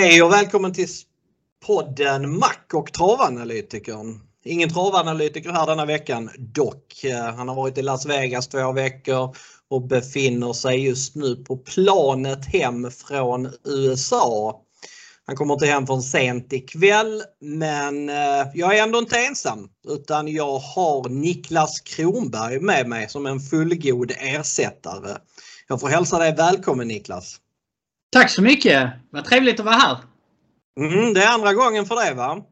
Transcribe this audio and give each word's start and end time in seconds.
Hej 0.00 0.22
och 0.22 0.32
välkommen 0.32 0.72
till 0.72 0.88
podden 1.66 2.38
Mac 2.38 2.74
och 2.74 2.92
travanalytikern. 2.92 4.20
Ingen 4.44 4.68
travanalytiker 4.68 5.50
här 5.50 5.66
denna 5.66 5.84
veckan 5.84 6.30
dock. 6.38 7.04
Eh, 7.04 7.34
han 7.34 7.48
har 7.48 7.54
varit 7.54 7.78
i 7.78 7.82
Las 7.82 8.06
Vegas 8.06 8.48
två 8.48 8.72
veckor 8.72 9.36
och 9.70 9.82
befinner 9.82 10.52
sig 10.52 10.84
just 10.84 11.14
nu 11.14 11.36
på 11.36 11.56
planet 11.56 12.46
hem 12.46 12.90
från 12.90 13.50
USA. 13.64 14.60
Han 15.26 15.36
kommer 15.36 15.54
inte 15.54 15.66
hem 15.66 15.86
från 15.86 16.02
sent 16.02 16.52
ikväll 16.52 17.22
men 17.40 18.08
eh, 18.08 18.46
jag 18.54 18.78
är 18.78 18.82
ändå 18.82 18.98
inte 18.98 19.18
ensam 19.18 19.68
utan 19.88 20.28
jag 20.28 20.58
har 20.58 21.08
Niklas 21.08 21.80
Kronberg 21.80 22.60
med 22.60 22.88
mig 22.88 23.08
som 23.08 23.26
en 23.26 23.40
fullgod 23.40 24.12
ersättare. 24.18 25.16
Jag 25.68 25.80
får 25.80 25.88
hälsa 25.88 26.18
dig 26.18 26.34
välkommen 26.34 26.88
Niklas! 26.88 27.40
Tack 28.10 28.30
så 28.30 28.42
mycket! 28.42 28.90
Vad 29.10 29.24
trevligt 29.24 29.60
att 29.60 29.66
vara 29.66 29.76
här! 29.76 29.96
Mm, 30.80 31.14
det 31.14 31.22
är 31.22 31.34
andra 31.34 31.54
gången 31.54 31.86
för 31.86 31.96
dig 31.96 32.14
va? 32.14 32.42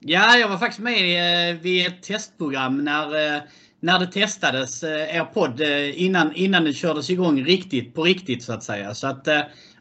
Ja, 0.00 0.36
jag 0.36 0.48
var 0.48 0.58
faktiskt 0.58 0.80
med 0.80 1.50
eh, 1.50 1.60
vid 1.60 1.86
ett 1.86 2.02
testprogram 2.02 2.84
när, 2.84 3.36
eh, 3.36 3.42
när 3.80 3.98
det 3.98 4.06
testades, 4.06 4.82
er 4.82 5.24
podd, 5.24 5.60
innan, 5.94 6.34
innan 6.34 6.64
det 6.64 6.72
kördes 6.72 7.10
igång 7.10 7.44
riktigt 7.44 7.94
på 7.94 8.04
riktigt 8.04 8.42
så 8.42 8.52
att 8.52 8.64
säga. 8.64 8.94
Så 8.94 9.06
att, 9.06 9.28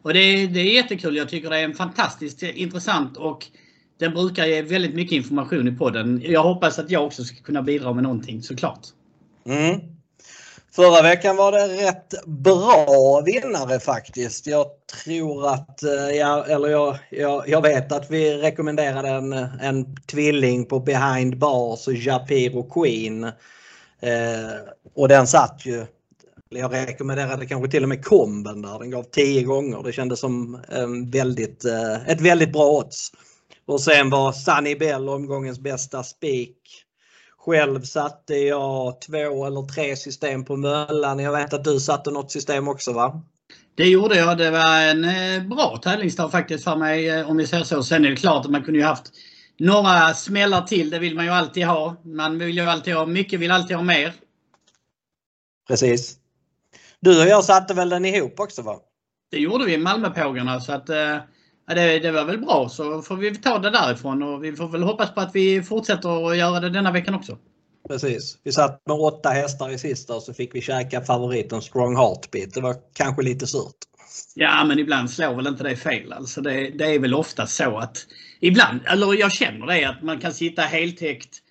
och 0.02 0.14
det, 0.14 0.48
det 0.48 0.60
är 0.60 0.74
jättekul. 0.74 1.16
Jag 1.16 1.30
tycker 1.30 1.50
det 1.50 1.58
är 1.58 1.64
en 1.64 1.74
fantastiskt 1.74 2.44
intressant 2.44 3.18
och 3.18 3.46
den 4.00 4.14
brukar 4.14 4.46
ge 4.46 4.62
väldigt 4.62 4.96
mycket 4.96 5.12
information 5.12 5.68
i 5.68 5.72
podden. 5.72 6.22
Jag 6.26 6.44
hoppas 6.44 6.80
att 6.80 6.92
jag 6.92 7.06
också 7.06 7.24
ska 7.24 7.44
kunna 7.44 7.62
bidra 7.62 7.94
med 7.94 8.04
någonting 8.04 8.44
såklart. 8.44 8.88
Mm. 9.46 9.80
Förra 10.72 11.02
veckan 11.02 11.36
var 11.36 11.52
det 11.52 11.68
rätt 11.68 12.26
bra 12.26 13.22
vinnare 13.26 13.80
faktiskt. 13.80 14.48
Jag 14.48 14.66
tror 15.04 15.48
att, 15.48 15.84
eh, 15.84 16.10
ja, 16.18 16.46
eller 16.46 16.70
jag, 16.70 16.98
jag, 17.10 17.50
jag 17.50 17.62
vet 17.62 17.92
att 17.92 18.12
vi 18.12 18.38
rekommenderade 18.38 19.10
en, 19.10 19.34
en 19.62 19.96
tvilling 19.96 20.66
på 20.66 20.80
Behind 20.80 21.38
Bars 21.38 21.88
och 21.88 21.94
Japiro 21.94 22.64
Queen. 22.64 23.24
Eh, 24.00 24.56
och 24.96 25.08
den 25.08 25.28
satt 25.28 25.66
ju 25.66 25.86
jag 26.50 26.74
rekommenderade 26.74 27.46
kanske 27.46 27.72
till 27.72 27.84
och 27.84 27.90
med 27.90 28.06
komben 28.06 28.62
där. 28.62 28.80
Den 28.80 28.90
gav 28.90 29.04
10 29.04 29.44
gånger. 29.44 29.84
Det 29.84 29.92
kändes 29.92 30.20
som 30.20 30.60
en 30.70 31.10
väldigt, 31.10 31.66
eh, 31.66 32.10
ett 32.10 32.22
väldigt 32.22 32.52
bra 32.52 32.72
odds. 32.72 33.12
Och 33.66 33.82
sen 33.82 34.10
var 34.10 34.32
Sunny 34.32 34.76
Bell 34.76 35.10
omgångens 35.10 35.60
bästa 35.60 36.04
spik. 36.04 36.58
Själv 37.50 37.82
satte 37.82 38.36
jag 38.36 39.02
två 39.02 39.46
eller 39.46 39.68
tre 39.68 39.96
system 39.96 40.46
på 40.46 40.56
Möllan. 40.56 41.20
Jag 41.20 41.32
vet 41.32 41.54
att 41.54 41.64
du 41.64 41.80
satte 41.80 42.12
något 42.12 42.32
system 42.32 42.68
också 42.68 42.94
va? 42.94 43.22
Det 43.76 43.84
gjorde 43.84 44.16
jag. 44.16 44.38
Det 44.38 44.52
var 44.52 44.82
en 44.82 45.04
eh, 45.06 45.44
bra 45.44 45.80
tävlingsdag 45.84 46.30
faktiskt 46.30 46.64
för 46.64 46.76
mig 46.76 47.10
eh, 47.10 47.30
om 47.30 47.38
vi 47.38 47.48
säger 47.48 47.64
så. 47.64 47.84
Sen 47.84 48.06
är 48.06 48.10
det 48.10 48.16
klart 48.16 48.46
att 48.46 48.52
man 48.52 48.64
kunde 48.64 48.80
ju 48.80 48.86
haft 48.86 49.12
några 49.60 50.14
smällar 50.14 50.62
till. 50.62 50.90
Det 50.90 51.00
vill 51.00 51.16
man 51.16 51.26
ju 51.26 51.32
alltid 51.32 51.66
ha. 51.66 51.96
Man 52.04 52.40
vill 52.40 52.58
ju 52.58 52.64
alltid 52.64 52.94
ha 52.94 53.06
mycket, 53.06 53.40
vill 53.40 53.52
alltid 53.52 53.76
ha 53.76 53.84
mer. 53.84 54.14
Precis. 55.68 56.18
Du 57.00 57.22
och 57.22 57.28
jag 57.28 57.44
satte 57.44 57.74
väl 57.74 57.90
den 57.90 58.06
ihop 58.06 58.40
också 58.40 58.62
va? 58.62 58.80
Det 59.32 59.38
gjorde 59.38 59.66
vi, 59.66 59.78
Malmöpågarna. 59.78 60.62
Så 60.62 60.74
att, 60.74 60.90
eh, 61.70 61.76
det, 61.76 62.00
det, 62.00 62.12
var 62.12 62.26
väl 62.26 62.38
bra 62.38 62.70
så 62.70 63.02
får 63.02 63.16
vi 63.16 63.36
ta 63.36 63.60
det 63.60 63.70
därifrån 63.70 64.24
och 64.24 64.44
vi 64.44 64.56
får 64.56 64.68
väl 64.68 64.84
hoppas 64.84 65.14
på 65.14 65.22
att 65.22 65.36
vi 65.36 65.64
fortsätter 65.64 66.32
att 66.32 66.38
göra 66.38 66.60
det 66.60 66.70
denna 66.70 66.92
veckan 66.92 67.16
också. 67.16 67.38
Precis. 67.88 68.38
Vi 68.44 68.52
satt 68.52 68.82
med 68.86 68.98
åtta 68.98 69.30
hästar 69.30 69.70
i 69.70 69.78
sista 69.78 70.16
och 70.16 70.24
så 70.24 70.34
fick 70.34 70.56
vi 70.56 70.62
käka 70.62 71.02
favoriten 71.02 71.62
Strong 71.62 71.96
Heartbeat. 71.96 72.54
Det 72.54 72.62
var 72.62 72.76
kanske 72.94 73.22
lite 73.22 73.48
surt. 73.48 73.76
Ja 74.36 74.64
men 74.64 74.80
ibland 74.80 75.10
slår 75.10 75.36
väl 75.36 75.48
inte 75.48 75.64
det 75.64 75.76
fel. 75.76 76.14
Alltså 76.14 76.42
det, 76.42 76.70
det 76.70 76.86
är 76.96 77.00
väl 77.00 77.14
ofta 77.14 77.48
så 77.48 77.78
att 77.78 77.98
ibland, 78.40 78.80
eller 78.86 79.20
jag 79.20 79.32
känner 79.32 79.68
det 79.68 79.86
att 79.86 80.04
man 80.04 80.20
kan 80.20 80.34
sitta 80.34 80.62
heltäckt 80.62 81.42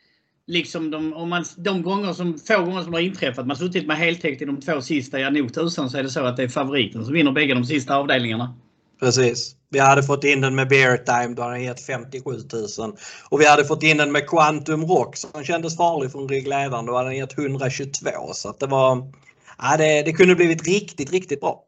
liksom 0.46 0.90
de, 0.90 1.12
om 1.12 1.28
man, 1.28 1.44
de 1.56 1.82
gånger 1.82 2.12
som, 2.12 2.38
få 2.38 2.64
gånger 2.64 2.82
som 2.82 2.92
har 2.92 3.00
inträffat, 3.00 3.46
man 3.46 3.56
suttit 3.56 3.86
med 3.86 3.96
heltäckt 3.96 4.42
i 4.42 4.44
de 4.44 4.60
två 4.60 4.80
sista, 4.80 5.20
ja 5.20 5.30
nog 5.30 5.54
tusan 5.54 5.90
så 5.90 5.98
är 5.98 6.02
det 6.02 6.10
så 6.10 6.24
att 6.24 6.36
det 6.36 6.42
är 6.42 6.48
favoriten 6.48 7.04
som 7.04 7.14
vinner 7.14 7.32
bägge 7.32 7.54
de 7.54 7.64
sista 7.64 7.96
avdelningarna. 7.96 8.54
Precis. 9.00 9.54
Vi 9.70 9.78
hade 9.78 10.02
fått 10.02 10.24
in 10.24 10.40
den 10.40 10.54
med 10.54 10.68
Bear 10.68 10.96
Time, 10.96 11.34
då 11.34 11.42
hade 11.42 11.54
den 11.54 11.64
gett 11.64 11.86
57 11.86 12.30
000. 12.78 12.96
Och 13.28 13.40
vi 13.40 13.46
hade 13.46 13.64
fått 13.64 13.82
in 13.82 13.96
den 13.96 14.12
med 14.12 14.28
Quantum 14.28 14.84
Rock 14.84 15.16
som 15.16 15.44
kändes 15.44 15.76
farlig 15.76 16.12
från 16.12 16.28
ryggledaren, 16.28 16.86
då 16.86 16.96
hade 16.96 17.08
den 17.08 17.16
gett 17.16 17.38
122. 17.38 18.10
Så 18.32 18.52
det 18.52 18.66
var, 18.66 19.12
ja, 19.58 19.76
det, 19.76 20.02
det 20.02 20.12
kunde 20.12 20.34
blivit 20.34 20.66
riktigt, 20.66 21.12
riktigt 21.12 21.40
bra. 21.40 21.64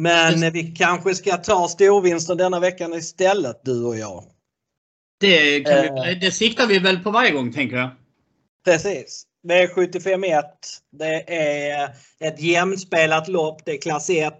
Men 0.00 0.52
vi 0.52 0.62
kanske 0.62 1.14
ska 1.14 1.36
ta 1.36 1.68
storvinsten 1.68 2.36
denna 2.36 2.60
veckan 2.60 2.94
istället 2.94 3.60
du 3.64 3.84
och 3.84 3.96
jag. 3.96 4.24
Det, 5.20 5.60
kan 5.60 5.82
vi, 5.82 6.12
eh. 6.12 6.18
det 6.20 6.32
siktar 6.32 6.66
vi 6.66 6.78
väl 6.78 6.98
på 6.98 7.10
varje 7.10 7.30
gång 7.30 7.52
tänker 7.52 7.76
jag. 7.76 7.90
Precis. 8.64 9.26
V751. 9.48 10.42
Det 10.98 11.34
är 11.34 11.90
ett 12.20 12.40
jämnspelat 12.40 13.28
lopp. 13.28 13.64
Det 13.64 13.72
är 13.72 13.80
klass 13.80 14.10
1. 14.10 14.34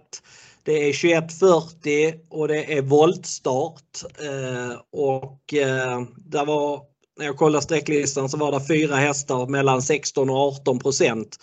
Det 0.65 0.89
är 0.89 0.93
2140 0.93 2.13
och 2.29 2.47
det 2.47 2.77
är 2.77 2.81
voltstart. 2.81 4.03
Eh, 4.19 4.79
och 4.91 5.53
eh, 5.53 6.01
där 6.17 6.45
var, 6.45 6.81
när 7.17 7.25
jag 7.25 7.37
kollade 7.37 7.61
sträcklistan 7.61 8.29
så 8.29 8.37
var 8.37 8.51
det 8.51 8.67
fyra 8.67 8.95
hästar 8.95 9.47
mellan 9.47 9.81
16 9.81 10.29
och 10.29 10.37
18 10.37 10.79
procent. 10.79 11.37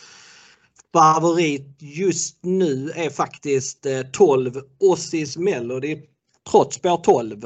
Favorit 0.92 1.76
just 1.78 2.38
nu 2.42 2.90
är 2.96 3.10
faktiskt 3.10 3.86
12 4.12 4.60
Ossis 4.80 5.36
Melody 5.36 6.02
trots 6.50 6.76
spår 6.76 6.96
12. 6.96 7.44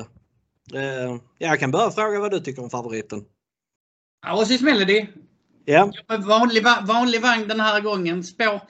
Eh, 0.75 1.17
jag 1.39 1.61
kan 1.61 1.71
börja 1.71 1.91
fråga 1.91 2.21
vad 2.21 2.31
du 2.31 2.41
tycker 2.41 2.63
om 2.63 2.71
favoriten. 2.71 3.25
Oasis 4.33 4.61
Melody. 4.61 5.07
Ja. 5.65 5.93
Vanlig, 6.27 6.65
vanlig 6.87 7.23
vagn 7.23 7.49
den 7.49 7.61
här 7.61 7.81
gången. 7.81 8.25
Spår. 8.25 8.61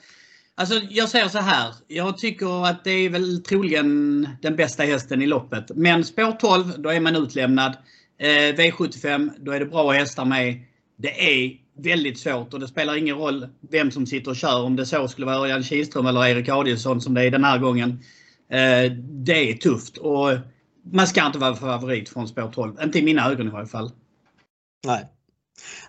Alltså 0.56 0.80
jag 0.90 1.08
säger 1.08 1.28
så 1.28 1.38
här. 1.38 1.74
Jag 1.88 2.18
tycker 2.18 2.66
att 2.66 2.84
det 2.84 2.90
är 2.90 3.10
väl 3.10 3.42
troligen 3.42 4.28
den 4.42 4.56
bästa 4.56 4.82
hästen 4.82 5.22
i 5.22 5.26
loppet. 5.26 5.70
Men 5.74 6.04
spår 6.04 6.32
12, 6.32 6.64
då 6.78 6.90
är 6.90 7.00
man 7.00 7.16
utlämnad. 7.16 7.76
Eh, 8.18 8.26
V75, 8.54 9.30
då 9.38 9.52
är 9.52 9.60
det 9.60 9.66
bra 9.66 9.90
hästar 9.90 10.24
med. 10.24 10.62
Det 10.96 11.44
är 11.44 11.56
väldigt 11.76 12.18
svårt 12.18 12.54
och 12.54 12.60
det 12.60 12.68
spelar 12.68 12.96
ingen 12.96 13.16
roll 13.16 13.48
vem 13.70 13.90
som 13.90 14.06
sitter 14.06 14.30
och 14.30 14.36
kör. 14.36 14.62
Om 14.62 14.76
det 14.76 14.86
så 14.86 15.08
skulle 15.08 15.26
vara 15.26 15.36
Örjan 15.36 15.62
Kihlström 15.62 16.06
eller 16.06 16.26
Erik 16.26 16.48
Adielsson 16.48 17.00
som 17.00 17.14
det 17.14 17.22
är 17.22 17.30
den 17.30 17.44
här 17.44 17.58
gången. 17.58 17.90
Eh, 18.50 18.92
det 19.00 19.50
är 19.50 19.54
tufft. 19.54 19.96
Och 19.96 20.30
man 20.92 21.06
ska 21.06 21.26
inte 21.26 21.38
vara 21.38 21.56
favorit 21.56 22.08
från 22.08 22.28
spår 22.28 22.50
12. 22.54 22.76
Inte 22.82 22.98
i 22.98 23.02
mina 23.02 23.30
ögon 23.30 23.46
i 23.46 23.50
varje 23.50 23.66
fall. 23.66 23.90
Nej. 24.86 25.13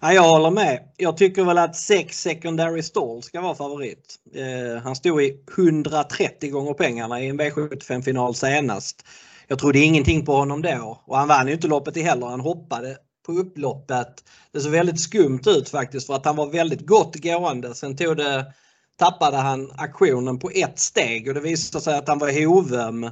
Ja, 0.01 0.13
jag 0.13 0.23
håller 0.23 0.51
med. 0.51 0.79
Jag 0.97 1.17
tycker 1.17 1.43
väl 1.43 1.57
att 1.57 1.75
6 1.75 2.21
secondary 2.21 2.83
stall 2.83 3.23
ska 3.23 3.41
vara 3.41 3.55
favorit. 3.55 4.15
Eh, 4.35 4.83
han 4.83 4.95
stod 4.95 5.21
i 5.23 5.39
130 5.57 6.51
gånger 6.51 6.73
pengarna 6.73 7.21
i 7.21 7.27
en 7.27 7.41
V75 7.41 8.01
final 8.01 8.35
senast. 8.35 9.05
Jag 9.47 9.59
trodde 9.59 9.79
ingenting 9.79 10.25
på 10.25 10.35
honom 10.35 10.61
då 10.61 11.01
och 11.05 11.17
han 11.17 11.27
vann 11.27 11.47
ju 11.47 11.53
inte 11.53 11.67
loppet 11.67 11.97
i 11.97 12.01
heller. 12.01 12.27
Han 12.27 12.39
hoppade 12.39 12.97
på 13.25 13.31
upploppet. 13.31 14.23
Det 14.51 14.59
såg 14.59 14.71
väldigt 14.71 14.99
skumt 14.99 15.41
ut 15.45 15.69
faktiskt 15.69 16.07
för 16.07 16.13
att 16.13 16.25
han 16.25 16.35
var 16.35 16.47
väldigt 16.47 16.87
gott 16.87 17.15
gående. 17.15 17.75
Sen 17.75 17.97
tog 17.97 18.17
det, 18.17 18.53
tappade 18.97 19.37
han 19.37 19.71
aktionen 19.77 20.39
på 20.39 20.49
ett 20.49 20.79
steg 20.79 21.27
och 21.27 21.33
det 21.33 21.39
visade 21.39 21.83
sig 21.83 21.97
att 21.97 22.07
han 22.07 22.19
var 22.19 22.45
hovöm 22.45 23.09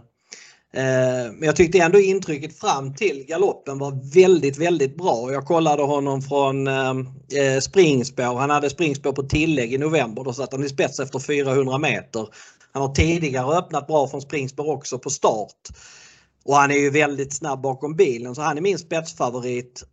Eh, 0.75 1.31
men 1.34 1.44
jag 1.44 1.56
tyckte 1.56 1.79
ändå 1.79 2.00
intrycket 2.00 2.59
fram 2.59 2.94
till 2.94 3.25
galoppen 3.28 3.79
var 3.79 4.13
väldigt, 4.13 4.57
väldigt 4.57 4.97
bra. 4.97 5.31
Jag 5.31 5.45
kollade 5.45 5.84
honom 5.84 6.22
från 6.22 6.68
eh, 6.68 6.89
eh, 7.42 7.59
springspår. 7.59 8.39
Han 8.39 8.50
hade 8.50 8.69
springspår 8.69 9.12
på 9.12 9.24
tillägg 9.24 9.74
i 9.74 9.77
november. 9.77 10.24
Då 10.24 10.33
satt 10.33 10.51
han 10.51 10.63
i 10.63 10.69
spets 10.69 11.00
efter 11.00 11.19
400 11.19 11.77
meter. 11.77 12.27
Han 12.71 12.81
har 12.81 12.95
tidigare 12.95 13.57
öppnat 13.57 13.88
bra 13.88 14.07
från 14.07 14.21
springspår 14.21 14.69
också 14.69 15.00
på 15.00 15.09
start. 15.09 15.69
Och 16.45 16.56
han 16.56 16.71
är 16.71 16.75
ju 16.75 16.89
väldigt 16.89 17.33
snabb 17.33 17.62
bakom 17.62 17.95
bilen 17.95 18.36
så 18.36 18.42
han 18.42 18.57
är 18.57 18.62
min 18.62 18.80
spetsfavorit. 18.80 19.83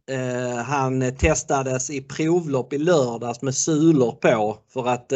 han 0.67 1.17
testades 1.17 1.91
i 1.91 2.01
provlopp 2.01 2.73
i 2.73 2.79
lördags 2.79 3.43
med 3.43 3.55
sulor 3.55 4.13
på 4.13 4.59
för 4.73 4.89
att 4.89 5.13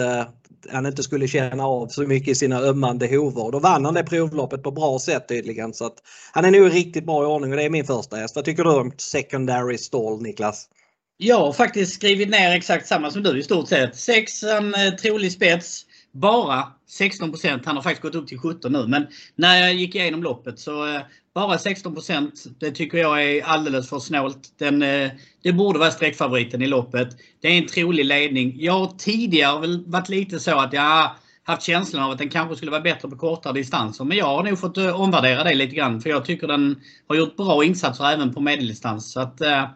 han 0.72 0.86
inte 0.86 1.02
skulle 1.02 1.28
känna 1.28 1.66
av 1.66 1.88
så 1.88 2.02
mycket 2.02 2.28
i 2.28 2.34
sina 2.34 2.60
ömmande 2.60 3.06
hovar. 3.06 3.52
Då 3.52 3.58
vann 3.58 3.84
han 3.84 3.94
det 3.94 4.02
provloppet 4.02 4.62
på 4.62 4.70
bra 4.70 4.98
sätt 4.98 5.28
tydligen. 5.28 5.74
Så 5.74 5.86
att 5.86 5.96
han 6.32 6.44
är 6.44 6.50
nog 6.50 6.74
riktigt 6.74 7.06
bra 7.06 7.22
i 7.22 7.26
ordning 7.26 7.50
och 7.50 7.56
det 7.56 7.62
är 7.62 7.70
min 7.70 7.84
första 7.84 8.16
häst. 8.16 8.36
Vad 8.36 8.44
tycker 8.44 8.64
du 8.64 8.70
om 8.70 8.92
secondary 8.96 9.78
stall 9.78 10.22
Niklas? 10.22 10.68
Jag 11.16 11.38
har 11.38 11.52
faktiskt 11.52 11.94
skrivit 11.94 12.28
ner 12.28 12.56
exakt 12.56 12.86
samma 12.86 13.10
som 13.10 13.22
du 13.22 13.38
i 13.38 13.42
stort 13.42 13.68
sett. 13.68 13.96
Sex 13.96 14.42
en 14.42 14.74
eh, 14.74 14.94
trolig 14.94 15.32
spets. 15.32 15.86
Bara 16.12 16.72
16% 17.00 17.60
Han 17.64 17.76
har 17.76 17.82
faktiskt 17.82 18.02
gått 18.02 18.14
upp 18.14 18.28
till 18.28 18.38
17 18.38 18.72
nu. 18.72 18.86
Men 18.86 19.06
när 19.36 19.60
jag 19.60 19.74
gick 19.74 19.94
igenom 19.94 20.22
loppet 20.22 20.58
så 20.58 20.86
eh, 20.86 21.00
bara 21.34 21.56
16% 21.56 22.30
Det 22.58 22.70
tycker 22.70 22.98
jag 22.98 23.24
är 23.24 23.44
alldeles 23.44 23.88
för 23.88 23.98
snålt. 23.98 24.54
Den, 24.58 24.82
eh, 24.82 25.10
det 25.42 25.52
borde 25.52 25.78
vara 25.78 25.90
sträckfavoriten 25.90 26.62
i 26.62 26.66
loppet. 26.66 27.08
Det 27.40 27.48
är 27.48 27.58
en 27.58 27.66
trolig 27.66 28.04
ledning. 28.04 28.54
Jag 28.58 28.72
har 28.72 28.92
tidigare 28.98 29.60
väl 29.60 29.84
varit 29.86 30.08
lite 30.08 30.40
så 30.40 30.58
att 30.58 30.72
ja, 30.72 31.16
haft 31.42 31.62
känslan 31.62 32.02
av 32.02 32.10
att 32.10 32.18
den 32.18 32.28
kanske 32.28 32.56
skulle 32.56 32.70
vara 32.70 32.80
bättre 32.80 33.08
på 33.08 33.16
kortare 33.16 33.52
distanser. 33.52 34.04
Men 34.04 34.16
jag 34.16 34.26
har 34.26 34.42
nog 34.42 34.58
fått 34.58 34.76
eh, 34.76 35.00
omvärdera 35.00 35.44
det 35.44 35.54
lite 35.54 35.74
grann. 35.74 36.00
För 36.00 36.10
jag 36.10 36.24
tycker 36.24 36.46
den 36.46 36.80
har 37.08 37.16
gjort 37.16 37.36
bra 37.36 37.64
insatser 37.64 38.04
även 38.04 38.34
på 38.34 38.40
medeldistans. 38.40 39.12
Så 39.12 39.20
att, 39.20 39.40
eh, 39.40 39.68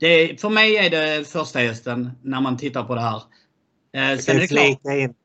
det, 0.00 0.40
för 0.40 0.50
mig 0.50 0.76
är 0.76 0.90
det 0.90 1.28
första 1.28 1.58
hästen 1.58 2.10
när 2.22 2.40
man 2.40 2.56
tittar 2.56 2.84
på 2.84 2.94
det 2.94 3.00
här. 3.00 3.22
Eh, 3.96 4.18
sen 4.18 4.36
är 4.36 4.40
det 4.40 4.48
klart. 4.48 5.16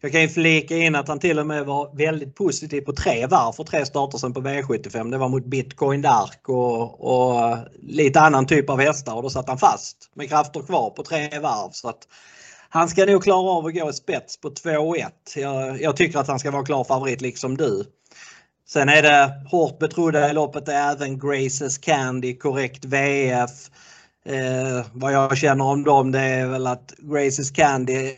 Jag 0.00 0.12
kan 0.12 0.20
ju 0.20 0.28
flika 0.28 0.76
in 0.76 0.94
att 0.94 1.08
han 1.08 1.18
till 1.18 1.38
och 1.38 1.46
med 1.46 1.66
var 1.66 1.96
väldigt 1.96 2.34
positiv 2.34 2.80
på 2.80 2.92
tre 2.92 3.26
varv 3.26 3.52
för 3.52 3.64
tre 3.64 3.86
starter 3.86 4.18
sen 4.18 4.34
på 4.34 4.40
V75. 4.40 5.10
Det 5.10 5.18
var 5.18 5.28
mot 5.28 5.44
Bitcoin 5.44 6.02
Dark 6.02 6.48
och, 6.48 7.00
och 7.00 7.56
lite 7.82 8.20
annan 8.20 8.46
typ 8.46 8.70
av 8.70 8.80
hästar 8.80 9.14
och 9.14 9.22
då 9.22 9.30
satt 9.30 9.48
han 9.48 9.58
fast 9.58 9.96
med 10.14 10.28
krafter 10.28 10.60
kvar 10.60 10.90
på 10.90 11.02
tre 11.02 11.38
varv. 11.38 11.70
Så 11.72 11.88
att 11.88 12.08
han 12.68 12.88
ska 12.88 13.06
nog 13.06 13.22
klara 13.22 13.50
av 13.50 13.66
att 13.66 13.74
gå 13.74 13.90
i 13.90 13.92
spets 13.92 14.40
på 14.40 14.50
2-1. 14.50 15.06
Jag, 15.36 15.82
jag, 15.82 15.96
tycker 15.96 16.18
att 16.18 16.28
han 16.28 16.38
ska 16.38 16.50
vara 16.50 16.64
klar 16.64 16.84
favorit 16.84 17.20
liksom 17.20 17.56
du. 17.56 17.84
Sen 18.68 18.88
är 18.88 19.02
det 19.02 19.32
hårt 19.50 19.78
betrodda 19.78 20.30
i 20.30 20.32
loppet 20.32 20.68
är 20.68 20.92
även 20.92 21.18
Graces 21.18 21.78
Candy, 21.78 22.36
korrekt 22.36 22.84
VF. 22.84 23.50
Eh, 24.24 24.86
vad 24.92 25.12
jag 25.12 25.38
känner 25.38 25.64
om 25.64 25.84
dem 25.84 26.12
det 26.12 26.20
är 26.20 26.46
väl 26.46 26.66
att 26.66 26.94
Graces 26.98 27.50
Candy 27.50 28.16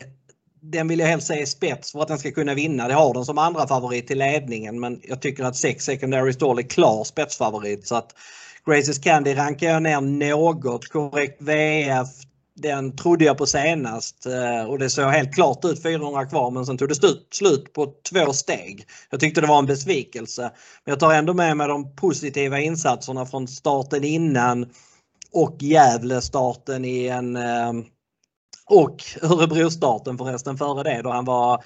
den 0.71 0.87
vill 0.87 0.99
jag 0.99 1.07
helst 1.07 1.27
se 1.27 1.41
i 1.41 1.45
spets 1.45 1.91
för 1.91 2.01
att 2.01 2.07
den 2.07 2.19
ska 2.19 2.31
kunna 2.31 2.53
vinna. 2.53 2.87
Det 2.87 2.93
har 2.93 3.13
den 3.13 3.25
som 3.25 3.37
andra 3.37 3.67
favorit 3.67 4.07
till 4.07 4.17
ledningen 4.17 4.79
men 4.79 4.99
jag 5.03 5.21
tycker 5.21 5.43
att 5.43 5.55
6 5.55 5.85
Secondary 5.85 6.33
Stall 6.33 6.59
är 6.59 6.63
klar 6.63 7.03
spetsfavorit 7.03 7.87
så 7.87 7.95
att 7.95 8.15
Graces 8.65 8.99
Candy 8.99 9.35
rankar 9.35 9.67
jag 9.67 9.81
ner 9.83 10.01
något. 10.01 10.89
Korrekt 10.89 11.41
VF 11.41 12.07
den 12.55 12.95
trodde 12.95 13.25
jag 13.25 13.37
på 13.37 13.45
senast 13.45 14.25
eh, 14.25 14.69
och 14.69 14.79
det 14.79 14.89
såg 14.89 15.11
helt 15.11 15.33
klart 15.33 15.65
ut 15.65 15.83
400 15.83 16.25
kvar 16.25 16.51
men 16.51 16.65
sen 16.65 16.77
tog 16.77 16.89
det 16.89 16.95
slut 17.31 17.73
på 17.73 17.93
två 18.09 18.33
steg. 18.33 18.87
Jag 19.09 19.19
tyckte 19.19 19.41
det 19.41 19.47
var 19.47 19.59
en 19.59 19.65
besvikelse. 19.65 20.41
Men 20.85 20.91
jag 20.91 20.99
tar 20.99 21.13
ändå 21.13 21.33
med 21.33 21.57
mig 21.57 21.67
de 21.67 21.95
positiva 21.95 22.59
insatserna 22.59 23.25
från 23.25 23.47
starten 23.47 24.03
innan 24.03 24.65
och 25.31 25.57
Gävle-starten 25.59 26.85
i 26.85 27.07
en 27.07 27.35
eh, 27.35 27.73
och 28.69 29.03
Örebro-starten 29.21 30.17
förresten 30.17 30.57
före 30.57 30.83
det 30.83 31.01
då 31.01 31.09
han 31.09 31.25
var 31.25 31.63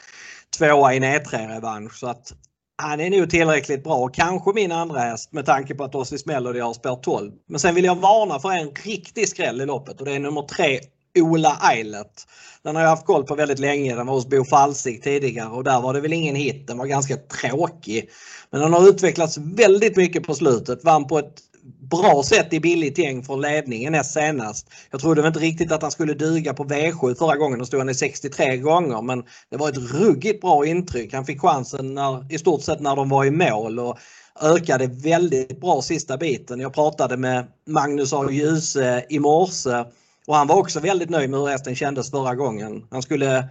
tvåa 0.58 0.94
i 0.94 0.98
en 0.98 1.04
E3-revansch. 1.04 2.00
Så 2.00 2.08
att 2.08 2.34
han 2.82 3.00
är 3.00 3.10
nog 3.10 3.30
tillräckligt 3.30 3.84
bra. 3.84 4.08
Kanske 4.08 4.54
min 4.54 4.72
andra 4.72 5.00
häst 5.00 5.34
med 5.34 5.46
tanke 5.46 5.76
på 5.76 5.84
att 5.84 5.96
Ossis 5.96 6.26
Melody 6.26 6.60
har 6.60 6.74
spår 6.74 6.96
12. 6.96 7.32
Men 7.48 7.60
sen 7.60 7.76
vill 7.76 7.86
jag 7.86 7.96
varna 7.96 8.40
för 8.40 8.52
en 8.52 8.72
riktig 8.72 9.30
skräll 9.30 9.62
i 9.62 9.66
loppet 9.66 10.00
och 10.00 10.06
det 10.06 10.12
är 10.14 10.20
nummer 10.20 10.42
tre 10.42 10.80
Ola 11.20 11.58
Eilert. 11.72 12.22
Den 12.64 12.76
har 12.76 12.84
jag 12.84 12.90
haft 12.90 13.06
koll 13.06 13.24
på 13.24 13.36
väldigt 13.36 13.60
länge. 13.60 13.96
Den 13.96 14.08
var 14.08 14.14
hos 14.14 14.30
Bo 14.30 14.46
Falsig 14.46 15.04
tidigare 15.04 15.50
och 15.50 15.64
där 15.64 15.82
var 15.82 15.94
det 15.94 16.02
väl 16.02 16.14
ingen 16.14 16.36
hit. 16.36 16.68
Den 16.68 16.78
var 16.78 16.86
ganska 16.86 17.18
tråkig. 17.18 18.10
Men 18.50 18.62
den 18.62 18.74
har 18.74 18.90
utvecklats 18.90 19.38
väldigt 19.38 19.96
mycket 19.96 20.24
på 20.24 20.36
slutet. 20.36 20.84
Vann 20.84 21.08
på 21.08 21.20
ett 21.20 21.42
bra 21.64 22.24
sätt 22.24 22.54
i 22.54 22.60
billigt 22.60 22.98
gäng 22.98 23.24
från 23.24 23.42
ledningen 23.42 23.92
näst 23.92 24.14
senast. 24.14 24.68
Jag 24.92 25.02
trodde 25.02 25.28
inte 25.28 25.40
riktigt 25.40 25.72
att 25.72 25.82
han 25.82 25.92
skulle 25.92 26.14
duga 26.14 26.54
på 26.54 26.66
V7 26.66 27.16
förra 27.16 27.36
gången. 27.36 27.60
Då 27.60 27.66
stod 27.66 27.80
han 27.80 27.90
i 27.90 27.94
63 27.94 28.58
gånger 28.58 29.02
men 29.02 29.24
det 29.50 29.58
var 29.58 29.70
ett 29.70 29.94
ruggigt 29.94 30.42
bra 30.42 30.66
intryck. 30.66 31.14
Han 31.14 31.26
fick 31.26 31.42
chansen 31.42 31.94
när, 31.94 32.34
i 32.34 32.38
stort 32.38 32.62
sett 32.62 32.80
när 32.80 32.96
de 32.96 33.10
var 33.10 33.26
i 33.26 33.32
mål 33.32 33.80
och 33.80 33.98
ökade 34.42 34.88
väldigt 34.88 35.62
bra 35.62 35.82
sista 35.82 36.18
biten. 36.18 36.60
Jag 36.60 36.74
pratade 36.74 37.18
med 37.18 37.48
Magnus 37.68 38.14
A. 38.14 38.32
Djuse 38.32 39.06
i 39.10 39.20
morse 39.20 39.84
och 40.28 40.36
han 40.36 40.48
var 40.48 40.56
också 40.56 40.80
väldigt 40.80 41.10
nöjd 41.10 41.30
med 41.30 41.40
hur 41.40 41.48
hästen 41.48 41.76
kändes 41.76 42.12
förra 42.12 42.36
gången. 42.36 42.84
Han 42.92 43.02
skulle 43.02 43.50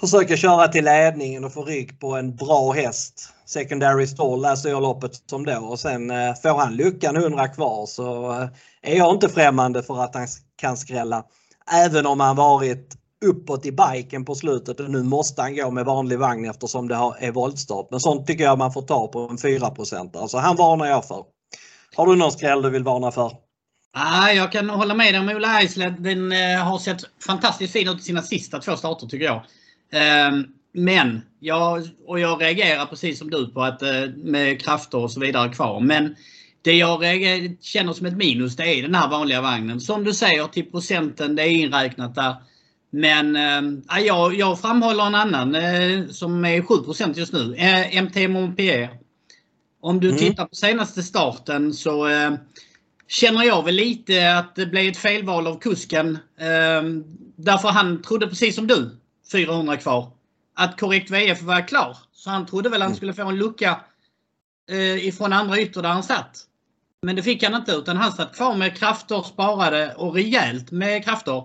försöka 0.00 0.36
köra 0.36 0.68
till 0.68 0.84
ledningen 0.84 1.44
och 1.44 1.52
få 1.52 1.64
rygg 1.64 2.00
på 2.00 2.16
en 2.16 2.36
bra 2.36 2.72
häst. 2.72 3.32
Secondary 3.48 4.06
stall 4.06 4.42
läser 4.42 4.68
jag 4.68 4.82
loppet 4.82 5.12
som 5.30 5.44
då 5.44 5.58
och 5.58 5.80
sen 5.80 6.10
eh, 6.10 6.34
får 6.34 6.58
han 6.58 6.76
luckan 6.76 7.16
100 7.16 7.48
kvar 7.48 7.86
så 7.86 8.32
eh, 8.32 8.48
är 8.82 8.96
jag 8.96 9.14
inte 9.14 9.28
främmande 9.28 9.82
för 9.82 10.02
att 10.04 10.14
han 10.14 10.26
kan 10.56 10.76
skrälla. 10.76 11.24
Även 11.72 12.06
om 12.06 12.20
han 12.20 12.36
varit 12.36 12.94
uppåt 13.24 13.66
i 13.66 13.72
biken 13.72 14.24
på 14.24 14.34
slutet 14.34 14.80
och 14.80 14.90
nu 14.90 15.02
måste 15.02 15.42
han 15.42 15.56
gå 15.56 15.70
med 15.70 15.84
vanlig 15.84 16.18
vagn 16.18 16.44
eftersom 16.44 16.88
det 16.88 16.94
är 16.94 17.32
voltstart. 17.32 17.88
Men 17.90 18.00
sånt 18.00 18.26
tycker 18.26 18.44
jag 18.44 18.58
man 18.58 18.72
får 18.72 18.82
ta 18.82 19.08
på 19.08 19.20
en 19.20 19.36
4% 19.36 20.18
Alltså 20.18 20.38
han 20.38 20.56
varnar 20.56 20.86
jag 20.86 21.04
för. 21.04 21.24
Har 21.96 22.06
du 22.06 22.16
någon 22.16 22.32
skräll 22.32 22.62
du 22.62 22.70
vill 22.70 22.84
varna 22.84 23.10
för? 23.10 23.32
Ah, 23.92 24.30
jag 24.30 24.52
kan 24.52 24.70
hålla 24.70 24.94
med 24.94 25.14
dig 25.14 25.20
om 25.20 25.28
Ola 25.28 25.60
Eisled. 25.60 25.94
Den 25.98 26.32
eh, 26.32 26.58
har 26.64 26.78
sett 26.78 27.04
fantastiskt 27.26 27.72
fin 27.72 27.88
ut 27.88 28.00
i 28.00 28.02
sina 28.02 28.22
sista 28.22 28.58
två 28.58 28.76
starter 28.76 29.06
tycker 29.06 29.26
jag. 29.26 29.36
Eh, 29.92 30.32
men, 30.84 31.22
jag, 31.40 31.88
och 32.06 32.20
jag 32.20 32.42
reagerar 32.42 32.86
precis 32.86 33.18
som 33.18 33.30
du 33.30 33.46
på 33.46 33.62
att 33.62 33.82
eh, 33.82 34.06
med 34.16 34.62
krafter 34.62 34.98
och 34.98 35.10
så 35.10 35.20
vidare 35.20 35.52
kvar. 35.52 35.80
Men 35.80 36.16
det 36.62 36.72
jag 36.72 37.02
reagerar, 37.02 37.56
känner 37.60 37.92
som 37.92 38.06
ett 38.06 38.16
minus 38.16 38.56
det 38.56 38.64
är 38.64 38.82
den 38.82 38.94
här 38.94 39.08
vanliga 39.08 39.40
vagnen. 39.40 39.80
Som 39.80 40.04
du 40.04 40.14
säger 40.14 40.46
till 40.46 40.70
procenten, 40.70 41.36
det 41.36 41.42
är 41.42 41.50
inräknat 41.50 42.14
där. 42.14 42.36
Men 42.90 43.36
äh, 43.36 43.98
jag, 44.06 44.34
jag 44.34 44.60
framhåller 44.60 45.06
en 45.06 45.14
annan 45.14 45.54
äh, 45.54 46.06
som 46.06 46.44
är 46.44 46.60
7% 46.60 47.18
just 47.18 47.32
nu. 47.32 47.54
Äh, 47.56 48.02
MT 48.02 48.28
Montpellier. 48.28 48.90
Om 49.80 50.00
du 50.00 50.08
mm. 50.08 50.18
tittar 50.18 50.44
på 50.44 50.54
senaste 50.54 51.02
starten 51.02 51.74
så 51.74 52.08
äh, 52.08 52.32
känner 53.08 53.44
jag 53.44 53.64
väl 53.64 53.74
lite 53.74 54.36
att 54.36 54.54
det 54.54 54.66
blev 54.66 54.88
ett 54.88 54.96
felval 54.96 55.46
av 55.46 55.58
kusken. 55.58 56.18
därför 57.36 57.68
han 57.68 58.02
trodde 58.02 58.26
precis 58.26 58.54
som 58.54 58.66
du, 58.66 58.96
400 59.32 59.76
kvar 59.76 60.17
att 60.58 60.80
korrekt 60.80 61.10
VF 61.10 61.42
var 61.42 61.68
klar. 61.68 61.96
Så 62.12 62.30
han 62.30 62.46
trodde 62.46 62.68
väl 62.68 62.80
han 62.80 62.90
mm. 62.90 62.96
skulle 62.96 63.14
få 63.14 63.22
en 63.22 63.36
lucka 63.36 63.80
eh, 64.70 65.06
ifrån 65.06 65.32
andra 65.32 65.60
ytter 65.60 65.82
där 65.82 65.88
han 65.88 66.02
satt. 66.02 66.44
Men 67.02 67.16
det 67.16 67.22
fick 67.22 67.42
han 67.42 67.54
inte 67.54 67.72
utan 67.72 67.96
han 67.96 68.12
satt 68.12 68.36
kvar 68.36 68.56
med 68.56 68.76
krafter 68.76 69.22
sparade 69.22 69.94
och 69.94 70.14
rejält 70.14 70.70
med 70.70 71.04
krafter. 71.04 71.36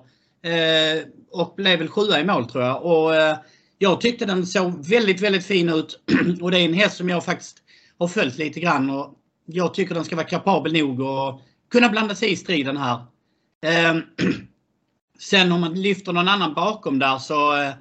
Eh, 0.43 1.03
och 1.31 1.53
blev 1.57 1.79
väl 1.79 1.87
sjua 1.87 2.19
i 2.19 2.23
mål 2.23 2.45
tror 2.45 2.63
jag. 2.63 2.85
Och, 2.85 3.15
eh, 3.15 3.37
jag 3.77 4.01
tyckte 4.01 4.25
den 4.25 4.45
såg 4.45 4.87
väldigt, 4.87 5.21
väldigt 5.21 5.45
fin 5.45 5.69
ut. 5.69 5.99
och 6.41 6.51
det 6.51 6.59
är 6.59 6.65
en 6.65 6.73
häst 6.73 6.97
som 6.97 7.09
jag 7.09 7.25
faktiskt 7.25 7.57
har 7.99 8.07
följt 8.07 8.37
lite 8.37 8.59
grann. 8.59 8.89
Och 8.89 9.13
jag 9.45 9.73
tycker 9.73 9.95
den 9.95 10.05
ska 10.05 10.15
vara 10.15 10.27
kapabel 10.27 10.73
nog 10.73 10.99
och 10.99 11.41
kunna 11.71 11.89
blanda 11.89 12.15
sig 12.15 12.31
i 12.31 12.35
striden 12.35 12.77
här. 12.77 12.95
Eh, 13.65 13.97
sen 15.19 15.51
om 15.51 15.61
man 15.61 15.81
lyfter 15.81 16.13
någon 16.13 16.27
annan 16.27 16.53
bakom 16.53 16.99
där 16.99 17.17
så 17.17 17.61
eh, 17.61 17.73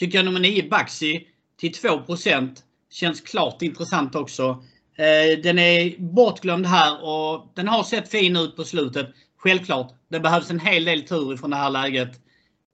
Tycker 0.00 0.18
jag 0.18 0.24
nummer 0.24 0.40
9 0.40 0.68
Baxi 0.68 1.26
till 1.58 1.72
2% 1.72 2.56
känns 2.90 3.20
klart 3.20 3.62
intressant 3.62 4.14
också. 4.14 4.62
Eh, 4.96 5.38
den 5.42 5.58
är 5.58 5.98
bortglömd 5.98 6.66
här 6.66 7.04
och 7.04 7.52
den 7.54 7.68
har 7.68 7.84
sett 7.84 8.08
fin 8.08 8.36
ut 8.36 8.56
på 8.56 8.64
slutet. 8.64 9.06
Självklart, 9.38 9.94
det 10.08 10.20
behövs 10.20 10.50
en 10.50 10.60
hel 10.60 10.84
del 10.84 11.02
tur 11.02 11.34
ifrån 11.34 11.50
det 11.50 11.56
här 11.56 11.70
läget. 11.70 12.08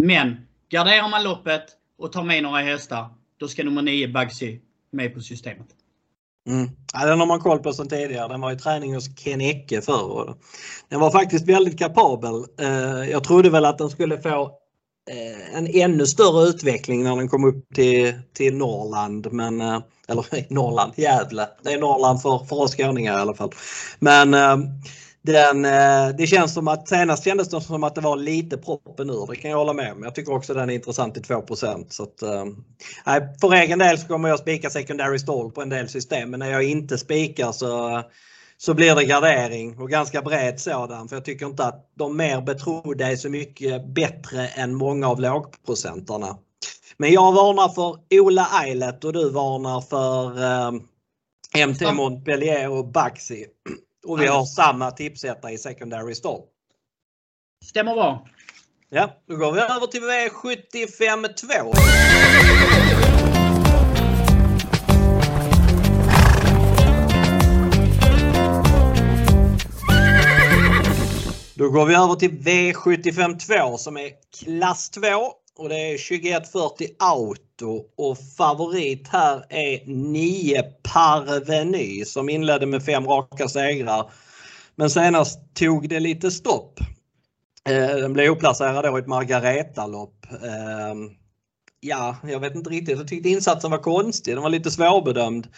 Men 0.04 0.37
garderar 0.71 1.09
man 1.09 1.25
loppet 1.25 1.62
och 1.99 2.12
tar 2.12 2.23
med 2.23 2.42
några 2.42 2.61
hästar, 2.61 3.09
då 3.37 3.49
ska 3.49 3.64
nummer 3.64 3.83
9 3.83 4.09
Baxi 4.09 4.61
med 4.92 5.14
på 5.14 5.21
systemet. 5.21 5.66
Mm. 6.49 6.68
Ja, 6.92 7.06
den 7.06 7.21
har 7.21 7.26
man 7.26 7.40
koll 7.40 7.59
på 7.59 7.73
sedan 7.73 7.88
tidigare. 7.88 8.28
Den 8.28 8.40
var 8.40 8.52
i 8.52 8.59
träning 8.59 8.95
hos 8.95 9.16
Ken 9.16 9.40
Ecke 9.40 9.83
förr. 9.83 10.35
Den 10.88 11.00
var 11.00 11.11
faktiskt 11.11 11.49
väldigt 11.49 11.78
kapabel. 11.78 12.45
Eh, 12.61 13.11
jag 13.11 13.25
trodde 13.25 13.50
väl 13.50 13.64
att 13.64 13.78
den 13.78 13.90
skulle 13.90 14.18
få 14.18 14.59
Eh, 15.11 15.57
en 15.57 15.67
ännu 15.67 16.07
större 16.07 16.49
utveckling 16.49 17.05
när 17.05 17.17
den 17.17 17.29
kom 17.29 17.45
upp 17.45 17.75
till, 17.75 18.15
till 18.33 18.57
Norrland. 18.57 19.33
Men, 19.33 19.61
eh, 19.61 19.81
eller 20.09 20.53
Norrland, 20.55 20.93
Gävle. 20.97 21.49
Det 21.63 21.73
är 21.73 21.79
Norrland 21.79 22.23
för, 22.23 22.39
för 22.39 22.61
oss 22.61 22.75
skåningar 22.75 23.19
i 23.19 23.21
alla 23.21 23.35
fall. 23.35 23.53
Men 23.99 24.35
eh, 24.35 24.57
den, 25.23 25.63
det 26.17 26.27
känns 26.27 26.55
som 26.55 26.69
att 26.69 26.89
senast 26.89 27.25
kändes 27.25 27.49
det 27.49 27.61
som 27.61 27.85
att 27.85 27.95
det 27.95 28.01
var 28.01 28.17
lite 28.17 28.59
proppen 28.59 29.11
ur. 29.11 29.27
Det 29.31 29.37
kan 29.37 29.51
jag 29.51 29.59
hålla 29.59 29.73
med 29.73 29.93
om. 29.93 30.03
Jag 30.03 30.15
tycker 30.15 30.35
också 30.35 30.55
den 30.55 30.71
är 30.71 30.75
intressant 30.75 31.17
i 31.17 31.21
2 31.21 31.45
så 31.57 32.03
att, 32.03 32.23
nej, 33.07 33.21
För 33.41 33.55
egen 33.55 33.79
del 33.79 33.99
så 33.99 34.07
kommer 34.07 34.29
jag 34.29 34.39
spika 34.39 34.71
secondary 34.71 35.19
stall 35.19 35.51
på 35.51 35.63
en 35.63 35.69
del 35.69 35.89
system 35.89 36.31
men 36.31 36.41
när 36.41 36.51
jag 36.51 36.63
inte 36.63 36.99
spikar 36.99 37.53
så 37.53 38.03
så 38.57 38.75
blir 38.75 38.95
det 38.95 39.05
gardering 39.05 39.79
och 39.79 39.91
ganska 39.91 40.23
bred 40.23 40.61
sådan. 40.61 41.09
För 41.09 41.17
jag 41.17 41.25
tycker 41.25 41.47
inte 41.47 41.65
att 41.65 41.91
de 41.95 42.17
mer 42.17 42.41
betrodda 42.41 43.13
är 43.13 43.17
så 43.17 43.29
mycket 43.29 43.87
bättre 43.87 44.49
än 44.49 44.75
många 44.75 45.09
av 45.09 45.21
lågprocentarna. 45.21 46.39
Men 46.97 47.13
jag 47.13 47.33
varnar 47.33 47.69
för 47.69 47.99
Ola 48.21 48.49
Eilert 48.63 49.05
och 49.05 49.13
du 49.13 49.31
varnar 49.31 49.81
för 49.81 50.43
eh, 50.43 51.67
MT 51.67 51.93
Montpellier 51.93 52.71
och 52.71 52.89
Baxi. 52.89 53.47
Och 54.07 54.21
vi 54.21 54.27
har 54.27 54.45
samma 54.45 54.91
tipsättare 54.91 55.53
i 55.53 55.59
Secondary 55.59 56.15
Stall. 56.15 56.41
Stämmer 57.65 57.95
bra. 57.95 58.29
Ja, 58.89 59.11
då 59.29 59.37
går 59.37 59.53
vi 59.53 59.61
över 59.61 59.87
till 59.87 60.03
V75 60.03 61.33
2. 61.33 63.25
Då 71.59 71.71
går 71.71 71.87
vi 71.87 71.95
över 71.95 72.15
till 72.15 72.31
V75 72.31 73.39
2 73.71 73.79
som 73.79 73.97
är 73.97 74.11
klass 74.41 74.91
2. 74.91 75.03
och 75.59 75.69
det 75.69 75.77
är 75.77 76.21
2140 76.21 76.89
Auto 76.99 77.85
och 77.97 78.19
favorit 78.37 79.09
här 79.09 79.45
är 79.49 79.87
9 79.87 80.63
Parveny 80.83 82.05
som 82.05 82.29
inledde 82.29 82.67
med 82.67 82.85
fem 82.85 83.07
raka 83.07 83.49
segrar. 83.49 84.11
Men 84.75 84.91
senast 84.91 85.55
tog 85.55 85.89
det 85.89 86.01
lite 86.01 86.31
stopp. 86.31 86.81
Eh, 87.69 87.97
den 87.97 88.13
blev 88.13 88.33
oplacerad 88.33 88.85
då 88.85 88.99
i 88.99 89.01
ett 89.01 89.07
Margareta-lopp. 89.07 90.27
Ehm, 90.31 91.11
ja, 91.81 92.17
jag 92.29 92.41
vet 92.41 92.55
inte 92.55 92.71
riktigt. 92.71 92.99
Jag 92.99 93.09
tyckte 93.09 93.29
insatsen 93.29 93.71
var 93.71 93.79
konstig. 93.79 94.35
Den 94.35 94.43
var 94.43 94.51
lite 94.51 94.71
svårbedömd. 94.71 95.49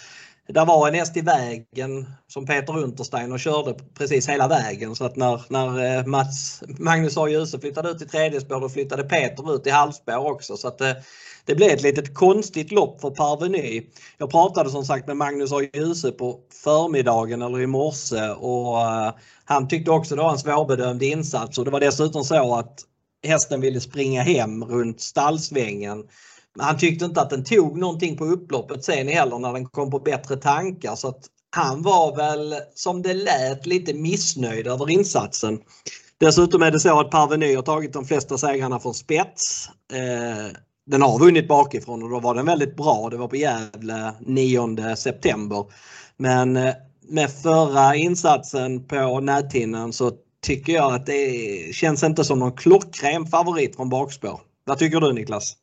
Det 0.52 0.64
var 0.64 0.88
en 0.88 0.95
häst 0.95 1.17
i 1.17 1.21
vägen 1.21 2.07
som 2.26 2.47
Peter 2.47 2.78
Untersteiner 2.78 3.38
körde 3.38 3.75
precis 3.95 4.28
hela 4.28 4.49
vägen 4.49 4.97
så 4.97 5.05
att 5.05 5.17
när, 5.17 5.43
när 5.49 5.99
eh, 5.99 6.07
Mats, 6.07 6.62
Magnus 6.78 7.17
A. 7.17 7.28
Djuse 7.28 7.61
flyttade 7.61 7.90
ut 7.90 8.02
i 8.02 8.07
tredje 8.07 8.40
spår 8.40 8.61
då 8.61 8.69
flyttade 8.69 9.02
Peter 9.02 9.55
ut 9.55 9.67
i 9.67 9.71
halvspår 9.71 10.31
också 10.31 10.57
så 10.57 10.69
att 10.69 10.78
det, 10.78 11.02
det 11.45 11.55
blev 11.55 11.71
ett 11.71 11.83
litet 11.83 12.14
konstigt 12.14 12.73
lopp 12.73 13.00
för 13.00 13.11
Parveny. 13.11 13.83
Jag 14.19 14.31
pratade 14.31 14.71
som 14.71 14.85
sagt 14.85 15.07
med 15.07 15.17
Magnus 15.17 15.52
A. 15.52 15.57
Djuse 15.73 16.12
på 16.12 16.40
förmiddagen 16.64 17.43
eller 17.43 17.61
i 17.61 17.67
morse 17.67 18.28
och 18.28 18.76
uh, 18.76 19.11
han 19.45 19.69
tyckte 19.69 19.90
också 19.90 20.17
det 20.17 20.23
var 20.23 20.33
en 20.33 20.38
svårbedömd 20.38 21.02
insats 21.02 21.59
och 21.59 21.64
det 21.64 21.71
var 21.71 21.81
dessutom 21.81 22.25
så 22.25 22.55
att 22.55 22.81
hästen 23.26 23.61
ville 23.61 23.81
springa 23.81 24.23
hem 24.23 24.64
runt 24.64 25.00
stallsvängen 25.00 26.05
han 26.59 26.78
tyckte 26.78 27.05
inte 27.05 27.21
att 27.21 27.31
den 27.31 27.45
tog 27.45 27.78
någonting 27.78 28.17
på 28.17 28.25
upploppet 28.25 28.85
sen 28.85 29.09
heller 29.09 29.38
när 29.38 29.52
den 29.52 29.67
kom 29.67 29.90
på 29.90 29.99
bättre 29.99 30.37
tankar 30.37 30.95
så 30.95 31.09
att 31.09 31.25
han 31.50 31.83
var 31.83 32.17
väl 32.17 32.55
som 32.75 33.02
det 33.02 33.14
lät 33.14 33.67
lite 33.67 33.95
missnöjd 33.95 34.67
över 34.67 34.90
insatsen. 34.90 35.59
Dessutom 36.21 36.62
är 36.62 36.71
det 36.71 36.81
så 36.81 37.00
att 37.00 37.11
Parveny 37.11 37.55
har 37.55 37.62
tagit 37.62 37.93
de 37.93 38.05
flesta 38.05 38.38
segrarna 38.38 38.81
från 38.81 38.95
spets. 38.95 39.69
Eh, 39.93 40.52
den 40.87 41.02
har 41.02 41.19
vunnit 41.19 41.49
bakifrån 41.49 42.02
och 42.02 42.11
då 42.11 42.21
var 42.21 42.35
den 42.35 42.47
väldigt 42.47 42.76
bra. 42.76 43.09
Det 43.11 43.17
var 43.17 43.28
på 43.28 43.37
Gävle 43.37 44.14
9 44.21 44.97
september. 44.97 45.64
Men 46.17 46.57
eh, 46.57 46.75
med 47.09 47.31
förra 47.31 47.95
insatsen 47.95 48.87
på 48.87 49.21
näthinnan 49.21 49.93
så 49.93 50.12
tycker 50.43 50.73
jag 50.73 50.95
att 50.95 51.07
det 51.07 51.75
känns 51.75 52.02
inte 52.02 52.25
som 52.25 52.38
någon 52.38 52.57
klockren 52.57 53.26
favorit 53.26 53.76
från 53.76 53.88
bakspår. 53.88 54.40
Vad 54.64 54.78
tycker 54.78 55.00
du 55.00 55.12
Niklas? 55.12 55.57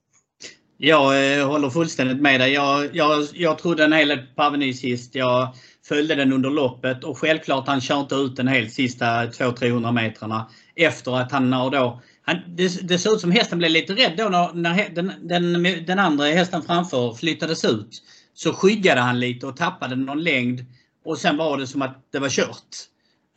Jag 0.78 1.38
eh, 1.40 1.48
håller 1.48 1.70
fullständigt 1.70 2.22
med 2.22 2.40
dig. 2.40 2.52
Jag, 2.52 2.96
jag, 2.96 3.28
jag 3.34 3.58
trodde 3.58 3.84
en 3.84 3.94
hel 3.94 4.08
del 4.08 4.22
på 4.36 4.44
Aveny 4.44 4.74
sist. 4.74 5.16
Jag 5.16 5.56
följde 5.88 6.16
den 6.16 6.34
under 6.34 6.50
loppet 6.50 7.04
och 7.04 7.18
självklart 7.18 7.68
han 7.68 7.82
kör 7.82 8.00
inte 8.00 8.16
ut 8.16 8.36
den 8.36 8.48
helt 8.48 8.74
sista 8.74 9.26
200-300 9.26 9.92
metrarna 9.92 10.50
efter 10.76 11.20
att 11.20 11.32
han 11.32 11.54
har 11.54 11.72
då 11.72 12.02
han, 12.26 12.38
det, 12.48 12.88
det 12.88 13.00
såg 13.00 13.14
ut 13.14 13.22
som 13.22 13.32
hästen 13.32 13.58
blev 13.58 13.72
lite 13.72 13.94
rädd 13.94 14.14
då 14.18 14.30
när, 14.30 14.54
när 14.54 14.90
den, 14.90 15.12
den, 15.22 15.64
den 15.86 16.00
andra 16.00 16.26
hästen 16.26 16.62
framför 16.62 17.14
flyttades 17.14 17.66
ut. 17.66 18.04
Så 18.34 18.54
skyggade 18.54 19.02
han 19.02 19.20
lite 19.20 19.48
och 19.48 19.58
tappade 19.58 19.96
någon 19.96 20.24
längd 20.24 20.66
och 21.06 21.18
sen 21.18 21.38
var 21.38 21.58
det 21.58 21.68
som 21.68 21.82
att 21.82 22.08
det 22.12 22.20
var 22.20 22.30
kört. 22.30 22.76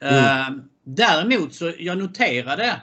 Mm. 0.02 0.54
Uh, 0.54 0.62
däremot 0.84 1.54
så 1.54 1.72
jag 1.78 1.98
noterade, 1.98 2.82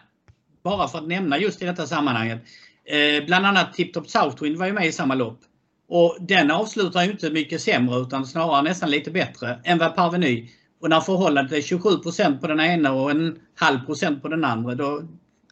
bara 0.64 0.88
för 0.88 0.98
att 0.98 1.08
nämna 1.08 1.38
just 1.38 1.62
i 1.62 1.66
detta 1.66 1.88
sammanhanget, 1.88 2.42
Eh, 2.88 3.26
bland 3.26 3.46
annat 3.46 3.74
Tip 3.74 3.94
Top 3.94 4.10
Southwind 4.10 4.58
var 4.58 4.66
ju 4.66 4.74
med 4.74 4.88
i 4.88 4.92
samma 4.92 5.16
lopp. 5.16 5.40
Och 5.88 6.18
den 6.20 6.52
avslutar 6.52 7.04
ju 7.04 7.12
inte 7.12 7.32
mycket 7.32 7.62
sämre 7.62 8.00
utan 8.00 8.28
snarare 8.28 8.62
nästan 8.62 8.92
lite 8.92 9.12
bättre 9.12 9.60
än 9.64 9.78
vad 9.78 9.96
Parveny. 9.96 10.50
Och 10.82 10.90
när 10.90 11.02
förhållandet 11.02 11.54
är 11.54 11.62
27% 11.78 12.40
på 12.42 12.48
den 12.48 12.60
ena 12.60 12.94
och 12.94 13.12
en 13.12 13.40
halv 13.56 13.86
procent 13.86 14.22
på 14.22 14.28
den 14.28 14.44
andra 14.44 14.76
då, 14.76 15.04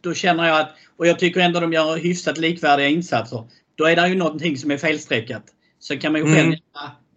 då 0.02 0.14
känner 0.14 0.48
jag 0.48 0.60
att, 0.60 0.70
och 0.96 1.06
jag 1.06 1.18
tycker 1.18 1.40
ändå 1.40 1.60
de 1.60 1.72
gör 1.72 1.96
hyfsat 1.96 2.38
likvärdiga 2.38 2.88
insatser. 2.88 3.44
Då 3.74 3.84
är 3.84 3.96
det 3.96 4.08
ju 4.08 4.14
någonting 4.14 4.56
som 4.56 4.70
är 4.70 4.76
felstreckat. 4.76 5.44
Så 5.78 5.98
kan 5.98 6.12
man 6.12 6.20
ju 6.20 6.34
själv 6.34 6.46
mm. 6.46 6.58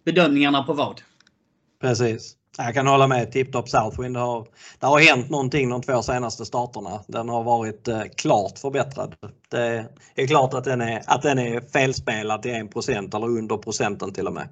bedömningarna 0.04 0.62
på 0.62 0.72
vad. 0.72 1.00
Precis. 1.80 2.37
Jag 2.60 2.74
kan 2.74 2.86
hålla 2.86 3.06
med. 3.06 3.32
Tiptop 3.32 3.68
Southwind 3.68 4.16
har, 4.16 4.46
det 4.78 4.86
har 4.86 4.98
hänt 4.98 5.30
någonting 5.30 5.68
de 5.70 5.82
två 5.82 6.02
senaste 6.02 6.44
starterna. 6.44 7.00
Den 7.06 7.28
har 7.28 7.42
varit 7.42 7.88
eh, 7.88 8.02
klart 8.16 8.58
förbättrad. 8.58 9.14
Det 9.50 9.86
är 10.14 10.26
klart 10.26 10.54
att 10.54 10.64
den 10.64 10.80
är, 10.80 11.02
att 11.06 11.22
den 11.22 11.38
är 11.38 11.60
felspelad 11.72 12.42
till 12.42 12.50
1% 12.50 13.16
eller 13.16 13.26
under 13.26 13.56
procenten 13.56 14.12
till 14.12 14.26
och 14.26 14.32
med. 14.32 14.48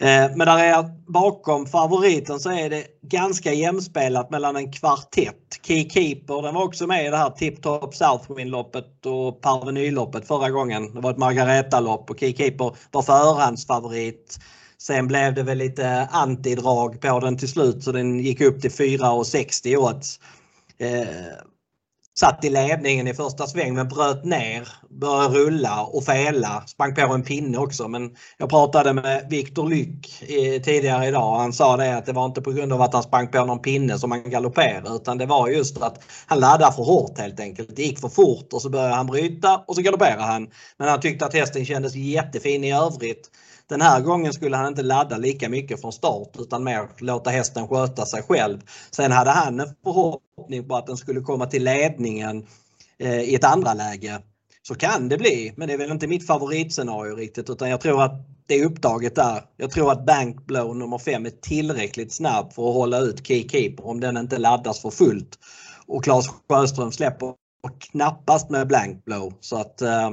Eh, 0.00 0.36
men 0.36 0.38
där 0.38 0.58
är 0.58 0.84
bakom 1.12 1.66
favoriten 1.66 2.40
så 2.40 2.50
är 2.50 2.70
det 2.70 2.86
ganska 3.02 3.52
jämspelat 3.52 4.30
mellan 4.30 4.56
en 4.56 4.72
kvartett. 4.72 5.60
Keykeeper 5.62 6.42
den 6.42 6.54
var 6.54 6.64
också 6.64 6.86
med 6.86 7.06
i 7.06 7.10
det 7.10 7.16
här 7.16 7.30
Tiptop 7.30 7.94
Southwind-loppet 7.94 9.06
och 9.06 9.40
Parvenyloppet 9.40 10.26
förra 10.26 10.50
gången. 10.50 10.94
Det 10.94 11.00
var 11.00 11.10
ett 11.10 11.18
Margareta-lopp 11.18 12.10
och 12.10 12.20
Keykeeper 12.20 12.76
var 12.90 13.02
förhandsfavorit. 13.02 14.38
Sen 14.78 15.06
blev 15.06 15.34
det 15.34 15.42
väl 15.42 15.58
lite 15.58 16.08
antidrag 16.12 17.00
på 17.00 17.20
den 17.20 17.38
till 17.38 17.48
slut 17.48 17.82
så 17.82 17.92
den 17.92 18.20
gick 18.20 18.40
upp 18.40 18.60
till 18.62 18.70
4,60 18.70 19.76
odds. 19.76 20.20
Eh, 20.78 21.06
satt 22.20 22.44
i 22.44 22.50
ledningen 22.50 23.08
i 23.08 23.14
första 23.14 23.46
sväng 23.46 23.74
men 23.74 23.88
bröt 23.88 24.24
ner, 24.24 24.68
började 24.90 25.38
rulla 25.38 25.82
och 25.82 26.04
fela. 26.04 26.62
Sprang 26.66 26.94
på 26.94 27.14
en 27.14 27.22
pinne 27.22 27.58
också 27.58 27.88
men 27.88 28.16
jag 28.38 28.50
pratade 28.50 28.92
med 28.92 29.26
Viktor 29.30 29.68
Lyck 29.68 30.22
eh, 30.22 30.62
tidigare 30.62 31.06
idag 31.06 31.32
och 31.32 31.40
han 31.40 31.52
sa 31.52 31.76
det 31.76 31.96
att 31.96 32.06
det 32.06 32.12
var 32.12 32.26
inte 32.26 32.42
på 32.42 32.52
grund 32.52 32.72
av 32.72 32.82
att 32.82 32.94
han 32.94 33.02
sprang 33.02 33.28
på 33.28 33.44
någon 33.44 33.62
pinne 33.62 33.98
som 33.98 34.10
han 34.10 34.30
galopperade 34.30 34.90
utan 34.90 35.18
det 35.18 35.26
var 35.26 35.48
just 35.48 35.82
att 35.82 36.04
han 36.26 36.40
laddade 36.40 36.72
för 36.72 36.82
hårt 36.82 37.18
helt 37.18 37.40
enkelt. 37.40 37.76
Det 37.76 37.82
gick 37.82 38.00
för 38.00 38.08
fort 38.08 38.52
och 38.52 38.62
så 38.62 38.70
började 38.70 38.94
han 38.94 39.06
bryta 39.06 39.64
och 39.66 39.74
så 39.74 39.82
galopperade 39.82 40.22
han. 40.22 40.48
Men 40.76 40.88
han 40.88 41.00
tyckte 41.00 41.26
att 41.26 41.34
hästen 41.34 41.66
kändes 41.66 41.94
jättefin 41.94 42.64
i 42.64 42.72
övrigt. 42.72 43.30
Den 43.68 43.80
här 43.80 44.00
gången 44.00 44.32
skulle 44.32 44.56
han 44.56 44.66
inte 44.66 44.82
ladda 44.82 45.16
lika 45.16 45.48
mycket 45.48 45.80
från 45.80 45.92
start 45.92 46.36
utan 46.38 46.64
mer 46.64 46.88
låta 46.98 47.30
hästen 47.30 47.68
sköta 47.68 48.06
sig 48.06 48.22
själv. 48.22 48.60
Sen 48.90 49.12
hade 49.12 49.30
han 49.30 49.60
en 49.60 49.74
förhoppning 49.84 50.68
på 50.68 50.76
att 50.76 50.86
den 50.86 50.96
skulle 50.96 51.20
komma 51.20 51.46
till 51.46 51.64
ledningen 51.64 52.46
eh, 52.98 53.20
i 53.20 53.34
ett 53.34 53.44
andra 53.44 53.74
läge. 53.74 54.18
Så 54.62 54.74
kan 54.74 55.08
det 55.08 55.18
bli, 55.18 55.52
men 55.56 55.68
det 55.68 55.74
är 55.74 55.78
väl 55.78 55.90
inte 55.90 56.06
mitt 56.06 56.26
favoritscenario 56.26 57.16
riktigt 57.16 57.50
utan 57.50 57.70
jag 57.70 57.80
tror 57.80 58.02
att 58.02 58.12
det 58.46 58.54
är 58.54 58.64
upptaget 58.64 59.14
där. 59.14 59.42
Jag 59.56 59.70
tror 59.70 59.92
att 59.92 60.06
Bankblow 60.06 60.76
nummer 60.76 60.98
5 60.98 61.26
är 61.26 61.30
tillräckligt 61.30 62.12
snabb 62.12 62.52
för 62.52 62.68
att 62.68 62.74
hålla 62.74 62.98
ut 62.98 63.26
Keykeeper 63.26 63.86
om 63.86 64.00
den 64.00 64.16
inte 64.16 64.38
laddas 64.38 64.82
för 64.82 64.90
fullt. 64.90 65.38
Och 65.86 66.04
Claes 66.04 66.26
Sjöström 66.48 66.92
släpper 66.92 67.34
knappast 67.78 68.50
med 68.50 68.66
Blankblow 68.66 69.32
så 69.40 69.56
att 69.56 69.82
eh, 69.82 70.10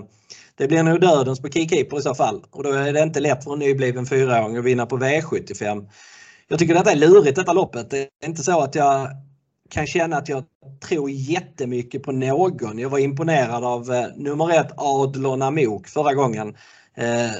det 0.57 0.67
blir 0.67 0.83
nog 0.83 1.01
dödens 1.01 1.41
på 1.41 1.49
keykeeper 1.49 1.97
i 1.97 2.01
så 2.01 2.15
fall 2.15 2.45
och 2.51 2.63
då 2.63 2.71
är 2.71 2.93
det 2.93 3.03
inte 3.03 3.19
lätt 3.19 3.43
för 3.43 3.53
en 3.53 3.59
nybliven 3.59 4.05
fyraåring 4.05 4.57
att 4.57 4.65
vinna 4.65 4.85
på 4.85 4.97
V75. 4.97 5.89
Jag 6.47 6.59
tycker 6.59 6.73
detta 6.73 6.91
är 6.91 6.95
lurigt 6.95 7.35
detta 7.35 7.53
loppet. 7.53 7.89
Det 7.89 8.01
är 8.01 8.27
inte 8.27 8.43
så 8.43 8.61
att 8.61 8.75
jag 8.75 9.09
kan 9.69 9.87
känna 9.87 10.17
att 10.17 10.29
jag 10.29 10.43
tror 10.87 11.09
jättemycket 11.09 12.03
på 12.03 12.11
någon. 12.11 12.79
Jag 12.79 12.89
var 12.89 12.99
imponerad 12.99 13.63
av 13.63 13.93
eh, 13.93 14.05
nummer 14.15 14.59
ett 14.59 14.71
Adlon 14.77 15.41
Amok 15.41 15.87
förra 15.87 16.13
gången. 16.13 16.47
Eh, 16.97 17.31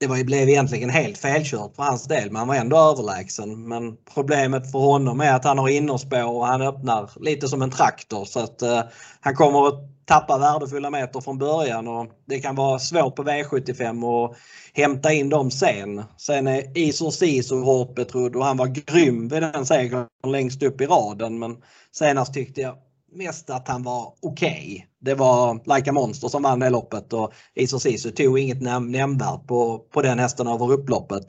det 0.00 0.06
var, 0.06 0.24
blev 0.24 0.48
egentligen 0.48 0.90
helt 0.90 1.18
felkört 1.18 1.76
för 1.76 1.82
hans 1.82 2.04
del 2.04 2.30
men 2.30 2.36
han 2.36 2.48
var 2.48 2.54
ändå 2.54 2.76
överlägsen. 2.76 3.68
Men 3.68 3.96
problemet 4.14 4.72
för 4.72 4.78
honom 4.78 5.20
är 5.20 5.34
att 5.34 5.44
han 5.44 5.58
har 5.58 5.68
innerspår 5.68 6.24
och 6.24 6.46
han 6.46 6.62
öppnar 6.62 7.10
lite 7.20 7.48
som 7.48 7.62
en 7.62 7.70
traktor 7.70 8.24
så 8.24 8.40
att 8.40 8.62
eh, 8.62 8.82
han 9.20 9.34
kommer 9.34 9.68
att 9.68 9.95
tappa 10.06 10.38
värdefulla 10.38 10.90
meter 10.90 11.20
från 11.20 11.38
början 11.38 11.88
och 11.88 12.06
det 12.26 12.40
kan 12.40 12.54
vara 12.54 12.78
svårt 12.78 13.16
på 13.16 13.22
V75 13.22 14.24
att 14.24 14.36
hämta 14.74 15.12
in 15.12 15.28
dem 15.28 15.50
sen. 15.50 16.04
Sen 16.16 16.46
är 16.46 16.78
Isor 16.78 17.10
Sisu 17.10 17.60
hårt 17.60 17.94
betrodd 17.94 18.36
och 18.36 18.44
han 18.44 18.56
var 18.56 18.66
grym 18.66 19.28
vid 19.28 19.42
den 19.42 19.66
segern 19.66 20.06
längst 20.26 20.62
upp 20.62 20.80
i 20.80 20.86
raden 20.86 21.38
men 21.38 21.56
senast 21.92 22.34
tyckte 22.34 22.60
jag 22.60 22.76
mest 23.12 23.50
att 23.50 23.68
han 23.68 23.82
var 23.82 24.12
okej. 24.22 24.72
Okay. 24.74 24.82
Det 25.00 25.14
var 25.14 25.76
Like 25.76 25.90
a 25.90 25.92
Monster 25.92 26.28
som 26.28 26.42
vann 26.42 26.58
det 26.58 26.70
loppet 26.70 27.12
och 27.12 27.32
Isor 27.54 27.78
Sisu 27.78 28.10
tog 28.10 28.38
inget 28.38 28.62
näm 28.62 28.92
nämnvärt 28.92 29.46
på, 29.46 29.78
på 29.78 30.02
den 30.02 30.18
hästen 30.18 30.46
över 30.46 30.72
upploppet. 30.72 31.26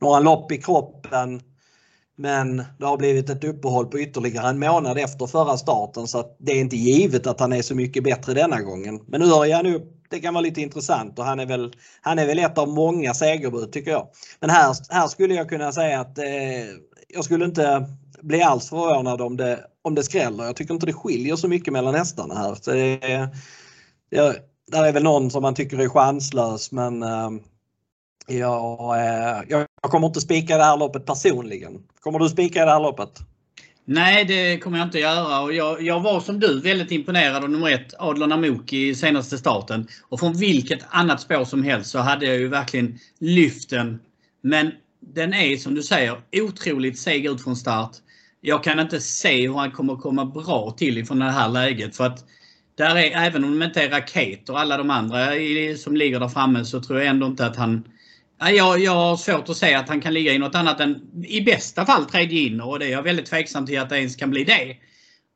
Några 0.00 0.20
lopp 0.20 0.52
i 0.52 0.58
kroppen 0.58 1.42
men 2.20 2.64
det 2.78 2.86
har 2.86 2.96
blivit 2.96 3.30
ett 3.30 3.44
uppehåll 3.44 3.86
på 3.86 4.00
ytterligare 4.00 4.48
en 4.48 4.58
månad 4.58 4.98
efter 4.98 5.26
förra 5.26 5.56
starten 5.56 6.06
så 6.06 6.18
att 6.18 6.36
det 6.38 6.52
är 6.52 6.60
inte 6.60 6.76
givet 6.76 7.26
att 7.26 7.40
han 7.40 7.52
är 7.52 7.62
så 7.62 7.74
mycket 7.74 8.04
bättre 8.04 8.34
denna 8.34 8.60
gången. 8.60 9.00
Men 9.06 9.20
nu 9.20 9.26
hör 9.26 9.44
jag 9.44 9.64
nu, 9.64 9.86
det 10.10 10.20
kan 10.20 10.34
vara 10.34 10.42
lite 10.42 10.60
intressant 10.60 11.18
och 11.18 11.24
han 11.24 11.40
är 11.40 11.46
väl, 11.46 11.72
han 12.00 12.18
är 12.18 12.26
väl 12.26 12.38
ett 12.38 12.58
av 12.58 12.68
många 12.68 13.14
segerbud 13.14 13.72
tycker 13.72 13.90
jag. 13.90 14.08
Men 14.40 14.50
här, 14.50 14.76
här 14.88 15.08
skulle 15.08 15.34
jag 15.34 15.48
kunna 15.48 15.72
säga 15.72 16.00
att 16.00 16.18
eh, 16.18 16.24
jag 17.08 17.24
skulle 17.24 17.44
inte 17.44 17.86
bli 18.22 18.42
alls 18.42 18.68
förvånad 18.68 19.20
om 19.20 19.36
det, 19.36 19.60
om 19.82 19.94
det 19.94 20.02
skräller. 20.02 20.44
Jag 20.44 20.56
tycker 20.56 20.74
inte 20.74 20.86
det 20.86 20.92
skiljer 20.92 21.36
så 21.36 21.48
mycket 21.48 21.72
mellan 21.72 21.94
hästarna 21.94 22.34
här. 22.34 22.54
Så 22.54 22.70
det, 22.70 23.28
det, 24.10 24.36
där 24.72 24.84
är 24.84 24.92
väl 24.92 25.02
någon 25.02 25.30
som 25.30 25.42
man 25.42 25.54
tycker 25.54 25.78
är 25.78 25.88
chanslös 25.88 26.72
men 26.72 27.02
eh, 27.02 27.30
jag, 28.30 28.98
eh, 28.98 29.42
jag 29.48 29.66
kommer 29.80 30.06
inte 30.06 30.20
spika 30.20 30.56
det 30.56 30.64
här 30.64 30.76
loppet 30.76 31.06
personligen. 31.06 31.82
Kommer 32.00 32.18
du 32.18 32.28
spika 32.28 32.64
det 32.64 32.70
här 32.70 32.80
loppet? 32.80 33.10
Nej, 33.84 34.24
det 34.24 34.58
kommer 34.58 34.78
jag 34.78 34.86
inte 34.86 34.98
göra. 34.98 35.40
Och 35.40 35.52
jag, 35.52 35.82
jag 35.82 36.00
var 36.00 36.20
som 36.20 36.40
du 36.40 36.60
väldigt 36.60 36.90
imponerad 36.90 37.44
av 37.44 37.50
nummer 37.50 37.70
ett, 37.70 37.94
Adler 37.98 38.32
Amok, 38.32 38.72
i 38.72 38.94
senaste 38.94 39.38
starten. 39.38 39.88
Och 40.08 40.20
från 40.20 40.36
vilket 40.36 40.80
annat 40.88 41.20
spår 41.20 41.44
som 41.44 41.62
helst 41.62 41.90
så 41.90 41.98
hade 41.98 42.26
jag 42.26 42.36
ju 42.36 42.48
verkligen 42.48 42.98
lyft 43.18 43.70
den. 43.70 44.00
Men 44.42 44.72
den 45.00 45.34
är 45.34 45.56
som 45.56 45.74
du 45.74 45.82
säger 45.82 46.20
otroligt 46.32 46.98
seg 46.98 47.26
ut 47.26 47.44
från 47.44 47.56
start. 47.56 47.96
Jag 48.40 48.64
kan 48.64 48.80
inte 48.80 49.00
se 49.00 49.48
hur 49.48 49.54
han 49.54 49.70
kommer 49.70 49.96
komma 49.96 50.24
bra 50.24 50.74
till 50.78 50.98
ifrån 50.98 51.18
det 51.18 51.30
här 51.30 51.48
läget. 51.48 51.96
För 51.96 52.06
att 52.06 52.24
där 52.74 52.96
är, 52.96 53.26
även 53.26 53.44
om 53.44 53.58
de 53.58 53.66
inte 53.66 53.82
är 53.82 53.90
raket 53.90 54.48
och 54.48 54.60
alla 54.60 54.76
de 54.76 54.90
andra 54.90 55.36
i, 55.36 55.76
som 55.76 55.96
ligger 55.96 56.20
där 56.20 56.28
framme 56.28 56.64
så 56.64 56.80
tror 56.80 56.98
jag 56.98 57.08
ändå 57.08 57.26
inte 57.26 57.46
att 57.46 57.56
han 57.56 57.84
jag, 58.48 58.80
jag 58.80 58.94
har 58.94 59.16
svårt 59.16 59.48
att 59.48 59.56
säga 59.56 59.78
att 59.78 59.88
han 59.88 60.00
kan 60.00 60.14
ligga 60.14 60.32
i 60.32 60.38
något 60.38 60.54
annat 60.54 60.80
än 60.80 61.24
i 61.24 61.40
bästa 61.40 61.86
fall 61.86 62.04
tredje 62.04 62.40
in 62.40 62.60
och 62.60 62.78
det 62.78 62.86
är 62.86 62.90
jag 62.90 63.02
väldigt 63.02 63.26
tveksam 63.26 63.66
till 63.66 63.80
att 63.80 63.88
det 63.88 63.98
ens 63.98 64.16
kan 64.16 64.30
bli 64.30 64.44
det. 64.44 64.76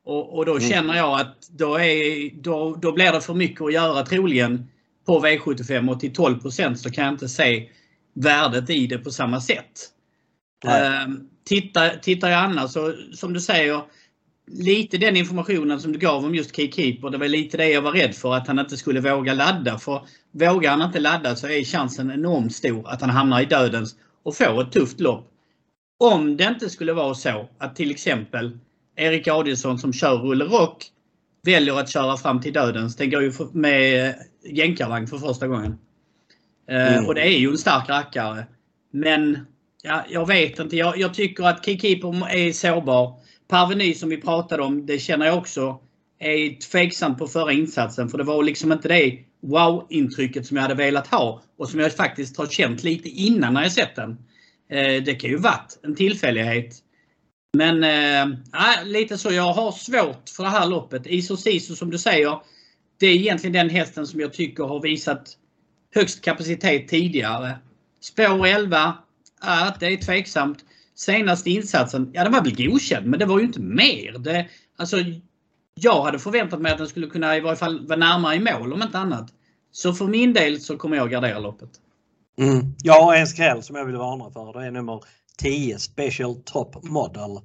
Och, 0.05 0.37
och 0.37 0.45
då 0.45 0.57
mm. 0.57 0.69
känner 0.69 0.95
jag 0.95 1.19
att 1.19 1.47
då, 1.49 1.75
är, 1.75 2.29
då, 2.41 2.75
då 2.75 2.91
blir 2.91 3.11
det 3.11 3.21
för 3.21 3.33
mycket 3.33 3.61
att 3.61 3.73
göra 3.73 4.05
troligen 4.05 4.67
på 5.05 5.19
V75 5.19 5.91
och 5.91 5.99
till 5.99 6.11
12% 6.11 6.75
så 6.75 6.91
kan 6.91 7.03
jag 7.03 7.13
inte 7.13 7.29
se 7.29 7.69
värdet 8.13 8.69
i 8.69 8.87
det 8.87 8.97
på 8.97 9.11
samma 9.11 9.41
sätt. 9.41 9.89
Uh, 10.65 11.15
tittar, 11.45 11.97
tittar 12.01 12.29
jag 12.29 12.39
annars 12.39 12.71
så 12.71 12.93
som 13.13 13.33
du 13.33 13.39
säger 13.39 13.81
lite 14.47 14.97
den 14.97 15.17
informationen 15.17 15.79
som 15.79 15.91
du 15.91 15.99
gav 15.99 16.25
om 16.25 16.35
just 16.35 16.55
Keykeeper, 16.55 17.09
det 17.09 17.17
var 17.17 17.27
lite 17.27 17.57
det 17.57 17.69
jag 17.69 17.81
var 17.81 17.91
rädd 17.91 18.15
för 18.15 18.33
att 18.33 18.47
han 18.47 18.59
inte 18.59 18.77
skulle 18.77 18.99
våga 18.99 19.33
ladda. 19.33 19.77
För 19.77 20.01
vågar 20.31 20.71
han 20.71 20.81
inte 20.81 20.99
ladda 20.99 21.35
så 21.35 21.47
är 21.47 21.63
chansen 21.63 22.11
enormt 22.11 22.53
stor 22.53 22.89
att 22.89 23.01
han 23.01 23.09
hamnar 23.09 23.41
i 23.41 23.45
dödens 23.45 23.95
och 24.23 24.35
får 24.35 24.61
ett 24.61 24.71
tufft 24.71 24.99
lopp. 24.99 25.31
Om 25.99 26.37
det 26.37 26.43
inte 26.43 26.69
skulle 26.69 26.93
vara 26.93 27.13
så 27.13 27.49
att 27.57 27.75
till 27.75 27.91
exempel 27.91 28.57
Erik 28.95 29.27
Adielsson 29.27 29.79
som 29.79 29.93
kör 29.93 30.17
Rulle 30.17 30.45
Rock 30.45 30.85
väljer 31.43 31.79
att 31.79 31.89
köra 31.89 32.17
fram 32.17 32.41
till 32.41 32.53
dödens. 32.53 32.95
Den 32.95 33.09
går 33.09 33.21
ju 33.21 33.33
med 33.51 34.15
jänkarvagn 34.43 35.07
för 35.07 35.17
första 35.17 35.47
gången. 35.47 35.77
Eh, 36.69 36.93
mm. 36.93 37.05
Och 37.05 37.15
det 37.15 37.21
är 37.21 37.39
ju 37.39 37.49
en 37.49 37.57
stark 37.57 37.89
rackare. 37.89 38.45
Men 38.91 39.47
ja, 39.83 40.05
jag 40.09 40.27
vet 40.27 40.59
inte. 40.59 40.77
Jag, 40.77 40.97
jag 40.97 41.13
tycker 41.13 41.43
att 41.43 41.65
Keykeeper 41.65 42.29
är 42.29 42.51
sårbar. 42.51 43.24
Parveny 43.47 43.93
som 43.93 44.09
vi 44.09 44.17
pratade 44.17 44.63
om, 44.63 44.85
det 44.85 44.99
känner 44.99 45.25
jag 45.25 45.37
också 45.37 45.79
är 46.19 46.59
tveksamt 46.59 47.17
på 47.17 47.27
förra 47.27 47.51
insatsen. 47.51 48.09
För 48.09 48.17
det 48.17 48.23
var 48.23 48.43
liksom 48.43 48.71
inte 48.71 48.87
det 48.87 49.19
wow-intrycket 49.41 50.47
som 50.47 50.57
jag 50.57 50.61
hade 50.61 50.75
velat 50.75 51.07
ha 51.07 51.41
och 51.57 51.69
som 51.69 51.79
jag 51.79 51.95
faktiskt 51.95 52.37
har 52.37 52.47
känt 52.47 52.83
lite 52.83 53.09
innan 53.09 53.53
när 53.53 53.63
jag 53.63 53.71
sett 53.71 53.95
den. 53.95 54.11
Eh, 54.69 55.03
det 55.03 55.15
kan 55.15 55.29
ju 55.29 55.37
varit 55.37 55.79
en 55.83 55.95
tillfällighet. 55.95 56.75
Men 57.53 57.83
äh, 57.83 58.37
lite 58.85 59.17
så. 59.17 59.31
Jag 59.31 59.53
har 59.53 59.71
svårt 59.71 60.29
för 60.29 60.43
det 60.43 60.49
här 60.49 60.67
loppet. 60.67 61.07
Iso 61.07 61.37
Siso 61.37 61.75
som 61.75 61.89
du 61.89 61.97
säger. 61.97 62.39
Det 62.99 63.07
är 63.07 63.15
egentligen 63.15 63.53
den 63.53 63.69
hästen 63.69 64.07
som 64.07 64.19
jag 64.19 64.33
tycker 64.33 64.63
har 64.63 64.81
visat 64.81 65.37
högst 65.95 66.21
kapacitet 66.21 66.87
tidigare. 66.87 67.57
Spår 68.01 68.47
11. 68.47 68.93
äh, 69.43 69.73
det 69.79 69.85
är 69.85 69.97
tveksamt. 69.97 70.65
Senaste 70.95 71.49
insatsen, 71.49 72.11
ja 72.13 72.23
den 72.23 72.33
var 72.33 72.41
väl 72.41 72.55
godkänd 72.55 73.07
men 73.07 73.19
det 73.19 73.25
var 73.25 73.39
ju 73.39 73.45
inte 73.45 73.59
mer. 73.59 74.17
Det, 74.19 74.47
alltså, 74.77 74.97
jag 75.73 76.03
hade 76.03 76.19
förväntat 76.19 76.61
mig 76.61 76.71
att 76.71 76.77
den 76.77 76.87
skulle 76.87 77.07
kunna 77.07 77.37
i 77.37 77.39
varje 77.39 77.55
fall 77.55 77.87
vara 77.87 77.99
närmare 77.99 78.35
i 78.35 78.39
mål 78.39 78.73
om 78.73 78.81
inte 78.81 78.97
annat. 78.97 79.33
Så 79.71 79.93
för 79.93 80.07
min 80.07 80.33
del 80.33 80.61
så 80.61 80.77
kommer 80.77 80.97
jag 80.97 81.11
gardera 81.11 81.39
loppet. 81.39 81.69
Mm. 82.37 82.73
Jag 82.83 83.01
har 83.01 83.15
en 83.15 83.27
skräll 83.27 83.63
som 83.63 83.75
jag 83.75 83.85
vill 83.85 83.95
varna 83.95 84.31
för. 84.31 84.59
Det 84.59 84.65
är 84.65 84.71
nummer 84.71 85.03
10 85.37 85.79
Special 85.79 86.35
Top 86.35 86.83
Model. 86.83 87.39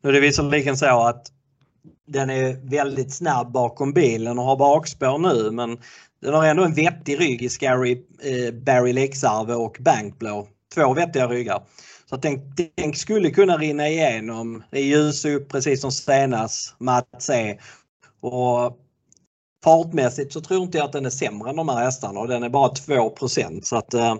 Nu 0.00 0.08
är 0.08 0.12
det 0.12 0.20
visserligen 0.20 0.76
så 0.76 1.06
att 1.06 1.32
den 2.06 2.30
är 2.30 2.70
väldigt 2.70 3.14
snabb 3.14 3.52
bakom 3.52 3.92
bilen 3.92 4.38
och 4.38 4.44
har 4.44 4.56
bakspår 4.56 5.18
nu 5.18 5.50
men 5.50 5.78
den 6.22 6.34
har 6.34 6.46
ändå 6.46 6.64
en 6.64 6.74
vettig 6.74 7.20
rygg 7.20 7.42
i 7.42 7.48
Scary 7.48 7.92
eh, 8.22 8.54
Barry 8.54 8.92
Leksarve 8.92 9.54
och 9.54 9.76
Bankblow. 9.80 10.48
Två 10.74 10.94
vettiga 10.94 11.28
ryggar. 11.28 11.62
Så 12.10 12.16
tänk, 12.16 12.42
den, 12.74 12.94
skulle 12.94 13.30
kunna 13.30 13.56
rinna 13.56 13.88
igenom. 13.88 14.62
Det 14.70 14.78
är 14.78 14.84
ljus 14.84 15.24
upp 15.24 15.48
precis 15.48 15.80
som 15.80 15.92
senast 15.92 16.74
Mats 16.80 17.30
är. 17.30 17.60
Och 18.20 18.78
fartmässigt 19.64 20.32
så 20.32 20.40
tror 20.40 20.62
inte 20.62 20.78
jag 20.78 20.84
att 20.84 20.92
den 20.92 21.06
är 21.06 21.10
sämre 21.10 21.50
än 21.50 21.56
de 21.56 21.68
här 21.68 21.84
hästarna 21.84 22.20
och 22.20 22.28
den 22.28 22.42
är 22.42 22.48
bara 22.48 22.68
2% 22.68 23.60
så 23.62 23.76
att 23.76 23.94
eh, 23.94 24.14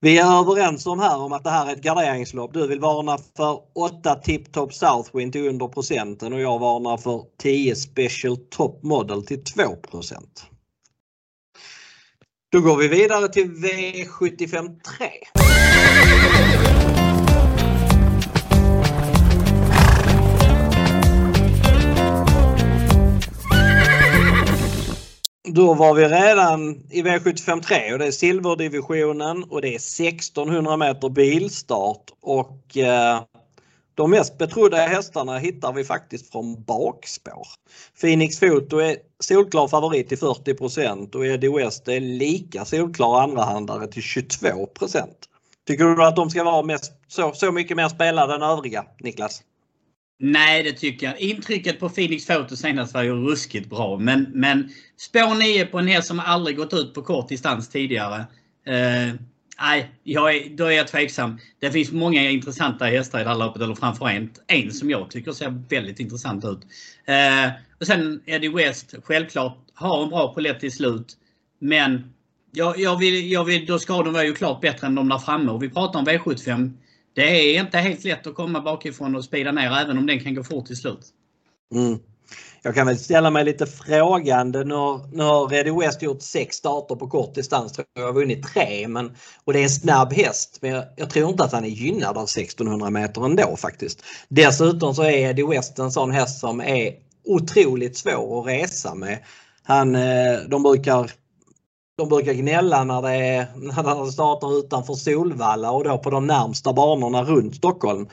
vi 0.00 0.18
är 0.18 0.40
överens 0.40 0.86
om 0.86 0.98
här 0.98 1.18
om 1.18 1.32
att 1.32 1.44
det 1.44 1.50
här 1.50 1.66
är 1.66 1.72
ett 1.72 1.82
garderingslopp. 1.82 2.54
Du 2.54 2.66
vill 2.66 2.80
varna 2.80 3.18
för 3.36 3.60
8 3.74 4.14
Tip 4.14 4.52
Top 4.52 4.74
Southwind 4.74 5.32
till 5.32 5.48
under 5.48 5.68
procenten 5.68 6.32
och 6.32 6.40
jag 6.40 6.58
varnar 6.58 6.96
för 6.96 7.24
10 7.38 7.76
Special 7.76 8.36
Top 8.36 8.82
Model 8.82 9.26
till 9.26 9.44
2 9.44 9.62
då 12.52 12.60
går 12.60 12.76
vi 12.76 12.88
vidare 12.88 13.28
till 13.28 13.50
V75 13.50 14.80
3. 14.98 15.06
Då 25.44 25.74
var 25.74 25.94
vi 25.94 26.08
redan 26.08 26.70
i 26.90 27.02
V75 27.02 27.62
3 27.62 27.92
och 27.92 27.98
det 27.98 28.06
är 28.06 28.10
silverdivisionen 28.10 29.44
och 29.44 29.62
det 29.62 29.68
är 29.68 29.76
1600 29.76 30.76
meter 30.76 31.08
bilstart 31.08 32.10
och 32.20 32.76
eh, 32.76 33.20
de 34.00 34.10
mest 34.10 34.38
betrodda 34.38 34.76
hästarna 34.76 35.38
hittar 35.38 35.72
vi 35.72 35.84
faktiskt 35.84 36.32
från 36.32 36.62
bakspår. 36.62 37.46
Phoenix 38.00 38.38
Foto 38.38 38.78
är 38.78 38.96
solklar 39.18 39.68
favorit 39.68 40.08
till 40.08 40.18
40% 40.18 41.14
och 41.14 41.26
Eddie 41.26 41.48
West 41.48 41.88
är 41.88 42.00
lika 42.00 42.64
solklar 42.64 43.22
andrahandare 43.22 43.86
till 43.86 44.02
22% 44.02 45.06
Tycker 45.66 45.84
du 45.84 46.04
att 46.04 46.16
de 46.16 46.30
ska 46.30 46.44
vara 46.44 46.62
mest, 46.62 46.92
så, 47.08 47.32
så 47.32 47.52
mycket 47.52 47.76
mer 47.76 47.88
spelade 47.88 48.34
än 48.34 48.42
övriga, 48.42 48.84
Niklas? 49.00 49.42
Nej, 50.18 50.62
det 50.62 50.72
tycker 50.72 51.06
jag. 51.06 51.20
Intrycket 51.20 51.80
på 51.80 51.88
Phoenix 51.88 52.26
Photo 52.26 52.56
senast 52.56 52.94
var 52.94 53.02
ju 53.02 53.12
ruskigt 53.12 53.70
bra. 53.70 53.98
Men, 53.98 54.26
men 54.34 54.68
spår 54.96 55.38
9 55.38 55.66
på 55.66 55.78
en 55.78 55.86
häst 55.86 56.08
som 56.08 56.20
aldrig 56.20 56.56
gått 56.56 56.72
ut 56.72 56.94
på 56.94 57.02
kort 57.02 57.28
distans 57.28 57.68
tidigare. 57.68 58.26
Eh, 58.66 59.14
nej, 59.60 59.90
jag 60.04 60.36
är, 60.36 60.56
då 60.56 60.64
är 60.64 60.70
jag 60.70 60.88
tveksam. 60.88 61.38
Det 61.58 61.70
finns 61.70 61.92
många 61.92 62.30
intressanta 62.30 62.84
hästar 62.84 63.20
i 63.20 63.22
det 63.22 63.28
här 63.28 63.38
loppet, 63.38 63.62
eller 63.62 63.74
framförallt 63.74 64.42
en 64.46 64.72
som 64.72 64.90
jag 64.90 65.10
tycker 65.10 65.32
ser 65.32 65.62
väldigt 65.68 66.00
intressant 66.00 66.44
ut. 66.44 66.60
Eh, 67.04 67.50
och 67.80 67.86
sen 67.86 68.22
Eddie 68.26 68.48
West, 68.48 68.94
självklart, 69.04 69.58
har 69.74 70.02
en 70.02 70.08
bra 70.08 70.34
polett 70.34 70.60
till 70.60 70.72
slut. 70.72 71.16
Men 71.58 72.12
jag, 72.52 72.78
jag 72.78 72.98
vill, 72.98 73.32
jag 73.32 73.44
vill, 73.44 73.66
då 73.66 73.78
ska 73.78 74.02
de 74.02 74.12
vara 74.12 74.24
ju 74.24 74.34
klart 74.34 74.60
bättre 74.60 74.86
än 74.86 74.94
de 74.94 75.08
där 75.08 75.18
framme. 75.18 75.52
Och 75.52 75.62
vi 75.62 75.70
pratar 75.70 75.98
om 75.98 76.06
V75 76.06 76.72
det 77.14 77.56
är 77.56 77.60
inte 77.60 77.78
helt 77.78 78.04
lätt 78.04 78.26
att 78.26 78.34
komma 78.34 78.60
bakifrån 78.60 79.16
och 79.16 79.24
spida 79.24 79.52
ner 79.52 79.72
även 79.72 79.98
om 79.98 80.06
den 80.06 80.20
kan 80.20 80.34
gå 80.34 80.44
fort 80.44 80.66
till 80.66 80.76
slut. 80.76 81.06
Mm. 81.74 81.98
Jag 82.62 82.74
kan 82.74 82.86
väl 82.86 82.98
ställa 82.98 83.30
mig 83.30 83.44
lite 83.44 83.66
frågande. 83.66 84.64
Nu 84.64 84.74
har, 84.74 85.00
nu 85.12 85.22
har 85.22 85.48
Ready 85.48 85.70
West 85.70 86.02
gjort 86.02 86.22
sex 86.22 86.56
starter 86.56 86.94
på 86.94 87.08
kort 87.08 87.34
distans. 87.34 87.80
Jag 87.94 88.06
har 88.06 88.12
vunnit 88.12 88.46
tre 88.54 88.88
men, 88.88 89.16
och 89.44 89.52
det 89.52 89.58
är 89.58 89.62
en 89.62 89.70
snabb 89.70 90.12
häst. 90.12 90.58
Men 90.62 90.70
jag, 90.70 90.84
jag, 90.96 91.10
tror 91.10 91.30
inte 91.30 91.44
att 91.44 91.52
han 91.52 91.64
är 91.64 91.68
gynnad 91.68 92.16
av 92.16 92.24
1600 92.24 92.90
meter 92.90 93.24
ändå 93.24 93.56
faktiskt. 93.56 94.02
Dessutom 94.28 94.94
så 94.94 95.02
är 95.02 95.30
Eddie 95.30 95.46
West 95.46 95.78
en 95.78 95.92
sån 95.92 96.10
häst 96.10 96.40
som 96.40 96.60
är 96.60 96.94
otroligt 97.24 97.96
svår 97.96 98.40
att 98.40 98.46
resa 98.46 98.94
med. 98.94 99.18
Han, 99.62 99.94
eh, 99.94 100.38
de 100.48 100.62
brukar 100.62 101.10
de 101.98 102.08
brukar 102.08 102.32
gnälla 102.32 102.84
när 102.84 103.02
det, 103.02 103.14
är, 103.14 103.46
när 103.56 104.04
det 104.04 104.12
startar 104.12 104.58
utanför 104.58 104.94
Solvalla 104.94 105.70
och 105.70 105.84
då 105.84 105.98
på 105.98 106.10
de 106.10 106.26
närmsta 106.26 106.72
banorna 106.72 107.24
runt 107.24 107.56
Stockholm. 107.56 108.08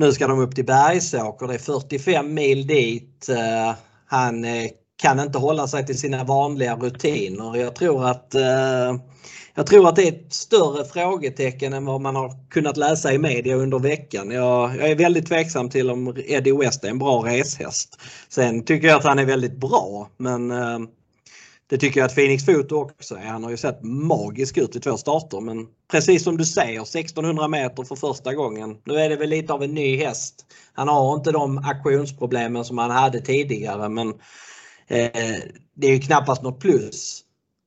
Nu 0.00 0.12
ska 0.12 0.26
de 0.26 0.40
upp 0.40 0.54
till 0.54 0.64
Bergsåker, 0.64 1.46
det 1.46 1.54
är 1.54 1.58
45 1.58 2.34
mil 2.34 2.66
dit. 2.66 3.28
Eh, 3.28 3.74
han 4.06 4.44
eh, 4.44 4.70
kan 5.02 5.20
inte 5.20 5.38
hålla 5.38 5.68
sig 5.68 5.86
till 5.86 5.98
sina 5.98 6.24
vanliga 6.24 6.76
rutiner. 6.76 7.56
Jag 7.56 7.74
tror 7.74 8.06
att 8.06 8.34
eh, 8.34 8.96
jag 9.54 9.66
tror 9.66 9.88
att 9.88 9.96
det 9.96 10.08
är 10.08 10.12
ett 10.12 10.32
större 10.32 10.84
frågetecken 10.84 11.72
än 11.72 11.84
vad 11.84 12.00
man 12.00 12.16
har 12.16 12.48
kunnat 12.50 12.76
läsa 12.76 13.12
i 13.12 13.18
media 13.18 13.56
under 13.56 13.78
veckan. 13.78 14.30
Jag, 14.30 14.76
jag, 14.76 14.90
är 14.90 14.96
väldigt 14.96 15.26
tveksam 15.26 15.70
till 15.70 15.90
om 15.90 16.16
Eddie 16.26 16.52
West 16.52 16.84
är 16.84 16.88
en 16.88 16.98
bra 16.98 17.22
reshäst. 17.26 18.00
Sen 18.28 18.64
tycker 18.64 18.88
jag 18.88 18.96
att 18.96 19.04
han 19.04 19.18
är 19.18 19.26
väldigt 19.26 19.56
bra 19.56 20.08
men 20.16 20.52
det 21.70 21.78
tycker 21.78 22.00
jag 22.00 22.06
att 22.06 22.14
Phoenix 22.14 22.44
Foto 22.44 22.76
också 22.76 23.14
är. 23.14 23.26
Han 23.26 23.44
har 23.44 23.50
ju 23.50 23.56
sett 23.56 23.82
magisk 23.82 24.58
ut 24.58 24.76
i 24.76 24.80
två 24.80 24.96
starter 24.96 25.40
men 25.40 25.66
precis 25.90 26.24
som 26.24 26.36
du 26.36 26.44
säger 26.44 26.82
1600 26.82 27.48
meter 27.48 27.84
för 27.84 27.96
första 27.96 28.34
gången. 28.34 28.76
Nu 28.84 28.94
är 28.94 29.08
det 29.08 29.16
väl 29.16 29.28
lite 29.28 29.52
av 29.52 29.62
en 29.62 29.74
ny 29.74 29.96
häst. 29.96 30.46
Han 30.72 30.88
har 30.88 31.14
inte 31.14 31.32
de 31.32 31.58
aktionsproblemen 31.58 32.64
som 32.64 32.78
han 32.78 32.90
hade 32.90 33.20
tidigare 33.20 33.88
men 33.88 34.08
eh, 34.88 35.36
det 35.74 35.86
är 35.86 35.92
ju 35.92 36.00
knappast 36.00 36.42
något 36.42 36.60
plus 36.60 37.20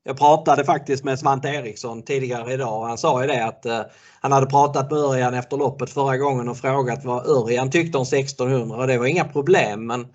Jag 0.03 0.17
pratade 0.17 0.65
faktiskt 0.65 1.03
med 1.03 1.19
Svante 1.19 1.47
Eriksson 1.47 2.03
tidigare 2.03 2.53
idag 2.53 2.79
och 2.79 2.87
han 2.87 2.97
sa 2.97 3.21
ju 3.21 3.27
det 3.27 3.45
att 3.45 3.65
eh, 3.65 3.81
han 4.21 4.31
hade 4.31 4.45
pratat 4.45 4.91
med 4.91 4.99
Örjan 4.99 5.33
efter 5.33 5.57
loppet 5.57 5.89
förra 5.89 6.17
gången 6.17 6.49
och 6.49 6.57
frågat 6.57 7.05
vad 7.05 7.27
Örjan 7.27 7.71
tyckte 7.71 7.97
om 7.97 8.03
1600 8.03 8.77
och 8.77 8.87
det 8.87 8.97
var 8.97 9.05
inga 9.05 9.25
problem 9.25 9.85
men 9.85 10.07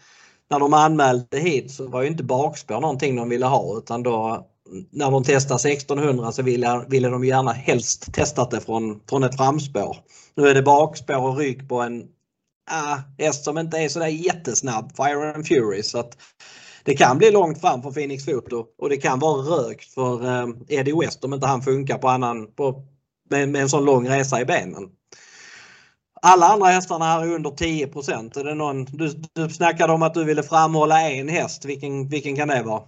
när 0.51 0.61
de 0.61 0.75
anmälde 0.75 1.39
hit 1.39 1.71
så 1.71 1.89
var 1.89 2.03
ju 2.03 2.09
inte 2.09 2.25
bakspår 2.25 2.81
någonting 2.81 3.17
de 3.17 3.29
ville 3.29 3.47
ha 3.47 3.79
utan 3.79 4.03
då 4.03 4.47
när 4.91 5.11
de 5.11 5.25
testade 5.25 5.73
1600 5.73 6.33
så 6.33 6.43
ville, 6.43 6.85
ville 6.89 7.09
de 7.09 7.25
gärna 7.25 7.53
helst 7.53 8.13
testat 8.13 8.51
det 8.51 8.61
från, 8.61 9.01
från 9.09 9.25
ett 9.25 9.37
framspår. 9.37 9.97
Nu 10.35 10.49
är 10.49 10.55
det 10.55 10.63
bakspår 10.63 11.29
och 11.29 11.37
rygg 11.37 11.69
på 11.69 11.81
en 11.81 12.05
ah, 12.71 12.99
häst 13.19 13.45
som 13.45 13.59
inte 13.59 13.79
är 13.79 13.89
sådär 13.89 14.07
jättesnabb, 14.07 14.97
Fire 14.97 15.35
and 15.35 15.47
Fury. 15.47 15.83
Så 15.83 15.99
att 15.99 16.19
det 16.85 16.97
kan 16.97 17.19
bli 17.19 17.31
långt 17.31 17.61
fram 17.61 17.83
för 17.83 17.91
Phoenix 17.91 18.25
Foto 18.25 18.65
och 18.79 18.89
det 18.89 18.97
kan 18.97 19.19
vara 19.19 19.43
rökt 19.43 19.95
för 19.95 20.25
eh, 20.25 20.49
Eddie 20.69 21.01
West 21.01 21.25
om 21.25 21.35
inte 21.35 21.47
han 21.47 21.63
funkar 21.63 21.99
på 21.99 22.09
annan, 22.09 22.53
på, 22.55 22.85
med, 23.31 23.49
med 23.49 23.63
en 23.63 23.69
sån 23.69 23.85
lång 23.85 24.09
resa 24.09 24.41
i 24.41 24.45
benen. 24.45 24.89
Alla 26.23 26.47
andra 26.47 26.67
hästarna 26.67 27.05
här 27.05 27.23
är 27.23 27.35
under 27.35 27.51
10 27.51 27.87
Är 27.87 28.45
det 28.45 28.55
någon, 28.55 28.85
du, 28.85 29.15
du 29.33 29.49
snackade 29.49 29.93
om 29.93 30.03
att 30.03 30.15
du 30.15 30.25
ville 30.25 30.43
framhålla 30.43 31.11
en 31.11 31.29
häst. 31.29 31.65
Vilken, 31.65 32.09
vilken 32.09 32.37
kan 32.37 32.49
det 32.49 32.63
vara? 32.63 32.83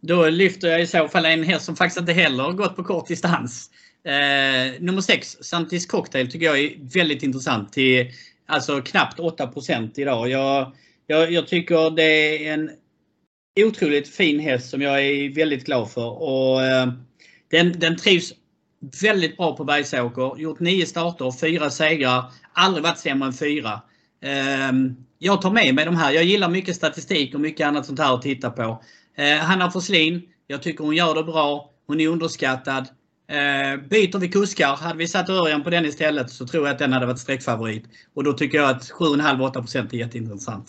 Då 0.00 0.28
lyfter 0.28 0.68
jag 0.68 0.82
i 0.82 0.86
så 0.86 1.08
fall 1.08 1.26
en 1.26 1.42
häst 1.42 1.64
som 1.64 1.76
faktiskt 1.76 2.00
inte 2.00 2.12
heller 2.12 2.52
gått 2.52 2.76
på 2.76 2.84
kort 2.84 3.08
distans. 3.08 3.70
Eh, 4.04 4.80
nummer 4.80 5.00
6, 5.00 5.36
Santis 5.40 5.86
Cocktail, 5.86 6.30
tycker 6.30 6.46
jag 6.46 6.58
är 6.58 6.92
väldigt 6.94 7.22
intressant. 7.22 7.72
Till, 7.72 8.10
alltså 8.46 8.82
knappt 8.82 9.18
8% 9.18 9.90
idag. 9.96 10.28
Jag, 10.28 10.72
jag, 11.06 11.32
jag 11.32 11.48
tycker 11.48 11.90
det 11.90 12.02
är 12.48 12.54
en 12.54 12.70
otroligt 13.60 14.08
fin 14.08 14.40
häst 14.40 14.70
som 14.70 14.82
jag 14.82 15.06
är 15.06 15.34
väldigt 15.34 15.66
glad 15.66 15.90
för. 15.90 16.22
Och, 16.22 16.64
eh, 16.64 16.88
den, 17.50 17.78
den 17.78 17.96
trivs 17.96 18.32
väldigt 19.02 19.36
bra 19.36 19.56
på 19.56 19.64
Bergsåker. 19.64 20.38
Gjort 20.38 20.60
nio 20.60 20.86
starter, 20.86 21.38
fyra 21.40 21.70
segrar. 21.70 22.24
Aldrig 22.52 22.82
varit 22.82 22.98
sämre 22.98 23.26
än 23.26 23.32
fyra. 23.32 23.80
Ehm, 24.22 24.96
jag 25.18 25.42
tar 25.42 25.50
med 25.50 25.74
mig 25.74 25.84
de 25.84 25.96
här. 25.96 26.12
Jag 26.12 26.24
gillar 26.24 26.48
mycket 26.48 26.76
statistik 26.76 27.34
och 27.34 27.40
mycket 27.40 27.66
annat 27.66 27.86
sånt 27.86 27.98
här 27.98 28.14
att 28.14 28.22
titta 28.22 28.50
på. 28.50 28.82
Ehm, 29.16 29.38
Hanna 29.38 29.70
Forslin, 29.70 30.22
jag 30.46 30.62
tycker 30.62 30.84
hon 30.84 30.96
gör 30.96 31.14
det 31.14 31.22
bra. 31.22 31.70
Hon 31.86 32.00
är 32.00 32.08
underskattad. 32.08 32.88
Ehm, 33.28 33.88
byter 33.88 34.18
vi 34.18 34.28
kuskar, 34.28 34.76
hade 34.76 34.98
vi 34.98 35.08
satt 35.08 35.28
Örjan 35.28 35.62
på 35.62 35.70
den 35.70 35.86
istället 35.86 36.30
så 36.30 36.46
tror 36.46 36.66
jag 36.66 36.72
att 36.72 36.78
den 36.78 36.92
hade 36.92 37.06
varit 37.06 37.18
sträckfavorit. 37.18 37.84
Och 38.14 38.24
då 38.24 38.32
tycker 38.32 38.58
jag 38.58 38.70
att 38.70 38.90
7,5-8% 38.90 39.94
är 39.94 39.98
jätteintressant. 39.98 40.66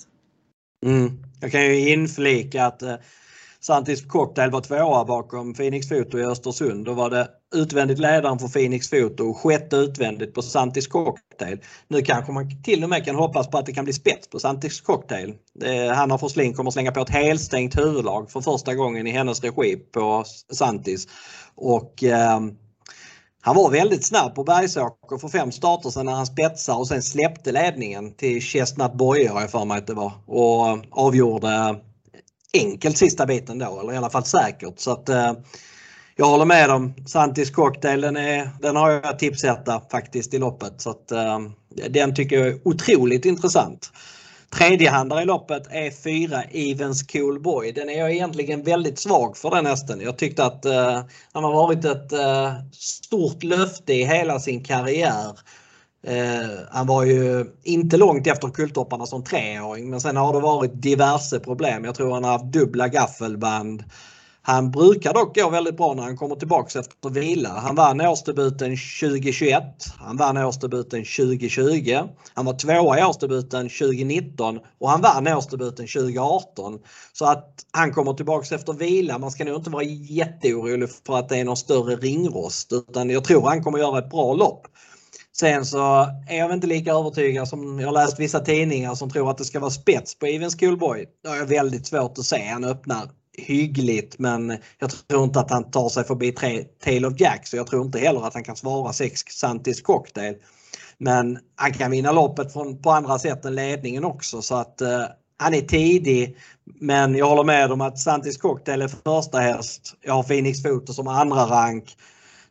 Mm. 0.85 1.23
Jag 1.41 1.51
kan 1.51 1.65
ju 1.65 1.89
inflika 1.89 2.65
att 2.65 2.81
eh, 2.81 2.95
Santis 3.67 4.05
Cocktail 4.05 4.51
var 4.51 4.61
tvåa 4.61 5.05
bakom 5.05 5.53
Phoenix 5.53 5.89
Foto 5.89 6.19
i 6.19 6.23
Östersund. 6.23 6.85
Då 6.85 6.93
var 6.93 7.09
det 7.09 7.27
utvändigt 7.55 7.99
ledaren 7.99 8.39
för 8.39 8.47
Phoenix 8.47 8.89
Foto 8.89 9.23
och 9.23 9.37
sjätte 9.37 9.75
utvändigt 9.75 10.33
på 10.33 10.41
Santis 10.41 10.87
Cocktail. 10.87 11.59
Nu 11.87 12.01
kanske 12.01 12.31
man 12.31 12.63
till 12.63 12.83
och 12.83 12.89
med 12.89 13.05
kan 13.05 13.15
hoppas 13.15 13.47
på 13.47 13.57
att 13.57 13.65
det 13.65 13.73
kan 13.73 13.83
bli 13.83 13.93
spets 13.93 14.29
på 14.29 14.39
Santis 14.39 14.81
Cocktail. 14.81 15.33
Hanna 15.95 16.17
Forslin 16.17 16.53
kommer 16.53 16.71
slänga 16.71 16.91
på 16.91 16.99
ett 16.99 17.09
helstängt 17.09 17.79
huvudlag 17.79 18.31
för 18.31 18.41
första 18.41 18.75
gången 18.75 19.07
i 19.07 19.11
hennes 19.11 19.43
regi 19.43 19.75
på 19.75 20.23
Santis. 20.53 21.07
Och 21.55 22.03
eh, 22.03 22.39
han 23.41 23.55
var 23.55 23.69
väldigt 23.69 24.05
snabb 24.05 24.35
på 24.35 24.43
Bergsåker 24.43 25.17
för 25.17 25.27
fem 25.27 25.51
starter 25.51 25.89
sen 25.89 26.05
när 26.05 26.13
han 26.13 26.25
spetsade 26.25 26.77
och 26.77 26.87
sen 26.87 27.03
släppte 27.03 27.51
ledningen 27.51 28.15
till 28.15 28.41
Chestnut 28.41 28.93
Boye 28.93 29.29
har 29.29 29.41
jag 29.41 29.51
för 29.51 29.65
mig 29.65 29.77
att 29.77 29.87
det 29.87 29.93
var 29.93 30.11
och 30.25 30.67
ehm, 30.67 30.83
avgjorde 30.91 31.75
enkelt 32.53 32.97
sista 32.97 33.25
biten 33.25 33.59
då 33.59 33.79
eller 33.79 33.93
i 33.93 33.97
alla 33.97 34.09
fall 34.09 34.25
säkert. 34.25 34.79
Så 34.79 34.91
att, 34.91 35.09
eh, 35.09 35.33
jag 36.15 36.25
håller 36.25 36.45
med 36.45 36.69
om 36.69 36.93
Santis 37.07 37.51
cocktail 37.51 38.01
den, 38.01 38.17
är, 38.17 38.49
den 38.61 38.75
har 38.75 38.91
jag 38.91 39.19
tipsetta 39.19 39.81
faktiskt 39.91 40.33
i 40.33 40.37
loppet. 40.37 40.81
Så 40.81 40.89
att, 40.89 41.11
eh, 41.11 41.39
den 41.89 42.15
tycker 42.15 42.39
jag 42.39 42.47
är 42.47 42.59
otroligt 42.63 43.25
intressant. 43.25 43.91
Tredjehandare 44.49 45.21
i 45.21 45.25
loppet 45.25 45.67
är 45.69 45.91
4 45.91 46.43
Evens 46.43 47.03
Cool 47.03 47.39
Boy. 47.39 47.71
Den 47.71 47.89
är 47.89 47.99
jag 47.99 48.11
egentligen 48.11 48.63
väldigt 48.63 48.99
svag 48.99 49.37
för 49.37 49.49
den 49.49 49.65
hästen. 49.65 50.01
Jag 50.01 50.17
tyckte 50.17 50.45
att 50.45 50.65
eh, 50.65 51.03
han 51.31 51.43
har 51.43 51.53
varit 51.53 51.85
ett 51.85 52.11
eh, 52.11 52.53
stort 52.71 53.43
löfte 53.43 53.93
i 53.93 54.03
hela 54.03 54.39
sin 54.39 54.63
karriär. 54.63 55.39
Eh, 56.07 56.59
han 56.71 56.87
var 56.87 57.03
ju 57.03 57.45
inte 57.63 57.97
långt 57.97 58.27
efter 58.27 58.47
kultopparna 58.49 59.05
som 59.05 59.23
treåring 59.23 59.89
men 59.89 60.01
sen 60.01 60.17
har 60.17 60.33
det 60.33 60.39
varit 60.39 60.81
diverse 60.81 61.39
problem. 61.39 61.85
Jag 61.85 61.95
tror 61.95 62.13
han 62.13 62.23
har 62.23 62.31
haft 62.31 62.45
dubbla 62.45 62.87
gaffelband. 62.87 63.83
Han 64.41 64.71
brukar 64.71 65.13
dock 65.13 65.35
gå 65.35 65.49
väldigt 65.49 65.77
bra 65.77 65.93
när 65.93 66.03
han 66.03 66.17
kommer 66.17 66.35
tillbaks 66.35 66.75
efter 66.75 67.09
vila. 67.09 67.49
Han 67.49 67.75
vann 67.75 68.01
årsdebuten 68.01 68.77
2021. 69.01 69.63
Han 69.97 70.17
vann 70.17 70.37
årsdebuten 70.37 71.05
2020. 71.05 71.99
Han 72.33 72.45
var 72.45 72.53
tvåa 72.53 72.99
i 72.99 73.03
årsdebuten 73.03 73.69
2019 73.69 74.59
och 74.79 74.89
han 74.89 75.01
vann 75.01 75.27
årsdebuten 75.27 75.87
2018. 75.87 76.79
Så 77.13 77.25
att 77.25 77.65
han 77.71 77.93
kommer 77.93 78.13
tillbaks 78.13 78.51
efter 78.51 78.73
vila. 78.73 79.17
Man 79.17 79.31
ska 79.31 79.45
nog 79.45 79.55
inte 79.55 79.69
vara 79.69 79.83
jätteorolig 79.83 80.89
för 81.05 81.17
att 81.17 81.29
det 81.29 81.37
är 81.37 81.45
någon 81.45 81.57
större 81.57 81.95
ringrost 81.95 82.73
utan 82.73 83.09
jag 83.09 83.23
tror 83.23 83.41
han 83.41 83.63
kommer 83.63 83.79
göra 83.79 83.99
ett 83.99 84.09
bra 84.09 84.33
lopp. 84.33 84.67
Sen 85.39 85.65
så 85.65 86.07
är 86.27 86.37
jag 86.37 86.53
inte 86.53 86.67
lika 86.67 86.91
övertygad 86.91 87.47
som 87.47 87.79
jag 87.79 87.93
läst 87.93 88.19
vissa 88.19 88.39
tidningar 88.39 88.95
som 88.95 89.09
tror 89.09 89.31
att 89.31 89.37
det 89.37 89.45
ska 89.45 89.59
vara 89.59 89.71
spets 89.71 90.19
på 90.19 90.25
Even 90.25 90.49
Schoolboy. 90.49 91.05
Det 91.23 91.29
har 91.29 91.35
jag 91.35 91.45
väldigt 91.45 91.87
svårt 91.87 92.17
att 92.17 92.25
se. 92.25 92.47
Han 92.47 92.63
öppnar 92.63 93.09
hyggligt 93.37 94.19
men 94.19 94.57
jag 94.79 94.91
tror 95.07 95.23
inte 95.23 95.39
att 95.39 95.51
han 95.51 95.71
tar 95.71 95.89
sig 95.89 96.03
förbi 96.03 96.31
tre 96.31 96.63
Tail 96.83 97.05
of 97.05 97.13
Jack 97.17 97.47
så 97.47 97.57
jag 97.57 97.67
tror 97.67 97.85
inte 97.85 97.99
heller 97.99 98.27
att 98.27 98.33
han 98.33 98.43
kan 98.43 98.55
svara 98.55 98.93
sex 98.93 99.21
Santis 99.21 99.81
Cocktail. 99.81 100.35
Men 100.97 101.39
han 101.55 101.73
kan 101.73 101.91
vinna 101.91 102.11
loppet 102.11 102.53
från, 102.53 102.81
på 102.81 102.91
andra 102.91 103.19
sätt 103.19 103.45
än 103.45 103.55
ledningen 103.55 104.05
också 104.05 104.41
så 104.41 104.55
att 104.55 104.81
eh, 104.81 105.03
han 105.37 105.53
är 105.53 105.61
tidig. 105.61 106.37
Men 106.79 107.15
jag 107.15 107.29
håller 107.29 107.43
med 107.43 107.71
om 107.71 107.81
att 107.81 107.99
Santis 107.99 108.37
Cocktail 108.37 108.81
är 108.81 108.87
första 108.87 109.37
häst. 109.37 109.95
Jag 110.01 110.13
har 110.13 110.23
Phoenix 110.23 110.63
Foto 110.63 110.93
som 110.93 111.07
andra 111.07 111.45
rank. 111.45 111.95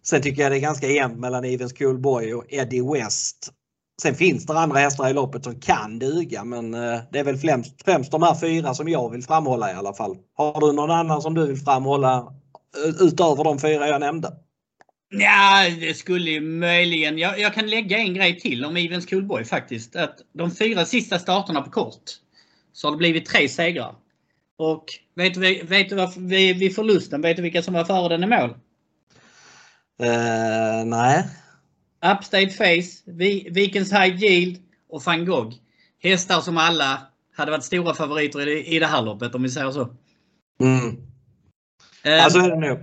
Sen 0.08 0.22
tycker 0.22 0.42
jag 0.42 0.52
det 0.52 0.58
är 0.58 0.60
ganska 0.60 0.88
jämnt 0.88 1.18
mellan 1.18 1.44
Even 1.44 1.68
Schoolboy 1.68 2.34
och 2.34 2.44
Eddie 2.48 2.92
West. 2.92 3.52
Sen 4.02 4.14
finns 4.14 4.46
det 4.46 4.58
andra 4.58 4.78
hästar 4.78 5.10
i 5.10 5.12
loppet 5.12 5.44
som 5.44 5.60
kan 5.60 5.98
duga 5.98 6.44
men 6.44 6.74
eh, 6.74 7.00
det 7.12 7.18
är 7.18 7.24
väl 7.24 7.36
främst, 7.36 7.82
främst 7.84 8.10
de 8.10 8.22
här 8.22 8.34
fyra 8.40 8.74
som 8.74 8.88
jag 8.88 9.10
vill 9.10 9.22
framhålla 9.22 9.72
i 9.72 9.74
alla 9.74 9.94
fall. 9.94 10.16
Har 10.36 10.60
du 10.60 10.72
någon 10.72 10.90
annan 10.90 11.22
som 11.22 11.34
du 11.34 11.46
vill 11.46 11.56
framhålla 11.56 12.16
eh, 12.84 13.06
utöver 13.06 13.44
de 13.44 13.58
fyra 13.58 13.88
jag 13.88 14.00
nämnde? 14.00 14.32
Ja, 15.08 15.70
det 15.80 15.94
skulle 15.94 16.30
ju 16.30 16.40
möjligen. 16.40 17.18
Jag, 17.18 17.40
jag, 17.40 17.54
kan 17.54 17.66
lägga 17.66 17.98
en 17.98 18.14
grej 18.14 18.40
till 18.40 18.64
om 18.64 18.76
Even 18.76 19.00
Schoolboy 19.00 19.44
faktiskt. 19.44 19.96
Att 19.96 20.16
de 20.32 20.50
fyra 20.50 20.84
sista 20.84 21.18
starterna 21.18 21.62
på 21.62 21.70
kort 21.70 22.02
så 22.72 22.86
har 22.86 22.92
det 22.92 22.98
blivit 22.98 23.26
tre 23.26 23.48
segrar. 23.48 23.94
Och 24.58 24.84
vet 25.14 25.34
du, 25.34 25.62
vet 25.62 25.88
du 25.88 25.94
varför, 25.94 26.20
vid, 26.20 26.58
vid 26.58 26.74
förlusten, 26.74 27.22
vet 27.22 27.36
du 27.36 27.42
vilka 27.42 27.62
som 27.62 27.74
var 27.74 27.84
före 27.84 28.08
den 28.08 28.24
i 28.24 28.26
mål? 28.26 28.54
Uh, 30.02 30.84
nej. 30.86 31.24
Upstate 32.12 32.50
Face, 32.50 33.12
Vikens 33.50 33.92
High 33.92 34.24
Yield 34.24 34.58
och 34.88 35.02
van 35.02 35.24
Gogh. 35.24 35.54
Hästar 36.02 36.40
som 36.40 36.58
alla 36.58 37.02
hade 37.36 37.50
varit 37.50 37.64
stora 37.64 37.94
favoriter 37.94 38.48
i 38.48 38.78
det 38.78 38.86
här 38.86 39.02
loppet 39.02 39.34
om 39.34 39.42
vi 39.42 39.48
säger 39.48 39.70
så. 39.70 39.96
Mm. 40.60 40.96
Uh, 42.06 42.24
alltså 42.24 42.38
är 42.38 42.50
det 42.50 42.68
nog. 42.68 42.78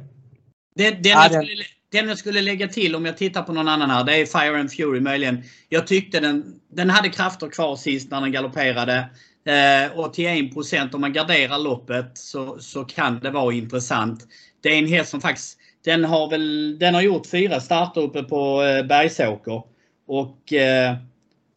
Den, 0.75 0.93
den, 1.01 1.11
ja, 1.11 1.29
jag 1.31 1.45
skulle, 1.45 1.63
den 1.91 2.07
jag 2.07 2.17
skulle 2.17 2.41
lägga 2.41 2.67
till 2.67 2.95
om 2.95 3.05
jag 3.05 3.17
tittar 3.17 3.43
på 3.43 3.53
någon 3.53 3.67
annan 3.67 3.89
här, 3.89 4.03
det 4.03 4.15
är 4.15 4.25
Fire 4.25 4.59
and 4.59 4.71
Fury 4.71 4.99
möjligen. 4.99 5.43
Jag 5.69 5.87
tyckte 5.87 6.19
den, 6.19 6.59
den 6.71 6.89
hade 6.89 7.09
krafter 7.09 7.49
kvar 7.49 7.75
sist 7.75 8.11
när 8.11 8.21
den 8.21 8.31
galopperade. 8.31 9.09
Eh, 9.45 9.99
och 9.99 10.13
till 10.13 10.51
1 10.73 10.93
om 10.93 11.01
man 11.01 11.13
garderar 11.13 11.59
loppet 11.59 12.17
så, 12.17 12.59
så 12.59 12.85
kan 12.85 13.19
det 13.19 13.29
vara 13.29 13.53
intressant. 13.53 14.27
Det 14.61 14.69
är 14.69 14.79
en 14.79 14.87
häst 14.87 15.09
som 15.09 15.21
faktiskt 15.21 15.57
den 15.85 16.05
har, 16.05 16.29
väl, 16.29 16.79
den 16.79 16.93
har 16.93 17.01
gjort 17.01 17.27
fyra 17.27 17.59
starter 17.59 18.01
uppe 18.01 18.23
på 18.23 18.63
eh, 18.63 18.85
Bergsåker. 18.85 19.63
Och 20.07 20.53
eh, 20.53 20.95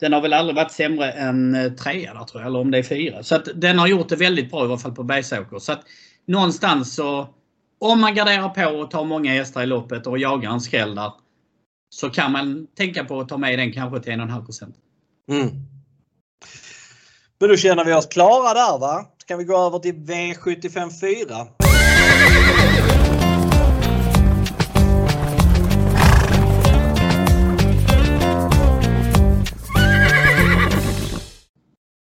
den 0.00 0.12
har 0.12 0.20
väl 0.20 0.32
aldrig 0.32 0.56
varit 0.56 0.72
sämre 0.72 1.12
än 1.12 1.54
eh, 1.54 1.72
trea 1.72 2.14
där 2.14 2.24
tror 2.24 2.42
jag, 2.42 2.48
eller 2.48 2.58
om 2.58 2.70
det 2.70 2.78
är 2.78 2.82
fyra. 2.82 3.22
Så 3.22 3.34
att 3.34 3.48
den 3.54 3.78
har 3.78 3.86
gjort 3.86 4.08
det 4.08 4.16
väldigt 4.16 4.50
bra 4.50 4.60
i 4.60 4.64
alla 4.64 4.78
fall 4.78 4.94
på 4.94 5.02
Bergsåker. 5.02 5.58
Så 5.58 5.72
att 5.72 5.82
någonstans 6.26 6.94
så, 6.94 7.28
om 7.78 8.00
man 8.00 8.14
garderar 8.14 8.48
på 8.48 8.78
och 8.78 8.90
tar 8.90 9.04
många 9.04 9.32
hästar 9.32 9.62
i 9.62 9.66
loppet 9.66 10.06
och 10.06 10.18
jagar 10.18 10.50
en 10.50 10.60
skräll 10.60 10.94
där, 10.94 11.12
så 11.88 12.10
kan 12.10 12.32
man 12.32 12.66
tänka 12.76 13.04
på 13.04 13.20
att 13.20 13.28
ta 13.28 13.36
med 13.36 13.58
den 13.58 13.72
kanske 13.72 14.00
till 14.00 14.12
1,5 14.12 14.72
mm. 15.30 15.48
Men 17.38 17.48
då 17.48 17.56
känner 17.56 17.84
vi 17.84 17.92
oss 17.92 18.06
klara 18.06 18.54
där 18.54 18.78
va? 18.78 19.06
Ska 19.18 19.36
vi 19.36 19.44
gå 19.44 19.66
över 19.66 19.78
till 19.78 19.94
V75 19.94 21.00
4? 21.00 21.65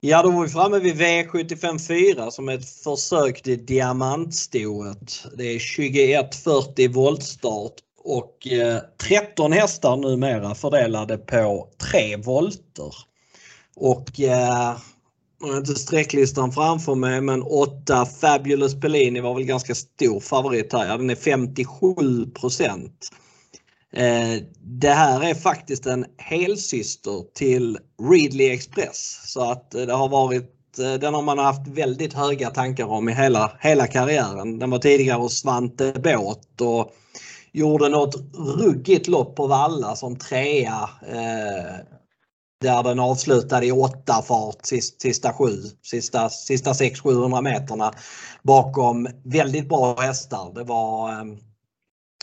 Ja, 0.06 0.22
då 0.22 0.30
var 0.30 0.42
vi 0.42 0.48
framme 0.48 0.78
vid 0.78 0.94
V754 0.94 2.30
som 2.30 2.48
är 2.48 2.54
ett 2.54 2.68
försök 2.68 3.42
till 3.42 3.66
diamantstoet. 3.66 5.26
Det 5.36 5.44
är 5.44 5.76
2140 5.76 6.92
voltstart 6.92 7.72
och 8.04 8.46
eh, 8.46 8.78
13 9.08 9.52
hästar 9.52 9.96
numera 9.96 10.54
fördelade 10.54 11.18
på 11.18 11.68
3 11.90 12.16
volter. 12.16 12.94
Och 13.76 14.20
eh, 14.20 14.76
jag 15.40 15.48
har 15.48 15.56
inte 15.56 15.74
sträcklistan 15.74 16.52
framför 16.52 16.94
mig 16.94 17.20
men 17.20 17.42
8 17.42 18.06
Fabulous 18.06 18.80
Pellini 18.80 19.20
var 19.20 19.34
väl 19.34 19.44
ganska 19.44 19.74
stor 19.74 20.20
favorit 20.20 20.72
här. 20.72 20.86
Ja, 20.86 20.96
den 20.96 21.10
är 21.10 21.14
57 21.14 22.26
procent. 22.40 23.10
Eh, 23.96 24.42
det 24.60 24.90
här 24.90 25.24
är 25.24 25.34
faktiskt 25.34 25.86
en 25.86 26.06
helsyster 26.18 27.24
till 27.34 27.78
Readly 28.10 28.50
Express 28.50 29.20
så 29.24 29.50
att 29.50 29.74
eh, 29.74 29.82
det 29.82 29.92
har 29.92 30.08
varit 30.08 30.78
eh, 30.78 30.94
den 30.94 31.14
har 31.14 31.22
man 31.22 31.38
haft 31.38 31.68
väldigt 31.68 32.12
höga 32.12 32.50
tankar 32.50 32.84
om 32.84 33.08
i 33.08 33.12
hela, 33.12 33.52
hela 33.60 33.86
karriären. 33.86 34.58
Den 34.58 34.70
var 34.70 34.78
tidigare 34.78 35.18
hos 35.18 35.40
Svante 35.40 35.92
Båt 35.92 36.60
och 36.60 36.92
gjorde 37.52 37.88
något 37.88 38.14
ruggigt 38.58 39.08
lopp 39.08 39.36
på 39.36 39.46
Valla 39.46 39.96
som 39.96 40.16
trea. 40.16 40.90
Eh, 41.08 41.76
där 42.60 42.82
den 42.82 42.98
avslutade 42.98 43.66
i 43.66 43.72
åtta 43.72 44.22
fart 44.22 44.66
sista, 44.66 45.02
sista 45.02 45.32
sju, 45.32 45.50
sista, 45.82 46.28
sista 46.28 46.72
600-700 46.72 47.42
meterna 47.42 47.92
bakom 48.42 49.08
väldigt 49.24 49.68
bra 49.68 50.00
hästar. 50.00 50.52
Det 50.54 50.64
var 50.64 51.12
eh, 51.12 51.24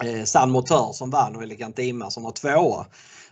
Eh, 0.04 0.24
San 0.24 0.52
Motör 0.52 0.94
som 0.94 1.10
vann 1.10 1.36
och 1.36 1.44
Elegantima 1.44 2.12
som 2.12 2.24
var 2.24 2.32
tvåa. 2.32 2.86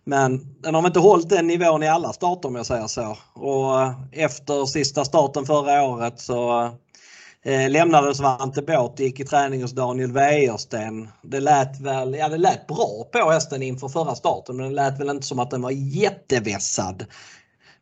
Men 0.04 0.62
den 0.62 0.76
har 0.76 0.88
inte 0.88 1.00
hållit 1.00 1.30
den 1.30 1.48
nivån 1.48 1.84
i 1.84 1.88
alla 1.88 2.14
starter 2.14 2.50
om 2.50 2.56
jag 2.56 2.66
säger 2.66 2.88
så. 2.88 3.18
Och 3.34 3.82
eh, 3.82 3.94
efter 4.12 4.66
sista 4.66 5.06
starten 5.06 5.46
förra 5.46 5.84
året 5.84 6.20
så 6.20 6.64
eh, 7.46 7.70
lämnade 7.70 8.16
Svante 8.16 8.62
Båt 8.62 8.94
och 8.94 9.00
gick 9.00 9.20
i 9.20 9.26
träning 9.26 9.62
hos 9.62 9.72
Daniel 9.72 10.12
Wäjersten. 10.12 11.10
Det 11.24 11.40
lät 11.40 11.80
väl, 11.80 12.14
ja 12.14 12.30
det 12.30 12.38
lät 12.38 12.68
bra 12.68 13.08
på 13.12 13.32
hästen 13.32 13.64
inför 13.64 13.88
förra 13.88 14.16
starten 14.16 14.58
men 14.58 14.70
det 14.70 14.76
lät 14.76 15.00
väl 15.00 15.10
inte 15.10 15.28
som 15.28 15.40
att 15.40 15.52
den 15.52 15.62
var 15.62 15.72
jättevässad. 15.72 17.06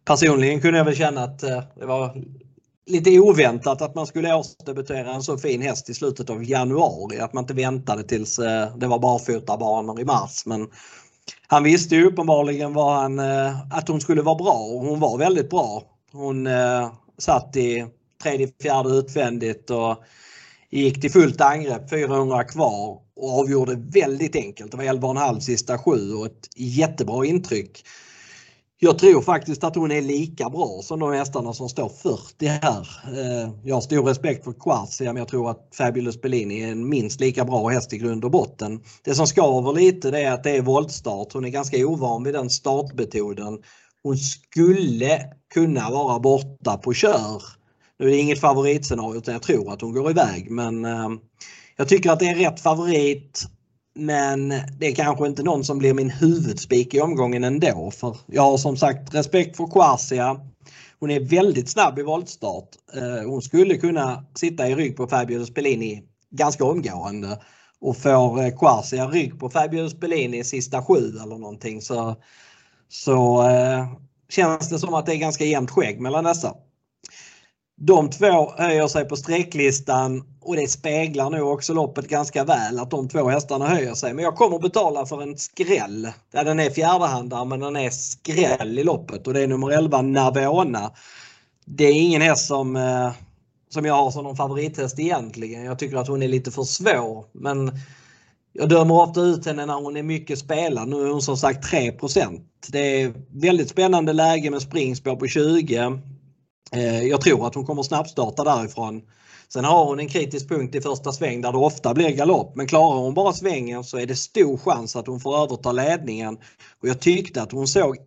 Personligen 0.06 0.62
kunde 0.62 0.78
jag 0.78 0.86
väl 0.86 0.96
känna 0.96 1.24
att 1.24 1.44
eh, 1.44 1.64
det 1.76 1.86
var 1.86 2.24
lite 2.88 3.20
oväntat 3.20 3.82
att 3.82 3.96
man 3.96 4.08
skulle 4.08 4.36
årsdebutera 4.36 5.14
en 5.14 5.24
så 5.24 5.38
fin 5.38 5.62
häst 5.62 5.90
i 5.90 5.94
slutet 5.94 6.30
av 6.30 6.44
januari. 6.44 7.20
Att 7.20 7.34
man 7.34 7.44
inte 7.44 7.54
väntade 7.54 8.04
tills 8.04 8.40
eh, 8.40 8.78
det 8.78 8.88
var 8.88 9.00
barfotabanor 9.00 10.02
i 10.02 10.06
mars. 10.06 10.46
Men 10.46 10.68
han 11.48 11.64
visste 11.64 11.96
ju 11.96 12.06
uppenbarligen 12.06 12.74
vad 12.74 12.96
han, 12.96 13.20
eh, 13.20 13.62
att 13.72 13.88
hon 13.88 14.02
skulle 14.02 14.22
vara 14.22 14.36
bra 14.36 14.54
och 14.54 14.86
hon 14.86 15.00
var 15.00 15.18
väldigt 15.18 15.50
bra. 15.50 15.84
Hon 16.12 16.48
eh, 16.48 16.92
satt 17.18 17.56
i 17.56 17.86
tredje, 18.24 18.50
fjärde 18.62 18.90
utvändigt 18.90 19.70
och 19.70 20.04
gick 20.70 21.02
till 21.02 21.12
fullt 21.12 21.42
angrepp, 21.42 21.90
400 21.90 22.44
kvar 22.44 23.00
och 23.16 23.40
avgjorde 23.40 23.76
väldigt 23.76 24.36
enkelt. 24.36 24.72
Det 24.72 24.78
var 24.78 24.84
11,5 24.84 25.40
sista 25.40 25.78
sju 25.78 26.14
och 26.14 26.26
ett 26.26 26.50
jättebra 26.56 27.26
intryck. 27.26 27.84
Jag 28.80 29.00
tror 29.00 29.22
faktiskt 29.22 29.64
att 29.64 29.76
hon 29.76 29.92
är 29.92 30.02
lika 30.02 30.50
bra 30.50 30.80
som 30.84 31.00
de 31.00 31.14
hästarna 31.14 31.54
som 31.54 31.70
står 31.70 31.90
40 31.90 32.46
här. 32.48 32.88
Eh, 33.08 33.50
jag 33.64 33.76
har 33.76 33.82
stor 33.82 34.04
respekt 34.04 34.44
för 34.44 34.54
Quartzia 34.54 35.14
men 35.14 35.20
jag 35.20 35.28
tror 35.28 35.50
att 35.52 35.70
Fabulous 35.78 36.22
Bellini 36.22 36.62
är 36.64 36.72
en 36.72 36.90
minst 36.90 37.20
lika 37.20 37.46
bra 37.46 37.68
häst 37.68 37.94
i 37.94 37.98
grund 37.98 38.26
och 38.26 38.32
botten. 38.32 38.80
Det 39.04 39.16
som 39.16 39.28
skaver 39.28 39.74
lite 39.74 40.12
det 40.12 40.22
är 40.22 40.32
att 40.32 40.44
det 40.44 40.58
är 40.58 40.62
voltstart. 40.62 41.34
Hon 41.34 41.46
är 41.46 41.50
ganska 41.50 41.88
ovan 41.88 42.24
vid 42.24 42.34
den 42.34 42.50
startmetoden. 42.50 43.60
Hon 44.04 44.18
skulle 44.18 45.20
kunna 45.54 45.90
vara 45.90 46.20
borta 46.20 46.78
på 46.78 46.94
kör. 46.94 47.42
Nu 48.00 48.06
är 48.06 48.12
det 48.12 48.18
inget 48.18 48.42
favoritscenario 48.42 49.18
utan 49.18 49.34
jag 49.34 49.44
tror 49.44 49.74
att 49.74 49.82
hon 49.82 49.94
går 49.94 50.10
iväg 50.10 50.52
men 50.52 50.86
eh, 50.86 51.10
jag 51.78 51.88
tycker 51.88 52.12
att 52.12 52.20
det 52.20 52.28
är 52.28 52.36
rätt 52.36 52.60
favorit 52.60 53.48
men 53.98 54.50
det 54.80 54.88
är 54.88 54.96
kanske 54.96 55.28
inte 55.28 55.44
någon 55.44 55.64
som 55.64 55.78
blir 55.78 55.94
min 55.94 56.10
huvudspik 56.10 56.94
i 56.94 57.02
omgången 57.02 57.44
ändå. 57.44 57.92
För 57.92 58.18
jag 58.26 58.42
har 58.42 58.58
som 58.58 58.78
sagt 58.78 59.16
respekt 59.16 59.58
för 59.58 59.68
Quasia. 59.68 60.40
Hon 61.00 61.12
är 61.12 61.20
väldigt 61.20 61.70
snabb 61.70 62.00
i 62.00 62.04
voltstart. 62.04 62.70
Eh, 62.94 63.30
hon 63.30 63.42
skulle 63.42 63.78
kunna 63.78 64.26
sitta 64.36 64.68
i 64.68 64.76
rygg 64.76 64.98
på 64.98 65.08
Fabio 65.08 65.46
Spellini 65.46 66.04
ganska 66.30 66.66
omgående. 66.66 67.40
Och 67.82 67.98
får 67.98 68.44
eh, 68.44 68.58
Quasia 68.58 69.08
rygg 69.08 69.40
på 69.40 69.50
Fabio 69.50 69.90
Spellini 69.90 70.44
sista 70.44 70.84
sju 70.84 71.18
eller 71.24 71.38
någonting 71.38 71.82
så, 71.82 72.16
så 72.90 73.50
eh, 73.50 73.88
känns 74.30 74.70
det 74.70 74.80
som 74.80 74.94
att 74.94 75.06
det 75.06 75.14
är 75.14 75.18
ganska 75.18 75.46
jämnt 75.46 75.72
skägg 75.72 76.02
mellan 76.02 76.24
dessa. 76.24 76.54
De 77.80 78.10
två 78.10 78.52
höjer 78.58 78.88
sig 78.88 79.06
på 79.06 79.16
sträcklistan 79.16 80.24
och 80.42 80.56
det 80.56 80.68
speglar 80.68 81.30
nog 81.30 81.54
också 81.54 81.74
loppet 81.74 82.08
ganska 82.08 82.44
väl 82.44 82.80
att 82.80 82.92
de 82.92 83.10
två 83.10 83.30
hästarna 83.30 83.68
höjer 83.68 83.94
sig. 83.94 84.14
Men 84.14 84.24
jag 84.24 84.36
kommer 84.36 84.60
betala 84.60 85.06
för 85.06 85.22
en 85.22 85.38
skräll. 85.38 86.08
Ja, 86.32 86.44
den 86.44 86.60
är 86.60 86.70
fjärdehandare 86.70 87.46
men 87.46 87.60
den 87.60 87.76
är 87.76 87.90
skräll 87.90 88.80
i 88.80 88.84
loppet 88.84 89.28
och 89.28 89.34
det 89.34 89.42
är 89.42 89.48
nummer 89.48 89.72
11 89.72 90.02
Navona. 90.02 90.92
Det 91.66 91.84
är 91.84 91.94
ingen 91.94 92.22
häst 92.22 92.48
som, 92.48 92.76
eh, 92.76 93.12
som 93.70 93.86
jag 93.86 93.94
har 93.94 94.12
som 94.12 94.24
någon 94.24 94.36
favorithäst 94.36 95.00
egentligen. 95.00 95.64
Jag 95.64 95.80
tycker 95.80 95.98
att 95.98 96.08
hon 96.08 96.24
är 96.24 96.28
lite 96.28 96.52
för 96.52 96.64
svår 96.64 97.26
men 97.32 97.72
jag 98.54 98.70
dömer 98.70 99.02
ofta 99.02 99.22
ut 99.22 99.46
henne 99.46 99.66
när 99.66 99.74
hon 99.74 99.98
är 99.98 100.04
mycket 100.04 100.40
spelad. 100.40 100.88
Nu 100.88 101.06
är 101.06 101.12
hon 101.12 101.22
som 101.22 101.38
sagt 101.38 101.72
3% 101.72 102.42
Det 102.68 103.02
är 103.02 103.14
väldigt 103.30 103.70
spännande 103.70 104.14
läge 104.14 104.50
med 104.50 104.62
springspår 104.62 105.16
på 105.16 105.28
20. 105.28 106.02
Eh, 106.72 107.04
jag 107.04 107.22
tror 107.22 107.48
att 107.48 107.56
hon 107.56 107.66
kommer 107.66 107.84
snabbstarta 107.84 108.44
därifrån. 108.44 109.02
Sen 109.50 109.66
har 109.66 109.86
hon 109.86 110.00
en 110.00 110.10
kritisk 110.10 110.50
punkt 110.50 110.76
i 110.76 110.82
första 110.82 111.12
sväng 111.12 111.42
där 111.42 111.52
det 111.52 111.58
ofta 111.58 111.94
blir 111.94 112.10
galopp 112.10 112.56
men 112.56 112.68
klarar 112.68 113.00
hon 113.00 113.14
bara 113.14 113.34
svängen 113.34 113.84
så 113.84 113.98
är 113.98 114.06
det 114.06 114.16
stor 114.16 114.58
chans 114.58 114.96
att 114.96 115.08
hon 115.08 115.20
får 115.20 115.38
överta 115.38 115.72
ledningen. 115.72 116.38
Och 116.82 116.88
Jag 116.88 117.00
tyckte 117.00 117.42
att 117.42 117.52
hon 117.52 117.68
såg 117.68 117.98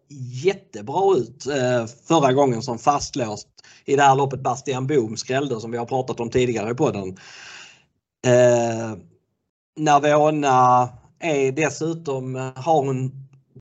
jättebra 0.44 1.16
ut 1.16 1.46
eh, 1.46 1.86
förra 2.08 2.32
gången 2.32 2.62
som 2.62 2.78
fastlåst 2.78 3.48
i 3.84 3.96
det 3.96 4.02
här 4.02 4.16
loppet 4.16 4.40
Bastian 4.40 4.86
Boom 4.86 5.16
skrällde 5.16 5.60
som 5.60 5.70
vi 5.70 5.78
har 5.78 5.86
pratat 5.86 6.20
om 6.20 6.30
tidigare 6.30 6.70
i 6.70 6.74
podden. 6.74 7.16
Eh, 8.26 8.96
Navona 9.78 10.88
är 11.18 11.52
dessutom, 11.52 12.34
har 12.56 12.84
hon 12.84 13.12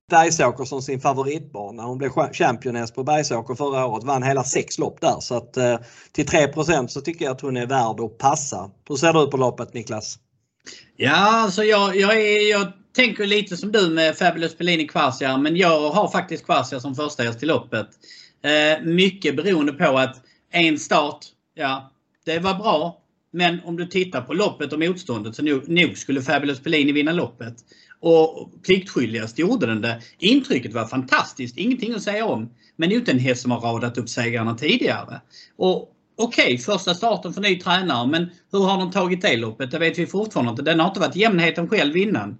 Bergsåker 0.10 0.65
som 0.65 0.82
sin 0.82 0.99
favoritbana. 0.99 1.84
Hon 1.84 1.97
blev 1.97 2.10
championess 2.34 2.91
på 2.91 3.04
Bergsåker 3.04 3.56
förra 3.56 3.86
året. 3.86 4.04
Vann 4.04 4.23
hela 4.23 4.43
sex 4.43 4.78
lopp 4.78 5.02
där. 5.02 5.19
Så 5.19 5.38
att, 5.38 5.58
eh, 5.58 5.80
till 6.12 6.25
3% 6.25 6.91
så 6.91 7.02
tycker 7.02 7.25
jag 7.25 7.32
att 7.32 7.41
hon 7.41 7.58
är 7.58 7.65
värd 7.65 7.99
att 7.99 8.17
passa. 8.17 8.71
Hur 8.89 8.95
ser 8.95 9.13
du 9.13 9.28
på 9.28 9.38
loppet 9.38 9.73
Niklas? 9.73 10.19
Ja, 10.97 11.41
alltså 11.43 11.63
jag, 11.63 11.95
jag, 11.95 12.21
är, 12.21 12.52
jag 12.52 12.67
tänker 12.95 13.25
lite 13.25 13.58
som 13.58 13.71
du 13.71 13.89
med 13.89 14.17
Fabulous 14.17 14.58
Pellini 14.58 14.88
Quarcia. 14.88 15.38
Men 15.38 15.56
jag 15.56 15.89
har 15.89 16.08
faktiskt 16.08 16.45
Quarcia 16.45 16.80
som 16.80 16.95
första 16.95 17.23
häst 17.23 17.43
i 17.43 17.45
loppet. 17.45 17.88
Eh, 18.43 18.86
mycket 18.86 19.36
beroende 19.36 19.73
på 19.73 19.97
att 19.97 20.21
en 20.52 20.80
start, 20.80 21.25
ja, 21.54 21.91
det 22.25 22.39
var 22.39 22.54
bra. 22.54 23.02
Men 23.32 23.60
om 23.65 23.78
du 23.78 23.86
tittar 23.86 24.22
på 24.22 24.34
loppet 24.34 24.74
och 24.74 24.80
motståndet 24.80 25.36
så 25.36 25.44
nog, 25.44 25.70
nog 25.70 25.98
skulle 25.98 26.22
Fabulous 26.22 26.60
Pellini 26.60 26.92
vinna 26.92 27.12
loppet. 27.12 27.56
Och 28.00 28.52
pliktskyldigast 28.63 29.39
gjorde 29.39 29.65
den 29.65 29.82
det. 29.82 30.02
Intrycket 30.20 30.74
var 30.74 30.88
fantastiskt, 30.88 31.58
ingenting 31.58 31.94
att 31.94 32.04
säga 32.04 32.26
om. 32.26 32.50
Men 32.76 32.89
det 32.89 32.96
är 32.96 33.00
inte 33.00 33.12
en 33.12 33.20
häst 33.20 33.42
som 33.42 33.52
har 33.52 33.60
radat 33.60 33.98
upp 33.98 34.10
segrarna 34.10 34.56
tidigare. 34.56 35.22
Och 35.58 35.96
Okej, 36.22 36.44
okay, 36.44 36.58
första 36.58 36.94
starten 36.94 37.34
för 37.34 37.42
ny 37.42 37.60
tränare, 37.60 38.08
men 38.08 38.30
hur 38.52 38.60
har 38.60 38.78
de 38.78 38.92
tagit 38.92 39.22
det 39.22 39.38
loppet? 39.38 39.72
Det 39.72 39.80
vet 39.80 40.00
vi 40.00 40.08
fortfarande 40.08 40.50
inte. 40.50 40.62
Den 40.62 40.80
har 40.80 40.88
inte 40.88 41.00
varit 41.00 41.15
jämnheten 41.15 41.68
själv 41.70 41.98
innan. 41.98 42.38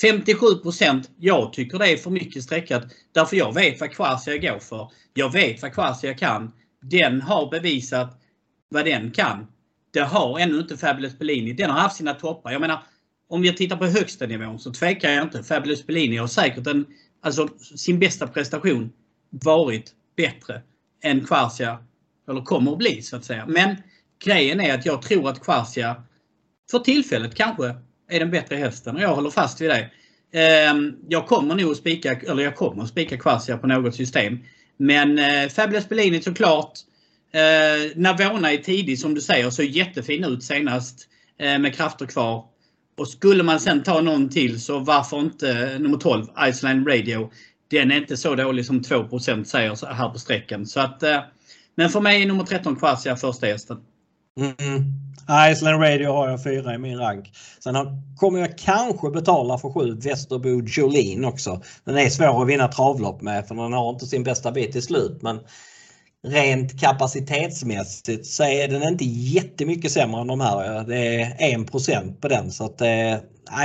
57 0.00 0.46
jag 1.18 1.52
tycker 1.52 1.78
det 1.78 1.92
är 1.92 1.96
för 1.96 2.10
mycket 2.10 2.42
streckat. 2.42 2.82
Därför 3.12 3.36
jag 3.36 3.54
vet 3.54 3.80
vad 3.80 3.90
Quasia 3.90 4.36
går 4.36 4.58
för. 4.58 4.90
Jag 5.14 5.32
vet 5.32 5.62
vad 5.62 5.72
Quasia 5.72 6.14
kan. 6.14 6.52
Den 6.82 7.20
har 7.20 7.50
bevisat 7.50 8.20
vad 8.68 8.84
den 8.84 9.10
kan. 9.10 9.46
Det 9.90 10.00
har 10.00 10.38
ännu 10.38 10.58
inte 10.58 10.76
Fabulous 10.76 11.18
Bellini. 11.18 11.52
Den 11.52 11.70
har 11.70 11.78
haft 11.78 11.96
sina 11.96 12.14
toppar. 12.14 12.52
Jag 12.52 12.60
menar, 12.60 12.82
om 13.28 13.44
jag 13.44 13.56
tittar 13.56 13.76
på 13.76 13.86
högsta 13.86 14.26
nivån 14.26 14.58
så 14.58 14.72
tvekar 14.72 15.10
jag 15.10 15.24
inte. 15.24 15.42
Fabulous 15.42 15.86
Bellini 15.86 16.16
har 16.16 16.26
säkert 16.26 16.66
en, 16.66 16.86
alltså, 17.20 17.48
sin 17.76 17.98
bästa 17.98 18.26
prestation 18.26 18.92
varit 19.30 19.92
bättre 20.16 20.62
än 21.02 21.26
Quarcia, 21.26 21.78
eller 22.28 22.40
kommer 22.40 22.72
att 22.72 22.78
bli 22.78 23.02
så 23.02 23.16
att 23.16 23.24
säga. 23.24 23.46
Men 23.46 23.76
grejen 24.24 24.60
är 24.60 24.74
att 24.74 24.86
jag 24.86 25.02
tror 25.02 25.28
att 25.28 25.44
Quarcia 25.44 26.02
för 26.70 26.78
tillfället 26.78 27.34
kanske 27.34 27.74
är 28.10 28.20
den 28.20 28.30
bättre 28.30 28.56
hästen 28.56 28.96
och 28.96 29.02
jag 29.02 29.14
håller 29.14 29.30
fast 29.30 29.60
vid 29.60 29.70
det. 29.70 29.90
Ehm, 30.32 30.96
jag 31.08 31.26
kommer 31.26 31.54
nog 31.54 31.70
att 31.70 31.76
spika, 31.76 32.12
eller 32.12 32.42
jag 32.42 32.56
kommer 32.56 32.82
att 32.82 32.88
spika 32.88 33.18
Quarcia 33.18 33.58
på 33.58 33.66
något 33.66 33.94
system. 33.94 34.38
Men 34.76 35.18
eh, 35.18 35.48
Fabulous 35.48 35.88
Bellini 35.88 36.22
såklart. 36.22 36.72
Eh, 37.32 37.96
Navona 37.96 38.52
är 38.52 38.56
tidig 38.56 38.98
som 38.98 39.14
du 39.14 39.20
säger, 39.20 39.50
såg 39.50 39.66
jättefin 39.66 40.24
ut 40.24 40.44
senast 40.44 41.08
eh, 41.38 41.58
med 41.58 41.74
krafter 41.74 42.06
kvar. 42.06 42.44
Och 42.98 43.08
skulle 43.08 43.42
man 43.42 43.60
sen 43.60 43.82
ta 43.82 44.00
någon 44.00 44.28
till 44.28 44.60
så 44.60 44.78
varför 44.78 45.20
inte 45.20 45.78
nummer 45.78 45.98
12, 45.98 46.26
Iceland 46.48 46.88
Radio. 46.88 47.30
Den 47.70 47.90
är 47.90 47.96
inte 47.96 48.16
så 48.16 48.34
dålig 48.34 48.66
som 48.66 48.82
2 48.82 49.18
säger 49.18 49.94
här 49.94 50.08
på 50.08 50.18
sträckan. 50.18 50.66
Så 50.66 50.80
att 50.80 51.02
eh, 51.02 51.20
Men 51.74 51.90
för 51.90 52.00
mig 52.00 52.22
är 52.22 52.26
nummer 52.26 52.44
13 52.44 52.76
Quasia 52.76 53.16
första 53.16 53.46
hästen. 53.46 53.78
Mm. 54.40 54.84
Iceland 55.52 55.82
Radio 55.82 56.12
har 56.12 56.28
jag 56.28 56.42
fyra 56.42 56.74
i 56.74 56.78
min 56.78 56.98
rank. 56.98 57.32
Sen 57.58 57.74
kommer 58.16 58.38
jag 58.38 58.58
kanske 58.58 59.10
betala 59.10 59.58
för 59.58 59.72
sju 59.72 59.94
Västerbo 59.94 60.62
Jolene 60.66 61.26
också. 61.26 61.62
Den 61.84 61.98
är 61.98 62.08
svår 62.08 62.42
att 62.42 62.48
vinna 62.48 62.68
travlopp 62.68 63.22
med 63.22 63.48
för 63.48 63.54
den 63.54 63.72
har 63.72 63.90
inte 63.90 64.06
sin 64.06 64.24
bästa 64.24 64.52
bit 64.52 64.72
till 64.72 64.82
slut. 64.82 65.22
Men 65.22 65.40
rent 66.26 66.80
kapacitetsmässigt 66.80 68.26
så 68.26 68.44
är 68.44 68.68
den 68.68 68.82
inte 68.82 69.04
jättemycket 69.04 69.92
sämre 69.92 70.20
än 70.20 70.26
de 70.26 70.40
här. 70.40 70.84
Det 70.84 71.22
är 71.22 71.60
1 71.60 72.20
på 72.20 72.28
den 72.28 72.50
så 72.50 72.64
att 72.64 72.80
eh, 72.80 73.16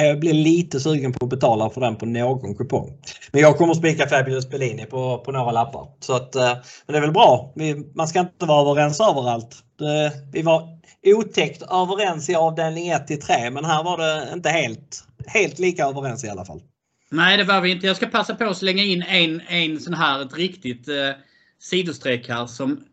jag 0.04 0.20
blir 0.20 0.34
lite 0.34 0.80
sugen 0.80 1.13
på 1.13 1.26
att 1.26 1.30
betala 1.30 1.70
för 1.70 1.82
den 1.82 1.96
på 1.96 2.06
någon 2.06 2.56
kupong. 2.56 2.98
Men 3.32 3.41
jag 3.41 3.58
kommer 3.58 3.74
spika 3.74 4.08
Fabulous 4.08 4.50
Bellini 4.50 4.86
på, 4.86 5.18
på 5.18 5.32
några 5.32 5.52
lappar. 5.52 5.88
Så 6.00 6.15
att, 6.15 6.36
eh, 6.36 6.54
men 6.86 6.94
det 6.94 6.98
är 6.98 7.02
väl 7.02 7.12
bra. 7.12 7.54
Vi, 7.56 7.76
man 7.96 8.08
ska 8.08 8.20
inte 8.20 8.46
vara 8.46 8.72
överens 8.72 9.00
överallt. 9.00 9.56
Det, 9.80 10.12
vi 10.32 10.41
var 10.41 10.76
otäckt 11.06 11.62
överens 11.62 12.30
i 12.30 12.36
avdelning 12.36 12.89
1 12.89 13.08
till 13.08 13.22
3 13.22 13.50
men 13.50 13.65
här 13.65 13.84
var 13.84 13.98
det 13.98 14.34
inte 14.34 14.50
helt, 14.50 15.04
helt 15.28 15.60
lika 15.60 15.86
överens 15.86 16.24
i 16.24 16.30
alla 16.30 16.46
fall. 16.46 16.62
Nej 17.12 17.38
det 17.38 17.44
var 17.44 17.62
vi 17.62 17.72
inte. 17.72 17.88
Jag 17.88 17.96
ska 17.96 18.06
passa 18.06 18.36
på 18.36 18.44
att 18.44 18.58
slänga 18.58 18.84
in 18.84 19.02
en, 19.02 19.41
en 19.48 19.80
sån 19.80 19.94
här, 19.94 20.22
ett 20.22 20.38
riktigt 20.38 20.88
eh, 20.88 20.96
sidostreck 21.60 22.30
här. 22.30 22.46
Som 22.46 22.84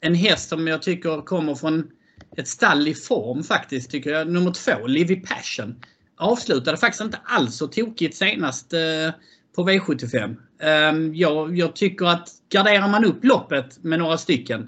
en 0.00 0.14
häst 0.14 0.48
som 0.48 0.66
jag 0.66 0.82
tycker 0.82 1.22
kommer 1.22 1.54
från 1.54 1.90
ett 2.36 2.48
stall 2.48 2.88
i 2.88 2.94
form 2.94 3.44
faktiskt. 3.44 3.90
tycker 3.90 4.10
jag. 4.10 4.28
Nummer 4.28 4.50
två, 4.50 4.86
Livy 4.86 5.16
Passion. 5.16 5.84
Avslutade 6.16 6.76
faktiskt 6.76 7.02
inte 7.02 7.20
alls 7.24 7.56
så 7.56 7.66
tokigt 7.66 8.16
senast 8.16 8.72
eh, 8.72 9.10
på 9.56 9.68
V75. 9.68 10.24
Um, 10.24 10.36
ehm, 10.60 11.14
jag, 11.14 11.58
jag 11.58 11.76
tycker 11.76 12.06
att 12.06 12.28
garderar 12.48 12.88
man 12.88 13.04
upp 13.04 13.24
loppet 13.24 13.84
med 13.84 13.98
några 13.98 14.18
stycken 14.18 14.60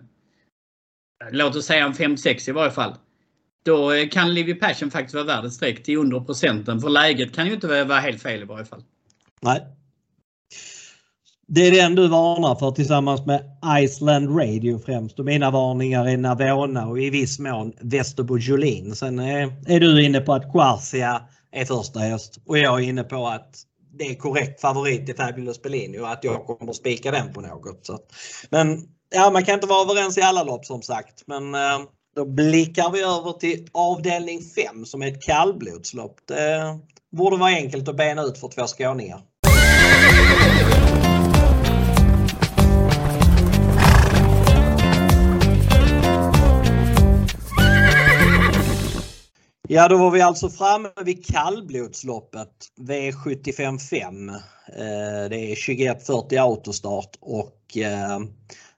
eh, 1.24 1.28
låt 1.32 1.56
oss 1.56 1.66
säga 1.66 1.84
en 1.84 1.92
5-6 1.92 2.48
i 2.48 2.52
varje 2.52 2.70
fall. 2.70 2.94
Då 3.64 3.92
eh, 3.92 4.08
kan 4.08 4.34
Livy 4.34 4.54
Passion 4.54 4.90
faktiskt 4.90 5.14
vara 5.14 5.24
värd 5.24 5.44
ett 5.44 5.52
streck 5.52 5.82
till 5.82 5.98
under 5.98 6.20
procenten. 6.20 6.80
För 6.80 6.88
läget 6.88 7.34
kan 7.34 7.46
ju 7.46 7.54
inte 7.54 7.84
vara 7.84 8.00
helt 8.00 8.22
fel 8.22 8.42
i 8.42 8.44
varje 8.44 8.64
fall. 8.64 8.84
Nej. 9.42 9.66
Det 11.52 11.66
är 11.66 11.70
den 11.72 11.94
du 11.94 12.08
varnar 12.08 12.54
för 12.54 12.70
tillsammans 12.70 13.26
med 13.26 13.42
Iceland 13.78 14.40
Radio 14.40 14.78
främst. 14.78 15.18
Och 15.18 15.24
mina 15.24 15.50
varningar 15.50 16.08
är 16.08 16.16
Navona 16.16 16.86
och 16.86 17.00
i 17.00 17.10
viss 17.10 17.38
mån 17.38 17.72
Västerbo 17.80 18.38
Sen 18.94 19.18
är, 19.18 19.52
är 19.66 19.80
du 19.80 20.04
inne 20.04 20.20
på 20.20 20.32
att 20.32 20.52
Quarcia 20.52 21.22
är 21.52 21.64
första 21.64 22.00
häst 22.00 22.38
och 22.46 22.58
jag 22.58 22.80
är 22.80 22.88
inne 22.88 23.02
på 23.02 23.26
att 23.26 23.62
det 23.98 24.04
är 24.04 24.14
korrekt 24.14 24.60
favorit 24.60 25.08
i 25.08 25.14
Fabulous 25.14 25.62
Bellini 25.62 25.98
och 25.98 26.10
att 26.10 26.24
jag 26.24 26.46
kommer 26.46 26.72
spika 26.72 27.10
den 27.10 27.32
på 27.32 27.40
något. 27.40 27.86
Så. 27.86 27.98
Men 28.50 28.82
ja, 29.14 29.30
man 29.30 29.44
kan 29.44 29.54
inte 29.54 29.66
vara 29.66 29.90
överens 29.90 30.18
i 30.18 30.22
alla 30.22 30.42
lopp 30.42 30.66
som 30.66 30.82
sagt. 30.82 31.22
Men 31.26 31.54
eh, 31.54 31.80
då 32.16 32.24
blickar 32.24 32.90
vi 32.90 33.02
över 33.02 33.32
till 33.32 33.68
avdelning 33.72 34.40
5 34.42 34.84
som 34.84 35.02
är 35.02 35.08
ett 35.08 35.22
kallblodslopp. 35.22 36.16
Det 36.28 36.78
borde 37.16 37.36
vara 37.36 37.50
enkelt 37.50 37.88
att 37.88 37.96
bena 37.96 38.22
ut 38.22 38.38
för 38.38 38.48
två 38.48 38.66
skåningar. 38.66 39.20
Ja, 49.72 49.88
då 49.88 49.96
var 49.96 50.10
vi 50.10 50.20
alltså 50.20 50.48
framme 50.48 50.88
vid 51.04 51.26
kallblodsloppet 51.26 52.48
V755. 52.80 54.30
Eh, 54.68 55.28
det 55.30 55.36
är 55.36 55.66
2140 55.66 56.38
autostart 56.38 57.16
och 57.20 57.76
eh, 57.76 58.18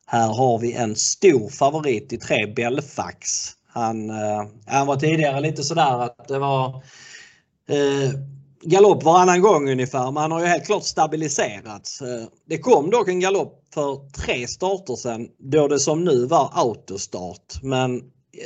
här 0.07 0.29
har 0.35 0.59
vi 0.59 0.73
en 0.73 0.97
stor 0.97 1.49
favorit 1.49 2.13
i 2.13 2.19
tre 2.19 2.47
Belfax. 2.47 3.49
Han, 3.69 4.11
eh, 4.11 4.43
han 4.67 4.87
var 4.87 4.97
tidigare 4.97 5.41
lite 5.41 5.63
sådär 5.63 5.99
att 5.99 6.29
det 6.29 6.39
var 6.39 6.83
galopp 8.63 9.03
varannan 9.03 9.41
gång 9.41 9.71
ungefär 9.71 10.05
men 10.11 10.17
han 10.17 10.33
har 10.33 10.41
ju 10.41 10.47
helt 10.47 10.67
klart 10.67 10.85
stabiliserats. 10.85 12.03
Det 12.47 12.59
kom 12.59 12.91
dock 12.91 13.09
en 13.09 13.21
galopp 13.21 13.65
för 13.75 14.11
tre 14.11 14.47
starter 14.47 14.97
sedan 14.97 15.29
då 15.39 15.69
det 15.69 15.81
som 15.81 16.05
nu 16.05 16.27
var 16.27 16.51
autostart 16.55 17.63
men 17.63 18.03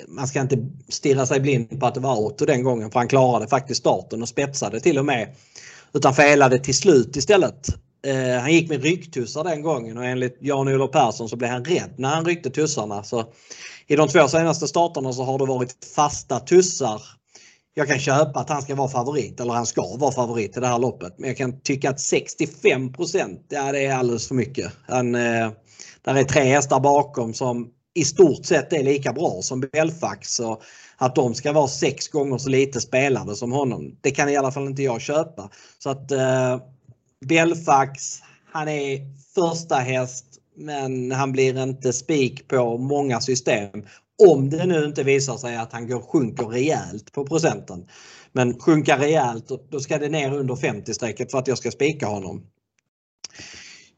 man 0.08 0.28
ska 0.28 0.40
inte 0.40 0.58
stirra 0.88 1.26
sig 1.26 1.40
blind 1.40 1.80
på 1.80 1.86
att 1.86 1.94
det 1.94 2.00
var 2.00 2.10
auto 2.10 2.46
den 2.46 2.62
gången 2.62 2.90
för 2.90 2.98
han 2.98 3.08
klarade 3.08 3.48
faktiskt 3.48 3.80
starten 3.80 4.22
och 4.22 4.28
spetsade 4.28 4.80
till 4.80 4.98
och 4.98 5.04
med. 5.04 5.34
Utan 5.92 6.14
felade 6.14 6.58
till 6.58 6.76
slut 6.76 7.16
istället. 7.16 7.68
Eh, 8.06 8.40
han 8.40 8.52
gick 8.52 8.68
med 8.68 8.82
rycktussar 8.82 9.44
den 9.44 9.62
gången 9.62 9.98
och 9.98 10.04
enligt 10.04 10.38
Jan-Olof 10.40 10.90
Persson 10.90 11.28
så 11.28 11.36
blev 11.36 11.50
han 11.50 11.64
rädd 11.64 11.94
när 11.96 12.08
han 12.08 12.24
ryckte 12.24 12.50
tussarna. 12.50 13.02
Så 13.02 13.24
I 13.86 13.96
de 13.96 14.08
två 14.08 14.28
senaste 14.28 14.68
starterna 14.68 15.12
så 15.12 15.24
har 15.24 15.38
det 15.38 15.46
varit 15.46 15.76
fasta 15.96 16.40
tussar. 16.40 17.02
Jag 17.74 17.88
kan 17.88 17.98
köpa 17.98 18.40
att 18.40 18.48
han 18.48 18.62
ska 18.62 18.74
vara 18.74 18.88
favorit 18.88 19.40
eller 19.40 19.52
han 19.52 19.66
ska 19.66 19.96
vara 19.96 20.12
favorit 20.12 20.56
i 20.56 20.60
det 20.60 20.66
här 20.66 20.78
loppet. 20.78 21.14
Men 21.18 21.28
jag 21.28 21.36
kan 21.36 21.60
tycka 21.60 21.90
att 21.90 22.00
65 22.00 22.92
ja, 23.48 23.72
det 23.72 23.86
är 23.86 23.94
alldeles 23.94 24.28
för 24.28 24.34
mycket. 24.34 24.72
Han, 24.86 25.14
eh, 25.14 25.50
där 26.02 26.14
är 26.14 26.24
tre 26.24 26.42
hästar 26.42 26.80
bakom 26.80 27.34
som 27.34 27.70
i 27.96 28.04
stort 28.04 28.46
sett 28.46 28.72
är 28.72 28.82
lika 28.82 29.12
bra 29.12 29.42
som 29.42 29.60
Belfax. 29.60 30.40
Och 30.40 30.62
att 30.96 31.14
de 31.14 31.34
ska 31.34 31.52
vara 31.52 31.68
sex 31.68 32.08
gånger 32.08 32.38
så 32.38 32.48
lite 32.48 32.80
spelade 32.80 33.36
som 33.36 33.52
honom. 33.52 33.96
Det 34.00 34.10
kan 34.10 34.28
i 34.28 34.36
alla 34.36 34.52
fall 34.52 34.66
inte 34.66 34.82
jag 34.82 35.00
köpa. 35.00 35.50
Så 35.78 35.90
att 35.90 36.10
eh, 36.10 36.60
Belfax, 37.26 38.18
han 38.52 38.68
är 38.68 39.00
första 39.34 39.74
häst 39.74 40.24
men 40.56 41.12
han 41.12 41.32
blir 41.32 41.62
inte 41.62 41.92
spik 41.92 42.48
på 42.48 42.78
många 42.78 43.20
system. 43.20 43.86
Om 44.28 44.50
det 44.50 44.66
nu 44.66 44.84
inte 44.84 45.02
visar 45.02 45.36
sig 45.36 45.56
att 45.56 45.72
han 45.72 45.88
går, 45.88 46.00
sjunker 46.00 46.44
rejält 46.44 47.12
på 47.12 47.26
procenten. 47.26 47.88
Men 48.32 48.60
sjunka 48.60 48.98
rejält, 48.98 49.50
då 49.70 49.80
ska 49.80 49.98
det 49.98 50.08
ner 50.08 50.34
under 50.34 50.54
50-strecket 50.54 51.30
för 51.30 51.38
att 51.38 51.48
jag 51.48 51.58
ska 51.58 51.70
spika 51.70 52.06
honom. 52.06 52.46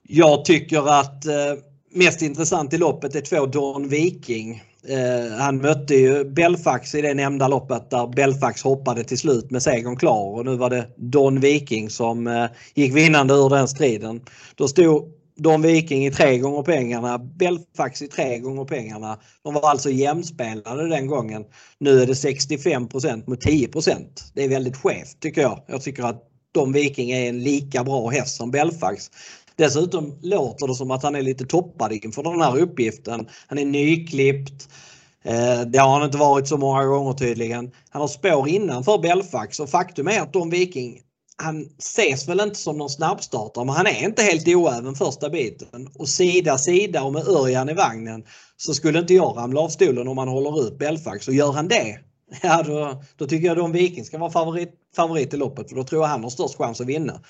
Jag 0.03 0.45
tycker 0.45 1.01
att 1.01 1.27
eh, 1.27 1.55
mest 1.90 2.22
intressant 2.22 2.72
i 2.72 2.79
loppet 2.79 3.14
är 3.14 3.20
två 3.20 3.46
Don 3.46 3.88
Viking. 3.88 4.62
Eh, 4.88 5.38
han 5.38 5.57
mötte 5.57 5.94
ju 5.94 6.24
Belfax 6.24 6.94
i 6.94 7.03
det 7.03 7.14
nämnda 7.14 7.48
loppet 7.48 7.90
där 7.90 8.07
Belfax 8.07 8.62
hoppade 8.62 9.05
till 9.05 9.18
slut 9.18 9.51
med 9.51 9.62
segern 9.62 9.96
klar 9.96 10.38
och 10.38 10.44
nu 10.44 10.57
var 10.57 10.70
det 10.70 10.88
Don 10.96 11.40
Viking 11.40 11.90
som 11.90 12.27
eh, 12.27 12.46
gick 12.74 12.96
vinnande 12.96 13.35
ur 13.35 13.48
den 13.48 13.68
striden. 13.68 14.20
Då 14.55 14.68
stod 14.68 15.12
Don 15.37 15.62
Viking 15.62 16.07
i 16.07 16.11
tre 16.11 16.38
gånger 16.38 16.62
pengarna, 16.62 17.18
Belfax 17.18 18.03
i 18.03 18.09
tre 18.09 18.38
gånger 18.38 18.64
pengarna. 18.64 19.18
De 19.44 19.55
var 19.55 19.70
alltså 19.70 19.90
jämspelade 19.90 20.88
den 20.88 21.07
gången. 21.07 21.44
Nu 21.79 22.03
är 22.03 22.07
det 22.07 22.12
65% 22.12 23.31
mot 23.31 23.44
10% 23.44 24.07
Det 24.35 24.44
är 24.44 24.48
väldigt 24.48 24.77
skevt 24.77 25.20
tycker 25.20 25.40
jag. 25.40 25.64
Jag 25.66 25.83
tycker 25.83 26.03
att 26.03 26.24
Don 26.53 26.72
Viking 26.72 27.11
är 27.11 27.29
en 27.29 27.42
lika 27.42 27.85
bra 27.85 28.09
häst 28.09 28.37
som 28.37 28.51
Belfax. 28.51 29.11
Dessutom 29.59 30.18
låter 30.23 30.66
det 30.66 30.75
som 30.75 30.90
att 30.90 31.03
han 31.03 31.14
är 31.14 31.23
lite 31.23 31.44
toppad 31.44 31.92
inför 31.92 32.23
den 32.23 32.40
här 32.40 32.59
uppgiften. 32.59 33.29
Han 33.47 33.59
är 33.59 33.64
nyklippt. 33.64 34.68
Eh, 35.25 35.61
det 35.61 35.79
har 35.79 35.92
han 35.92 36.05
inte 36.05 36.18
varit 36.18 36.49
så 36.49 36.57
många 36.57 36.85
gånger 36.85 37.12
tydligen. 37.12 37.71
Han 37.90 38.01
har 38.01 38.09
spår 38.09 38.49
innanför 38.49 38.99
Belfax 38.99 39.61
och 39.61 39.71
faktum 39.71 40.09
är 40.09 40.21
att 40.21 40.33
Don 40.33 40.51
Viking 40.51 41.01
han 41.42 41.68
ses 41.79 42.29
väl 42.29 42.40
inte 42.40 42.59
som 42.59 42.79
någon 42.79 42.90
snabbstartare 42.90 43.64
men 43.64 43.75
han 43.75 43.87
är 43.87 44.05
inte 44.05 44.23
helt 44.23 44.49
oäven 44.49 44.94
första 44.94 45.31
biten. 45.31 45.88
Och 45.94 46.09
sida 46.09 46.59
sida 46.59 47.03
och 47.03 47.12
med 47.12 47.29
Örjan 47.29 47.68
i 47.68 47.75
vagnen 47.75 48.25
så 48.57 48.75
skulle 48.75 48.99
inte 48.99 49.14
jag 49.14 49.37
ramla 49.37 49.61
av 49.61 49.68
stolen 49.68 50.09
om 50.09 50.18
han 50.18 50.29
håller 50.29 50.66
ut 50.66 50.79
Belfax 50.79 51.29
och 51.29 51.35
gör 51.35 51.53
han 51.53 51.68
det 51.68 51.99
Ja, 52.42 52.62
då, 52.62 53.03
då 53.16 53.27
tycker 53.27 53.47
jag 53.47 53.57
Don 53.57 53.73
Viking 53.73 54.05
ska 54.05 54.18
vara 54.18 54.31
favorit, 54.31 54.75
favorit 54.97 55.35
i 55.35 55.37
loppet 55.37 55.68
för 55.68 55.77
då 55.77 55.85
tror 55.85 56.03
jag 56.03 56.09
han 56.09 56.23
har 56.23 56.31
störst 56.31 56.59
chans 56.59 56.81
att 56.81 56.87
vinna. 56.87 57.21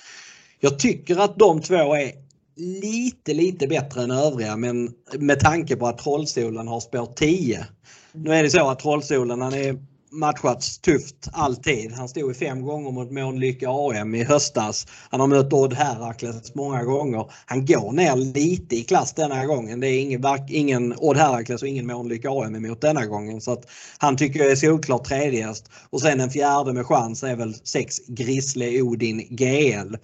Jag 0.61 0.79
tycker 0.79 1.17
att 1.17 1.39
de 1.39 1.63
två 1.63 1.95
är 1.95 2.13
lite, 2.57 3.35
lite 3.35 3.67
bättre 3.67 4.03
än 4.03 4.11
övriga 4.11 4.57
men 4.57 4.91
med 5.19 5.41
tanke 5.41 5.77
på 5.77 5.87
att 5.87 5.99
Trollsolen 5.99 6.69
har 6.69 6.81
spår 6.81 7.13
10. 7.17 7.67
Nu 8.13 8.35
är 8.35 8.43
det 8.43 8.51
så 8.51 8.69
att 8.69 8.79
Trollsolen 8.79 9.41
han 9.41 9.55
är 9.55 9.79
matchats 10.11 10.79
tufft 10.79 11.29
alltid. 11.33 11.93
Han 11.93 12.09
stod 12.09 12.31
i 12.31 12.35
fem 12.35 12.63
gånger 12.63 12.91
mot 12.91 13.11
Månlycke 13.11 13.67
AM 13.69 14.15
i 14.15 14.25
höstas. 14.25 14.87
Han 15.11 15.21
har 15.21 15.27
mött 15.27 15.53
Odd 15.53 15.75
Herakles 15.75 16.55
många 16.55 16.85
gånger. 16.85 17.31
Han 17.47 17.67
går 17.67 17.93
ner 17.93 18.17
lite 18.17 18.77
i 18.77 18.85
klass 18.85 19.15
denna 19.15 19.47
gången. 19.47 19.81
Det 19.81 19.89
är 19.89 20.01
ingen, 20.01 20.25
ingen 20.49 20.95
Odd 20.99 21.17
Herakles 21.17 21.63
och 21.63 21.69
ingen 21.69 21.87
Månlycke 21.87 22.29
AM 22.29 22.57
emot 22.57 22.81
denna 22.81 23.07
gången. 23.07 23.41
Så 23.41 23.53
att 23.53 23.65
han 23.99 24.17
tycker 24.17 24.41
jag 24.41 24.51
är 24.51 24.57
solklart 24.57 25.05
tredjehäst. 25.05 25.71
Och 25.91 26.01
sen 26.01 26.21
en 26.21 26.31
fjärde 26.31 26.73
med 26.73 26.87
chans 26.87 27.23
är 27.23 27.37
väl 27.37 27.55
sex 27.55 27.99
Grisle 28.07 28.83
Odin 28.83 29.27
GL. 29.31 29.95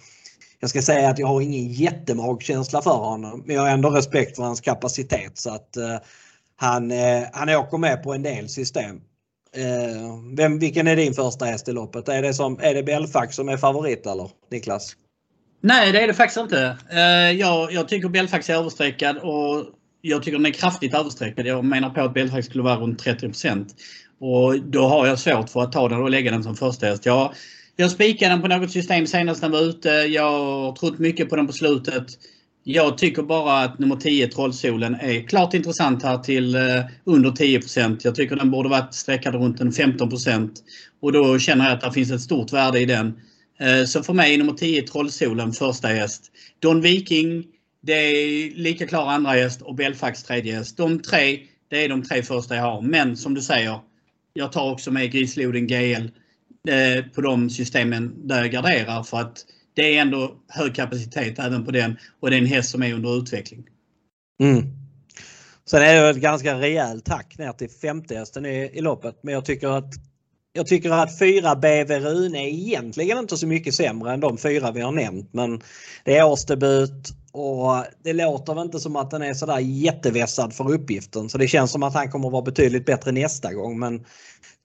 Jag 0.59 0.69
ska 0.69 0.81
säga 0.81 1.09
att 1.09 1.19
jag 1.19 1.27
har 1.27 1.41
ingen 1.41 1.67
jättemagkänsla 1.67 2.81
för 2.81 2.91
honom 2.91 3.43
men 3.45 3.55
jag 3.55 3.61
har 3.61 3.69
ändå 3.69 3.89
respekt 3.89 4.35
för 4.35 4.43
hans 4.43 4.61
kapacitet 4.61 5.37
så 5.37 5.49
att 5.49 5.77
eh, 5.77 5.97
han, 6.55 6.91
eh, 6.91 7.23
han 7.33 7.49
åker 7.49 7.77
med 7.77 8.03
på 8.03 8.13
en 8.13 8.23
del 8.23 8.49
system. 8.49 9.01
Eh, 9.55 10.35
vem, 10.37 10.59
vilken 10.59 10.87
är 10.87 10.95
din 10.95 11.13
första 11.13 11.45
häst 11.45 11.67
i 11.67 11.71
loppet? 11.71 12.09
Är 12.09 12.21
det, 12.21 12.33
som, 12.33 12.59
är 12.61 12.73
det 12.73 12.83
Belfax 12.83 13.35
som 13.35 13.49
är 13.49 13.57
favorit 13.57 14.05
eller 14.05 14.29
Niklas? 14.51 14.95
Nej 15.61 15.91
det 15.91 16.01
är 16.01 16.07
det 16.07 16.13
faktiskt 16.13 16.39
inte. 16.39 16.77
Eh, 16.91 17.31
jag, 17.31 17.71
jag 17.71 17.87
tycker 17.87 18.09
Belfax 18.09 18.49
är 18.49 18.53
överstreckad 18.53 19.17
och 19.17 19.65
jag 20.01 20.23
tycker 20.23 20.37
den 20.37 20.45
är 20.45 20.51
kraftigt 20.51 20.93
överstreckad. 20.93 21.45
Jag 21.45 21.65
menar 21.65 21.89
på 21.89 22.01
att 22.01 22.13
Belfax 22.13 22.45
skulle 22.45 22.63
vara 22.63 22.75
runt 22.75 22.99
30 22.99 23.31
Och 24.19 24.59
då 24.61 24.87
har 24.87 25.07
jag 25.07 25.19
svårt 25.19 25.49
för 25.49 25.61
att 25.61 25.71
ta 25.71 25.89
den 25.89 26.01
och 26.01 26.09
lägga 26.09 26.31
den 26.31 26.43
som 26.43 26.55
första 26.55 26.85
häst. 26.85 27.05
Jag, 27.05 27.33
jag 27.75 27.91
spikade 27.91 28.31
den 28.31 28.41
på 28.41 28.47
något 28.47 28.71
system 28.71 29.07
senast 29.07 29.41
den 29.41 29.51
var 29.51 29.61
ute. 29.61 29.89
Jag 29.89 30.31
har 30.31 30.75
trott 30.75 30.99
mycket 30.99 31.29
på 31.29 31.35
den 31.35 31.47
på 31.47 31.53
slutet. 31.53 32.05
Jag 32.63 32.97
tycker 32.97 33.23
bara 33.23 33.59
att 33.59 33.79
nummer 33.79 33.95
10, 33.95 34.27
Trollsolen, 34.27 34.95
är 34.95 35.27
klart 35.27 35.53
intressant 35.53 36.03
här 36.03 36.17
till 36.17 36.55
eh, 36.55 36.85
under 37.03 37.29
10% 37.29 37.99
Jag 38.03 38.15
tycker 38.15 38.35
den 38.35 38.51
borde 38.51 38.69
varit 38.69 38.93
sträckad 38.93 39.35
runt 39.35 39.59
en 39.59 39.71
15% 39.71 40.49
Och 41.01 41.11
då 41.11 41.39
känner 41.39 41.65
jag 41.65 41.73
att 41.73 41.81
det 41.81 41.91
finns 41.91 42.11
ett 42.11 42.21
stort 42.21 42.53
värde 42.53 42.79
i 42.79 42.85
den. 42.85 43.19
Eh, 43.59 43.85
så 43.85 44.03
för 44.03 44.13
mig 44.13 44.33
är 44.33 44.37
nummer 44.37 44.53
10, 44.53 44.81
Trollsolen, 44.81 45.53
första 45.53 45.87
häst. 45.87 46.31
Don 46.59 46.81
Viking, 46.81 47.43
det 47.81 47.93
är 47.93 48.55
lika 48.55 48.87
klar 48.87 49.07
andra 49.07 49.31
häst 49.31 49.61
och 49.61 49.75
Belfax 49.75 50.23
tredje 50.23 50.55
häst. 50.55 50.77
De 50.77 50.99
tre, 50.99 51.39
det 51.69 51.85
är 51.85 51.89
de 51.89 52.03
tre 52.03 52.23
första 52.23 52.55
jag 52.55 52.63
har. 52.63 52.81
Men 52.81 53.17
som 53.17 53.33
du 53.33 53.41
säger, 53.41 53.79
jag 54.33 54.51
tar 54.51 54.71
också 54.71 54.91
med 54.91 55.11
Grisloden 55.11 55.67
GL 55.67 55.93
eh, 55.93 56.05
Eh, 56.67 57.03
på 57.15 57.21
de 57.21 57.49
systemen 57.49 58.27
där 58.27 58.41
jag 58.41 58.51
garderar 58.51 59.03
för 59.03 59.17
att 59.17 59.45
det 59.73 59.97
är 59.97 60.01
ändå 60.01 60.35
hög 60.47 60.75
kapacitet 60.75 61.39
även 61.39 61.65
på 61.65 61.71
den 61.71 61.97
och 62.19 62.29
det 62.29 62.35
är 62.35 62.39
en 62.39 62.45
häst 62.45 62.69
som 62.69 62.83
är 62.83 62.93
under 62.93 63.17
utveckling. 63.17 63.63
Mm. 64.39 64.63
Sen 65.65 65.81
är 65.81 66.03
det 66.03 66.09
ett 66.09 66.17
ganska 66.17 66.59
rejält 66.59 67.05
tack 67.05 67.37
ner 67.37 67.51
till 67.51 67.69
femte 67.69 68.17
hästen 68.17 68.45
i, 68.45 68.71
i 68.73 68.81
loppet 68.81 69.19
men 69.21 69.33
jag 69.33 69.45
tycker 69.45 69.67
att 69.67 69.93
jag 70.53 70.67
tycker 70.67 70.91
att 70.91 71.19
fyra 71.19 71.55
BV 71.55 71.99
Rune 71.99 72.39
är 72.39 72.47
egentligen 72.47 73.17
inte 73.17 73.37
så 73.37 73.47
mycket 73.47 73.75
sämre 73.75 74.13
än 74.13 74.19
de 74.19 74.37
fyra 74.37 74.71
vi 74.71 74.81
har 74.81 74.91
nämnt 74.91 75.33
men 75.33 75.61
det 76.03 76.17
är 76.17 76.25
årsdebut 76.25 77.09
och 77.31 77.85
det 78.03 78.13
låter 78.13 78.53
väl 78.53 78.65
inte 78.65 78.79
som 78.79 78.95
att 78.95 79.11
den 79.11 79.21
är 79.21 79.33
sådär 79.33 79.59
jättevässad 79.59 80.53
för 80.53 80.71
uppgiften 80.71 81.29
så 81.29 81.37
det 81.37 81.47
känns 81.47 81.71
som 81.71 81.83
att 81.83 81.93
han 81.93 82.11
kommer 82.11 82.27
att 82.27 82.31
vara 82.31 82.41
betydligt 82.41 82.85
bättre 82.85 83.11
nästa 83.11 83.53
gång 83.53 83.79
men 83.79 84.05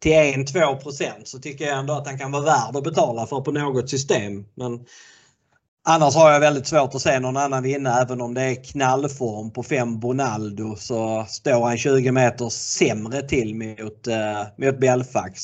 till 0.01 0.12
1-2% 0.12 1.24
så 1.24 1.38
tycker 1.38 1.64
jag 1.64 1.78
ändå 1.78 1.94
att 1.94 2.07
han 2.07 2.18
kan 2.18 2.32
vara 2.32 2.42
värd 2.42 2.76
att 2.76 2.84
betala 2.84 3.26
för 3.26 3.40
på 3.40 3.53
något 3.53 3.90
system. 3.90 4.44
Men 4.55 4.80
Annars 5.82 6.14
har 6.14 6.30
jag 6.30 6.40
väldigt 6.40 6.66
svårt 6.66 6.94
att 6.94 7.03
se 7.03 7.20
någon 7.20 7.36
annan 7.36 7.62
vinna 7.62 8.01
även 8.01 8.20
om 8.20 8.34
det 8.34 8.42
är 8.42 8.64
knallform 8.64 9.51
på 9.51 9.62
5 9.62 10.01
Bonaldo 10.01 10.76
så 10.76 11.24
står 11.28 11.66
han 11.66 11.78
20 11.78 12.12
meter 12.12 12.48
sämre 12.48 13.22
till 13.22 13.55
mot, 13.55 14.07
eh, 14.07 14.42
mot 14.57 14.80
Belfax. 14.80 15.42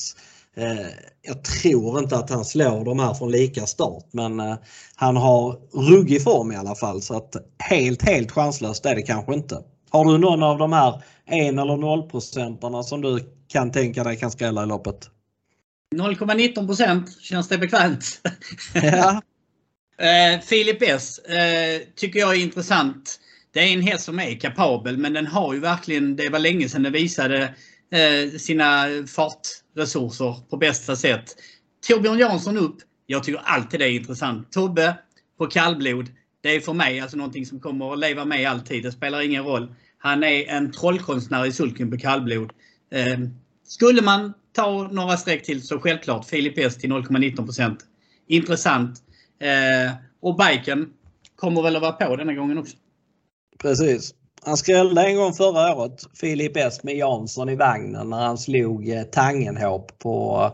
Eh, 0.57 0.87
jag 1.21 1.43
tror 1.43 1.99
inte 1.99 2.17
att 2.17 2.29
han 2.29 2.45
slår 2.45 2.85
de 2.85 2.99
här 2.99 3.13
från 3.13 3.31
lika 3.31 3.65
start 3.65 4.05
men 4.11 4.39
eh, 4.39 4.55
han 4.95 5.17
har 5.17 5.55
ruggig 5.89 6.23
form 6.23 6.51
i 6.51 6.55
alla 6.55 6.75
fall 6.75 7.01
så 7.01 7.17
att 7.17 7.35
helt 7.59 8.01
helt 8.01 8.31
chanslöst 8.31 8.85
är 8.85 8.95
det 8.95 9.01
kanske 9.01 9.33
inte. 9.33 9.57
Har 9.89 10.05
du 10.05 10.17
någon 10.17 10.43
av 10.43 10.57
de 10.57 10.73
här 10.73 11.01
1 11.25 11.59
eller 11.59 11.77
0 11.77 12.09
procentarna 12.09 12.83
som 12.83 13.01
du 13.01 13.36
kan 13.47 13.71
tänka 13.71 14.03
dig 14.03 14.17
kan 14.17 14.31
skrälla 14.31 14.63
i 14.63 14.65
loppet? 14.65 15.09
0,19% 15.95 17.19
känns 17.19 17.47
det 17.47 17.57
bekvämt. 17.57 18.21
Ja. 18.73 19.21
eh, 20.05 20.41
Filip 20.41 20.81
S 20.81 21.19
eh, 21.19 21.81
tycker 21.95 22.19
jag 22.19 22.35
är 22.35 22.39
intressant. 22.41 23.19
Det 23.53 23.59
är 23.59 23.73
en 23.73 23.81
häst 23.81 24.03
som 24.03 24.19
är 24.19 24.39
kapabel 24.39 24.97
men 24.97 25.13
den 25.13 25.27
har 25.27 25.53
ju 25.53 25.59
verkligen, 25.59 26.15
det 26.15 26.29
var 26.29 26.39
länge 26.39 26.69
sedan 26.69 26.83
den 26.83 26.93
visade 26.93 27.55
eh, 27.91 28.37
sina 28.37 28.87
fartresurser 29.07 30.49
på 30.49 30.57
bästa 30.57 30.95
sätt. 30.95 31.35
Torbjörn 31.87 32.19
Jansson 32.19 32.57
upp. 32.57 32.77
Jag 33.05 33.23
tycker 33.23 33.41
alltid 33.43 33.79
det 33.79 33.85
är 33.85 33.91
intressant. 33.91 34.51
Tobbe 34.51 34.97
på 35.37 35.47
kallblod. 35.47 36.09
Det 36.41 36.55
är 36.55 36.59
för 36.59 36.73
mig 36.73 36.99
alltså 36.99 37.17
någonting 37.17 37.45
som 37.45 37.59
kommer 37.59 37.93
att 37.93 37.99
leva 37.99 38.25
med 38.25 38.49
alltid. 38.49 38.83
Det 38.83 38.91
spelar 38.91 39.21
ingen 39.21 39.43
roll. 39.43 39.75
Han 39.97 40.23
är 40.23 40.45
en 40.47 40.71
trollkonstnär 40.71 41.45
i 41.45 41.51
sulken 41.51 41.91
på 41.91 41.97
kallblod. 41.97 42.51
Ehm, 42.91 43.33
skulle 43.63 44.01
man 44.01 44.33
ta 44.53 44.87
några 44.91 45.17
streck 45.17 45.45
till 45.45 45.67
så 45.67 45.79
självklart 45.79 46.25
Filip 46.25 46.57
S 46.57 46.77
till 46.77 46.89
0,19% 46.91 47.77
Intressant. 48.27 49.03
Ehm, 49.39 49.91
och 50.21 50.37
biken 50.37 50.89
kommer 51.35 51.61
väl 51.61 51.75
att 51.75 51.81
vara 51.81 51.91
på 51.91 52.15
denna 52.15 52.33
gången 52.33 52.57
också. 52.57 52.77
Precis. 53.59 54.13
Han 54.41 54.57
skrällde 54.57 55.01
en 55.01 55.15
gång 55.15 55.33
förra 55.33 55.75
året, 55.75 56.03
Filip 56.13 56.57
S 56.57 56.83
med 56.83 56.95
Jansson 56.95 57.49
i 57.49 57.55
vagnen 57.55 58.09
när 58.09 58.17
han 58.17 58.37
slog 58.37 58.89
eh, 58.89 59.03
Tangenhop 59.03 59.99
på 59.99 60.51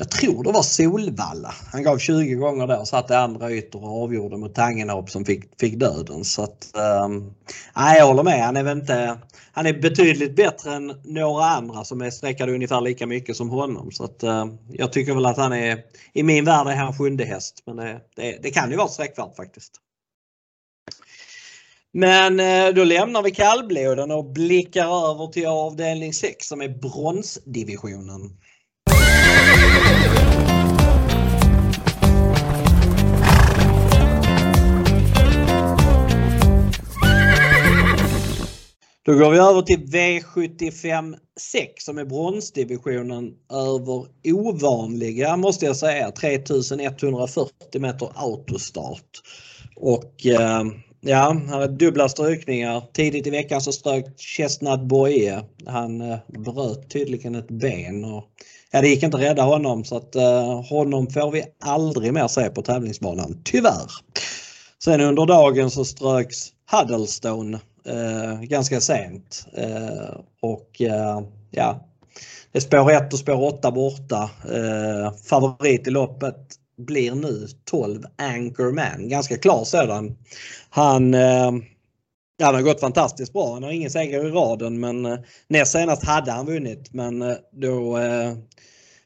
jag 0.00 0.10
tror 0.10 0.44
det 0.44 0.52
var 0.52 0.62
Solvalla. 0.62 1.54
Han 1.72 1.82
gav 1.82 1.98
20 1.98 2.34
gånger 2.34 2.66
där 2.66 2.80
och 2.80 2.88
satte 2.88 3.18
andra 3.18 3.50
ytor 3.50 3.84
och 3.84 4.02
avgjorde 4.02 4.36
mot 4.36 4.54
Tangenhop 4.54 5.10
som 5.10 5.24
fick, 5.24 5.60
fick 5.60 5.76
döden. 5.76 6.24
Så 6.24 6.42
att, 6.42 6.70
um, 7.04 7.34
jag 7.74 8.06
håller 8.06 8.22
med. 8.22 8.44
Han 8.44 8.56
är, 8.56 8.62
väl 8.62 8.78
inte, 8.78 9.18
han 9.52 9.66
är 9.66 9.72
betydligt 9.72 10.36
bättre 10.36 10.74
än 10.74 10.92
några 11.04 11.44
andra 11.44 11.84
som 11.84 12.00
är 12.00 12.10
sträckade 12.10 12.52
ungefär 12.52 12.80
lika 12.80 13.06
mycket 13.06 13.36
som 13.36 13.50
honom. 13.50 13.90
Så 13.90 14.04
att, 14.04 14.24
uh, 14.24 14.46
jag 14.72 14.92
tycker 14.92 15.14
väl 15.14 15.26
att 15.26 15.36
han 15.36 15.52
är, 15.52 15.78
i 16.12 16.22
min 16.22 16.44
värld 16.44 16.66
är 16.66 16.76
han 16.76 16.98
sjunde 16.98 17.24
häst. 17.24 17.62
Men 17.66 17.76
det, 17.76 18.00
det, 18.16 18.38
det 18.42 18.50
kan 18.50 18.70
ju 18.70 18.76
vara 18.76 18.88
sträckvärd 18.88 19.36
faktiskt. 19.36 19.72
Men 21.92 22.40
eh, 22.40 22.74
då 22.74 22.84
lämnar 22.84 23.22
vi 23.22 23.30
kallbloden 23.30 24.10
och 24.10 24.32
blickar 24.32 25.10
över 25.10 25.26
till 25.26 25.46
avdelning 25.46 26.12
6 26.12 26.46
som 26.46 26.60
är 26.60 26.68
bronsdivisionen. 26.68 28.20
Då 39.08 39.14
går 39.14 39.30
vi 39.30 39.38
över 39.38 39.62
till 39.62 39.80
V75 39.80 41.16
6 41.40 41.84
som 41.84 41.98
är 41.98 42.04
bronsdivisionen 42.04 43.32
över 43.52 44.06
ovanliga 44.24 45.36
måste 45.36 45.66
jag 45.66 45.76
säga 45.76 46.10
3140 46.10 47.80
meter 47.80 48.10
autostart. 48.14 49.10
Och 49.76 50.26
eh, 50.26 50.64
ja, 51.00 51.40
här 51.48 51.60
är 51.60 51.68
dubbla 51.68 52.08
strykningar. 52.08 52.82
Tidigt 52.92 53.26
i 53.26 53.30
veckan 53.30 53.60
så 53.60 53.72
strök 53.72 54.20
Chestnut 54.20 54.80
Boye. 54.80 55.42
Han 55.66 56.00
eh, 56.00 56.18
bröt 56.28 56.90
tydligen 56.90 57.34
ett 57.34 57.48
ben 57.48 58.04
och 58.04 58.24
ja, 58.70 58.80
det 58.80 58.88
gick 58.88 59.02
inte 59.02 59.16
att 59.16 59.22
rädda 59.22 59.42
honom 59.42 59.84
så 59.84 59.96
att 59.96 60.14
eh, 60.14 60.62
honom 60.62 61.10
får 61.10 61.30
vi 61.30 61.44
aldrig 61.64 62.12
mer 62.12 62.28
se 62.28 62.50
på 62.50 62.62
tävlingsbanan, 62.62 63.42
tyvärr. 63.44 63.90
Sen 64.84 65.00
under 65.00 65.26
dagen 65.26 65.70
så 65.70 65.84
ströks 65.84 66.48
Huddlestone 66.70 67.58
Eh, 67.88 68.40
ganska 68.40 68.80
sent 68.80 69.46
Eh, 69.52 70.20
och 70.40 70.80
eh, 70.80 71.20
ja, 71.50 71.88
det 72.52 72.58
är 72.58 72.60
spår 72.60 72.92
1 72.92 73.12
och 73.12 73.18
spår 73.18 73.42
8 73.42 73.70
borta. 73.70 74.30
Eh, 74.44 75.12
favorit 75.24 75.86
i 75.86 75.90
loppet 75.90 76.54
blir 76.76 77.14
nu 77.14 77.46
12 77.64 78.02
Anchorman, 78.16 79.08
ganska 79.08 79.36
klar 79.36 79.64
sådan. 79.64 80.16
Han 80.70 81.14
Ja, 82.40 82.52
det 82.52 82.58
har 82.58 82.62
gått 82.62 82.80
fantastiskt 82.80 83.32
bra. 83.32 83.54
Han 83.54 83.62
har 83.62 83.70
ingen 83.70 83.90
seger 83.90 84.26
i 84.26 84.30
raden 84.30 84.80
men 84.80 85.18
näst 85.48 85.72
senast 85.72 86.04
hade 86.04 86.32
han 86.32 86.46
vunnit 86.46 86.92
men 86.92 87.36
då 87.52 87.98
eh, 87.98 88.34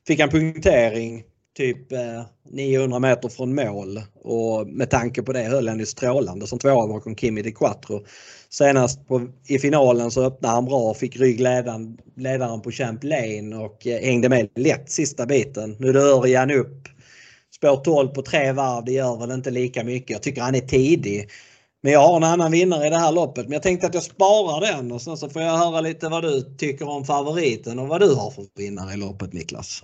fick 0.06 0.20
han 0.20 0.28
punktering 0.28 1.24
typ 1.56 1.92
eh, 1.92 2.22
900 2.50 2.98
meter 2.98 3.28
från 3.28 3.54
mål 3.54 4.00
och 4.14 4.66
med 4.66 4.90
tanke 4.90 5.22
på 5.22 5.32
det 5.32 5.42
höll 5.42 5.68
han 5.68 5.78
ju 5.78 5.86
strålande 5.86 6.46
som 6.46 6.58
tvåa 6.58 6.86
bakom 6.86 7.16
Kimi 7.16 7.42
de 7.42 7.52
Quattro. 7.52 8.04
Senast 8.52 9.08
på, 9.08 9.28
i 9.48 9.58
finalen 9.58 10.10
så 10.10 10.24
öppnade 10.24 10.54
han 10.54 10.64
bra 10.64 10.80
och 10.80 10.96
fick 10.96 11.16
ryggledaren 11.16 11.98
ledaren 12.16 12.60
på 12.60 12.70
Champ 12.70 13.04
Lane 13.04 13.56
och 13.56 13.86
eh, 13.86 14.04
hängde 14.04 14.28
med 14.28 14.48
lätt 14.56 14.90
sista 14.90 15.26
biten. 15.26 15.76
Nu 15.78 15.88
är 15.88 15.92
det 15.92 16.00
Örjan 16.00 16.50
upp. 16.50 16.88
Spår 17.54 17.76
12 17.76 18.08
på 18.08 18.22
tre 18.22 18.52
varv, 18.52 18.84
det 18.84 18.92
gör 18.92 19.20
väl 19.20 19.30
inte 19.30 19.50
lika 19.50 19.84
mycket. 19.84 20.10
Jag 20.10 20.22
tycker 20.22 20.42
han 20.42 20.54
är 20.54 20.60
tidig. 20.60 21.28
Men 21.82 21.92
jag 21.92 22.00
har 22.00 22.16
en 22.16 22.24
annan 22.24 22.52
vinnare 22.52 22.86
i 22.86 22.90
det 22.90 22.98
här 22.98 23.12
loppet. 23.12 23.44
Men 23.44 23.52
jag 23.52 23.62
tänkte 23.62 23.86
att 23.86 23.94
jag 23.94 24.02
sparar 24.02 24.60
den 24.60 24.92
och 24.92 25.02
sen 25.02 25.16
så 25.16 25.28
får 25.28 25.42
jag 25.42 25.58
höra 25.58 25.80
lite 25.80 26.08
vad 26.08 26.22
du 26.22 26.56
tycker 26.58 26.88
om 26.88 27.04
favoriten 27.04 27.78
och 27.78 27.88
vad 27.88 28.00
du 28.00 28.14
har 28.14 28.30
för 28.30 28.44
vinnare 28.56 28.94
i 28.94 28.96
loppet 28.96 29.32
Niklas. 29.32 29.82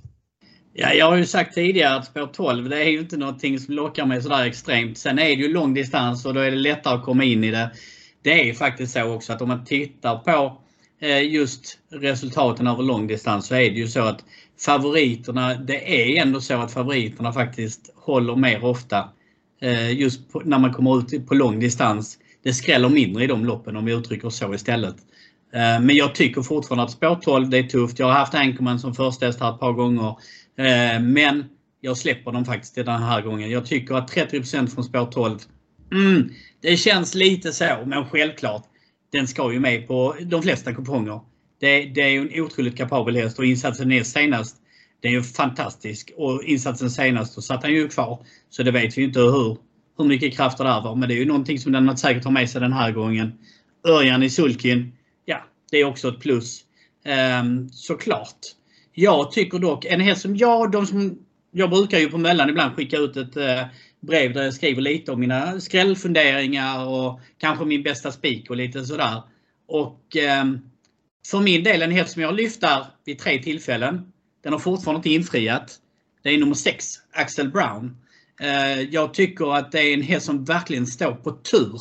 Ja, 0.73 0.93
jag 0.93 1.07
har 1.07 1.16
ju 1.16 1.27
sagt 1.27 1.55
tidigare 1.55 1.97
att 1.97 2.07
spår 2.07 2.27
12 2.27 2.69
det 2.69 2.83
är 2.83 2.89
ju 2.89 3.01
inte 3.01 3.16
någonting 3.16 3.59
som 3.59 3.75
lockar 3.75 4.07
mig 4.07 4.23
sådär 4.23 4.45
extremt. 4.45 4.99
Sen 4.99 5.19
är 5.19 5.25
det 5.25 5.43
ju 5.43 5.53
lång 5.53 5.75
distans 5.75 6.27
och 6.27 6.35
då 6.35 6.41
är 6.41 6.51
det 6.51 6.57
lättare 6.57 6.95
att 6.95 7.05
komma 7.05 7.25
in 7.25 7.45
i 7.45 7.51
det. 7.51 7.71
Det 8.23 8.51
är 8.51 8.55
faktiskt 8.55 8.93
så 8.93 9.14
också 9.14 9.33
att 9.33 9.43
om 9.43 9.49
man 9.49 9.64
tittar 9.64 10.19
på 10.19 10.61
eh, 11.01 11.23
just 11.33 11.79
resultaten 11.91 12.66
över 12.66 12.83
lång 12.83 13.07
distans 13.07 13.47
så 13.47 13.55
är 13.55 13.71
det 13.71 13.77
ju 13.77 13.89
så 13.89 14.01
att 14.01 14.25
favoriterna, 14.59 15.55
det 15.55 16.03
är 16.03 16.23
ändå 16.23 16.41
så 16.41 16.55
att 16.55 16.73
favoriterna 16.73 17.33
faktiskt 17.33 17.93
håller 17.97 18.37
mer 18.37 18.64
ofta 18.64 19.09
eh, 19.61 19.93
just 19.93 20.21
när 20.45 20.59
man 20.59 20.73
kommer 20.73 20.99
ut 20.99 21.27
på 21.27 21.35
lång 21.35 21.61
distans. 21.61 22.19
Det 22.43 22.53
skräller 22.53 22.89
mindre 22.89 23.25
i 23.25 23.27
de 23.27 23.45
loppen 23.45 23.77
om 23.77 23.85
vi 23.85 23.93
uttrycker 23.93 24.31
så 24.31 24.55
istället. 24.55 24.97
Eh, 25.53 25.81
men 25.81 25.97
jag 25.97 26.14
tycker 26.14 26.43
fortfarande 26.43 26.85
att 26.85 26.91
spår 26.91 27.19
12 27.23 27.49
det 27.51 27.59
är 27.59 27.62
tufft. 27.62 27.99
Jag 27.99 28.07
har 28.07 28.12
haft 28.12 28.35
Anchorman 28.35 28.79
som 28.79 28.95
första 28.95 29.27
häst 29.27 29.41
här 29.41 29.55
ett 29.55 29.61
par 29.61 29.73
gånger. 29.73 30.16
Men 31.01 31.45
jag 31.81 31.97
släpper 31.97 32.33
dem 32.33 32.45
faktiskt 32.45 32.75
den 32.75 33.03
här 33.03 33.23
gången. 33.23 33.51
Jag 33.51 33.66
tycker 33.66 33.95
att 33.95 34.09
30 34.09 34.43
från 34.43 34.85
spår 34.85 35.11
12, 35.11 35.39
mm, 35.93 36.30
det 36.61 36.76
känns 36.76 37.14
lite 37.14 37.53
så. 37.53 37.84
Men 37.86 38.07
självklart, 38.07 38.64
den 39.12 39.28
ska 39.28 39.53
ju 39.53 39.61
med 39.61 39.89
på 39.89 40.16
de 40.20 40.43
flesta 40.43 40.74
kuponger. 40.74 41.20
Det, 41.61 41.84
det 41.84 42.03
är 42.03 42.09
ju 42.09 42.20
en 42.20 42.43
otroligt 42.43 42.76
kapabel 42.76 43.16
häst 43.16 43.39
och 43.39 43.45
insatsen 43.45 43.93
är 43.93 44.03
senast 44.03 44.57
den 45.03 45.11
är 45.11 45.16
ju 45.16 45.22
fantastisk 45.22 46.11
och 46.16 46.45
insatsen 46.45 46.91
senast 46.91 47.34
då 47.34 47.41
satt 47.41 47.62
han 47.62 47.72
ju 47.72 47.89
kvar. 47.89 48.26
Så 48.51 48.62
det 48.62 48.70
vet 48.70 48.99
vi 48.99 49.03
inte 49.03 49.20
hur, 49.20 49.57
hur 49.99 50.05
mycket 50.05 50.36
krafter 50.36 50.64
det 50.64 50.70
var. 50.70 50.95
Men 50.95 51.09
det 51.09 51.14
är 51.14 51.18
ju 51.18 51.26
någonting 51.26 51.59
som 51.59 51.72
den 51.72 51.97
säkert 51.97 52.24
har 52.24 52.30
med 52.30 52.51
sig 52.51 52.61
den 52.61 52.72
här 52.72 52.93
gången. 52.93 53.32
Örjan 53.89 54.22
i 54.22 54.30
sulkin, 54.30 54.93
ja 55.24 55.45
det 55.70 55.76
är 55.76 55.84
också 55.84 56.09
ett 56.09 56.20
plus. 56.20 56.64
Um, 57.41 57.68
såklart. 57.68 58.39
Jag 58.95 59.32
tycker 59.32 59.59
dock, 59.59 59.84
en 59.84 60.01
häst 60.01 60.22
som 60.22 60.36
jag, 60.36 60.72
de 60.72 60.86
som, 60.86 61.18
jag 61.53 61.70
brukar 61.70 61.99
ju 61.99 62.11
på 62.11 62.18
mellan 62.18 62.51
ibland 62.51 62.74
skicka 62.74 62.97
ut 62.97 63.16
ett 63.16 63.36
eh, 63.36 63.61
brev 64.01 64.33
där 64.33 64.45
jag 64.45 64.55
skriver 64.55 64.83
lite 64.83 65.13
om 65.13 65.21
mina 65.21 65.61
skrällfunderingar 65.61 66.87
och 66.87 67.21
kanske 67.39 67.65
min 67.65 67.83
bästa 67.83 68.13
spik 68.13 68.51
och 68.51 68.57
lite 68.57 68.85
sådär. 68.85 69.23
Och 69.67 70.17
eh, 70.17 70.45
för 71.27 71.41
min 71.41 71.65
del 71.65 71.83
en 71.83 71.91
häst 71.91 72.13
som 72.13 72.23
jag 72.23 72.35
lyfter 72.35 72.87
vid 73.05 73.19
tre 73.19 73.43
tillfällen. 73.43 74.13
Den 74.43 74.53
har 74.53 74.61
fortfarande 74.61 74.99
inte 74.99 75.11
infriat. 75.11 75.77
Det 76.23 76.29
är 76.29 76.39
nummer 76.39 76.55
6, 76.55 76.95
Axel 77.13 77.51
Brown. 77.51 77.97
Eh, 78.41 78.81
jag 78.81 79.15
tycker 79.15 79.55
att 79.55 79.73
det 79.73 79.81
är 79.81 79.95
en 79.95 80.03
häst 80.03 80.27
som 80.27 80.45
verkligen 80.45 80.87
står 80.87 81.13
på 81.13 81.31
tur 81.31 81.81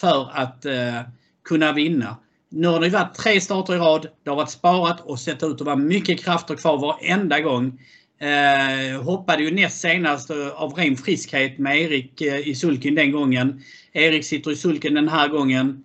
för 0.00 0.30
att 0.32 0.64
eh, 0.64 1.00
kunna 1.44 1.72
vinna. 1.72 2.16
Nu 2.48 2.68
har 2.68 2.80
det 2.80 2.88
varit 2.88 3.14
tre 3.14 3.40
starter 3.40 3.74
i 3.74 3.78
rad. 3.78 4.06
Det 4.22 4.30
har 4.30 4.36
varit 4.36 4.50
sparat 4.50 5.00
och 5.00 5.20
sett 5.20 5.42
ut 5.42 5.60
att 5.60 5.60
vara 5.60 5.76
mycket 5.76 6.24
krafter 6.24 6.56
kvar 6.56 6.78
varenda 6.78 7.40
gång. 7.40 7.80
Eh, 8.20 9.02
hoppade 9.02 9.42
ju 9.42 9.50
näst 9.50 9.80
senast 9.80 10.30
eh, 10.30 10.48
av 10.48 10.72
ren 10.72 10.96
friskhet 10.96 11.58
med 11.58 11.80
Erik 11.80 12.20
eh, 12.20 12.48
i 12.48 12.54
sulken 12.54 12.94
den 12.94 13.12
gången. 13.12 13.62
Erik 13.92 14.24
sitter 14.24 14.50
i 14.50 14.56
sulken 14.56 14.94
den 14.94 15.08
här 15.08 15.28
gången. 15.28 15.84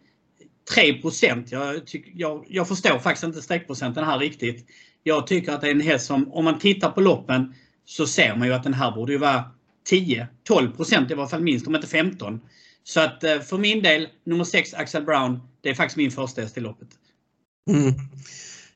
3 0.73 1.01
jag, 1.49 1.81
jag, 2.13 2.45
jag 2.49 2.67
förstår 2.67 2.99
faktiskt 2.99 3.23
inte 3.23 3.41
streckprocenten 3.41 4.03
här 4.03 4.19
riktigt. 4.19 4.65
Jag 5.03 5.27
tycker 5.27 5.51
att 5.51 5.61
det 5.61 5.67
är 5.67 5.71
en 5.71 5.81
häst 5.81 6.05
som, 6.05 6.33
om 6.33 6.43
man 6.45 6.59
tittar 6.59 6.91
på 6.91 7.01
loppen, 7.01 7.53
så 7.85 8.07
ser 8.07 8.35
man 8.35 8.47
ju 8.47 8.53
att 8.53 8.63
den 8.63 8.73
här 8.73 8.91
borde 8.91 9.11
ju 9.11 9.17
vara 9.17 9.43
10-12% 9.89 11.11
i 11.11 11.15
varje 11.15 11.29
fall 11.29 11.41
minst, 11.41 11.67
om 11.67 11.75
inte 11.75 11.87
15. 11.87 12.41
Så 12.83 12.99
att 12.99 13.23
eh, 13.23 13.39
för 13.39 13.57
min 13.57 13.83
del, 13.83 14.07
nummer 14.23 14.43
6 14.43 14.73
Axel 14.73 15.03
Brown, 15.03 15.39
det 15.61 15.69
är 15.69 15.73
faktiskt 15.73 15.97
min 15.97 16.11
första 16.11 16.41
häst 16.41 16.57
i 16.57 16.61
loppet. 16.61 16.89
Mm. 17.69 17.93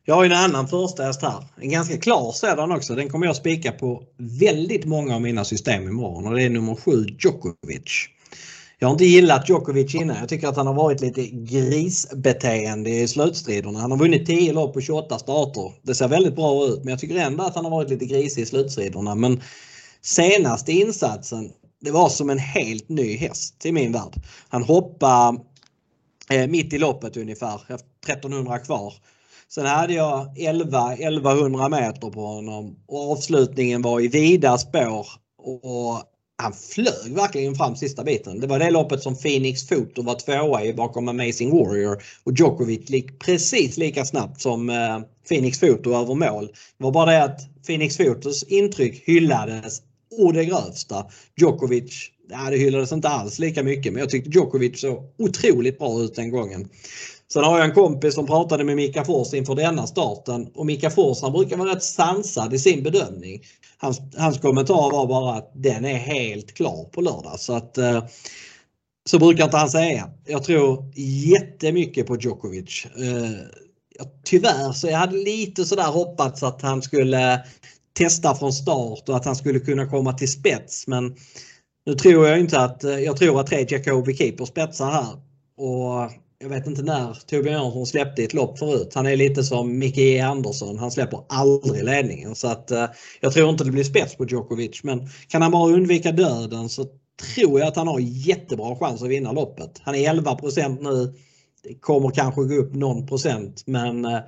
Jag 0.10 0.16
har 0.16 0.26
en 0.26 0.32
annan 0.32 0.68
första 0.68 1.04
häst 1.04 1.22
här. 1.22 1.44
En 1.62 1.70
ganska 1.70 1.98
klar 1.98 2.32
sådan 2.32 2.72
också. 2.72 2.96
Den 2.96 3.10
kommer 3.10 3.26
jag 3.26 3.36
spika 3.36 3.72
på 3.72 4.04
väldigt 4.18 4.86
många 4.86 5.16
av 5.16 5.22
mina 5.22 5.46
system 5.46 5.88
imorgon 5.88 6.28
och 6.28 6.36
det 6.36 6.44
är 6.44 6.50
nummer 6.50 6.76
7 6.76 7.06
Djokovic. 7.20 8.08
Jag 8.80 8.88
har 8.88 8.92
inte 8.92 9.06
gillat 9.06 9.50
Djokovic 9.50 9.96
innan. 9.96 10.18
Jag 10.18 10.30
tycker 10.30 10.48
att 10.48 10.56
han 10.56 10.68
har 10.68 10.74
varit 10.74 11.02
lite 11.02 11.28
grisbeteende 11.28 12.90
i 12.90 13.08
slutstriderna. 13.08 13.80
Han 13.80 13.92
har 13.92 13.98
vunnit 13.98 14.26
10 14.26 14.54
lopp 14.54 14.74
på 14.74 14.82
28 14.82 15.20
starter. 15.20 15.74
Det 15.82 15.96
ser 15.96 16.08
väldigt 16.08 16.36
bra 16.36 16.66
ut 16.66 16.80
men 16.84 16.90
jag 16.92 17.00
tycker 17.00 17.16
ändå 17.16 17.44
att 17.44 17.56
han 17.56 17.66
har 17.66 17.72
varit 17.72 17.90
lite 17.90 18.06
grisig 18.06 18.42
i 18.42 18.46
slutstriderna. 18.46 19.16
Men 19.16 19.42
senaste 20.02 20.72
insatsen, 20.72 21.52
det 21.82 21.92
var 21.92 22.10
som 22.10 22.30
en 22.30 22.40
helt 22.40 22.90
ny 22.90 23.18
häst 23.18 23.66
i 23.66 23.72
min 23.72 23.92
värld. 23.92 24.14
Han 24.50 24.64
hoppade 24.64 25.40
eh, 26.30 26.48
mitt 26.48 26.74
i 26.74 26.78
loppet 26.78 27.18
ungefär, 27.18 27.62
1300 28.08 28.60
kvar. 28.60 28.94
Sen 29.52 29.66
hade 29.66 29.94
jag 29.94 30.38
11 30.38 30.94
1100 30.94 31.70
meter 31.70 32.10
på 32.10 32.22
honom 32.22 32.76
och 32.88 33.12
avslutningen 33.12 33.82
var 33.82 34.02
i 34.02 34.08
vida 34.08 34.58
spår 34.58 35.08
och 35.38 36.04
han 36.42 36.54
flög 36.54 37.16
verkligen 37.16 37.56
fram 37.56 37.76
sista 37.76 38.04
biten. 38.04 38.40
Det 38.40 38.48
var 38.48 38.60
det 38.60 38.72
loppet 38.72 39.04
som 39.04 39.16
Phoenix 39.16 39.68
Foto 39.68 40.02
var 40.02 40.16
tvåa 40.16 40.64
i 40.64 40.74
bakom 40.74 41.08
Amazing 41.08 41.52
Warrior 41.52 42.04
och 42.24 42.32
Djokovic 42.38 42.90
gick 42.90 43.20
precis 43.20 43.78
lika 43.78 44.06
snabbt 44.06 44.42
som 44.42 44.70
eh, 44.70 45.00
Phoenix 45.30 45.60
Foto 45.60 45.94
över 45.94 46.16
mål. 46.16 46.46
Det 46.78 46.84
var 46.84 46.92
bara 46.92 47.12
det 47.12 47.24
att 47.24 47.40
Phoenix 47.68 47.98
Fotos 47.98 48.44
intryck 48.44 49.04
hyllades 49.08 49.82
å 50.20 50.32
det 50.32 50.46
grövsta. 50.46 51.06
Djokovic, 51.38 52.12
ja, 52.30 52.50
det 52.50 52.58
hyllades 52.58 52.92
inte 52.92 53.10
alls 53.10 53.40
lika 53.40 53.64
mycket 53.64 53.94
men 53.94 54.00
jag 54.00 54.10
tyckte 54.10 54.30
Djokovic 54.30 54.82
såg 54.82 55.14
otroligt 55.18 55.80
bra 55.80 56.02
ut 56.02 56.16
den 56.16 56.32
gången. 56.32 56.70
Sen 57.34 57.44
har 57.44 57.58
jag 57.58 57.68
en 57.68 57.76
kompis 57.76 58.16
som 58.16 58.26
pratade 58.26 58.64
med 58.64 58.76
Mika 58.76 59.06
Fors 59.06 59.34
inför 59.34 59.56
denna 59.56 59.88
starten 59.88 60.48
och 60.56 60.66
Mika 60.66 60.90
Fors 60.90 61.22
han 61.22 61.32
brukar 61.32 61.58
vara 61.58 61.76
rätt 61.76 61.84
sansad 61.84 62.54
i 62.54 62.60
sin 62.60 62.84
bedömning. 62.84 63.42
Hans, 63.78 64.02
hans 64.18 64.38
kommentar 64.38 64.92
var 64.92 65.08
bara 65.08 65.36
att 65.36 65.52
den 65.56 65.86
är 65.86 65.98
helt 65.98 66.54
klar 66.54 66.90
på 66.92 67.02
lördag. 67.02 67.40
Så 67.40 67.54
att 67.54 67.78
eh, 67.78 68.04
så 69.10 69.20
brukar 69.20 69.44
inte 69.44 69.58
han 69.58 69.70
säga. 69.70 70.10
Jag 70.26 70.44
tror 70.44 70.92
jättemycket 71.32 72.08
på 72.08 72.16
Djokovic. 72.16 72.86
Eh, 72.86 73.32
tyvärr 74.24 74.72
så 74.72 74.88
jag 74.88 74.98
hade 74.98 75.18
lite 75.18 75.66
sådär 75.66 75.92
hoppats 75.92 76.44
att 76.44 76.62
han 76.62 76.82
skulle 76.82 77.40
testa 77.94 78.36
från 78.36 78.54
start 78.54 79.10
och 79.10 79.16
att 79.16 79.26
han 79.26 79.36
skulle 79.36 79.60
kunna 79.60 79.90
komma 79.90 80.14
till 80.14 80.32
spets 80.32 80.88
men 80.88 81.16
nu 81.86 81.96
tror 81.96 82.28
jag 82.28 82.40
inte 82.40 82.60
att, 82.60 82.84
eh, 82.84 83.00
jag 83.00 83.18
tror 83.18 83.40
att 83.40 83.48
tre 83.48 83.66
Jacobi 83.70 84.16
Keeper 84.16 84.46
spetsar 84.46 84.92
här. 84.92 85.14
Och 85.58 86.12
jag 86.42 86.50
vet 86.50 86.68
inte 86.68 86.82
när 86.82 87.14
Torbjörn 87.14 87.54
Jansson 87.54 87.86
släppte 87.86 88.24
ett 88.24 88.34
lopp 88.34 88.60
förut. 88.60 88.92
Han 88.96 89.06
är 89.06 89.16
lite 89.16 89.44
som 89.44 89.80
Micke 89.80 89.98
E 89.98 90.20
Andersson. 90.20 90.80
Han 90.80 90.92
släpper 90.92 91.20
aldrig 91.30 91.84
ledningen. 91.84 92.36
Så 92.36 92.48
att, 92.48 92.72
eh, 92.72 92.86
jag 93.20 93.34
tror 93.34 93.50
inte 93.50 93.64
det 93.64 93.72
blir 93.72 93.84
spets 93.84 94.16
på 94.16 94.26
Djokovic. 94.26 94.84
Men 94.84 95.10
kan 95.28 95.42
han 95.42 95.52
bara 95.52 95.74
undvika 95.74 96.12
döden 96.12 96.70
så 96.70 96.86
tror 97.36 97.60
jag 97.60 97.68
att 97.68 97.76
han 97.76 97.88
har 97.88 98.00
jättebra 98.00 98.76
chans 98.76 99.04
att 99.04 99.10
vinna 99.10 99.32
loppet. 99.32 99.82
Han 99.84 99.96
är 99.96 100.10
11% 100.10 100.82
nu. 100.82 101.14
Det 101.64 101.74
kommer 101.74 102.10
kanske 102.10 102.42
gå 102.42 102.56
upp 102.56 102.76
någon 102.76 103.08
procent 103.08 103.64
men 103.66 104.06
eh, 104.06 104.20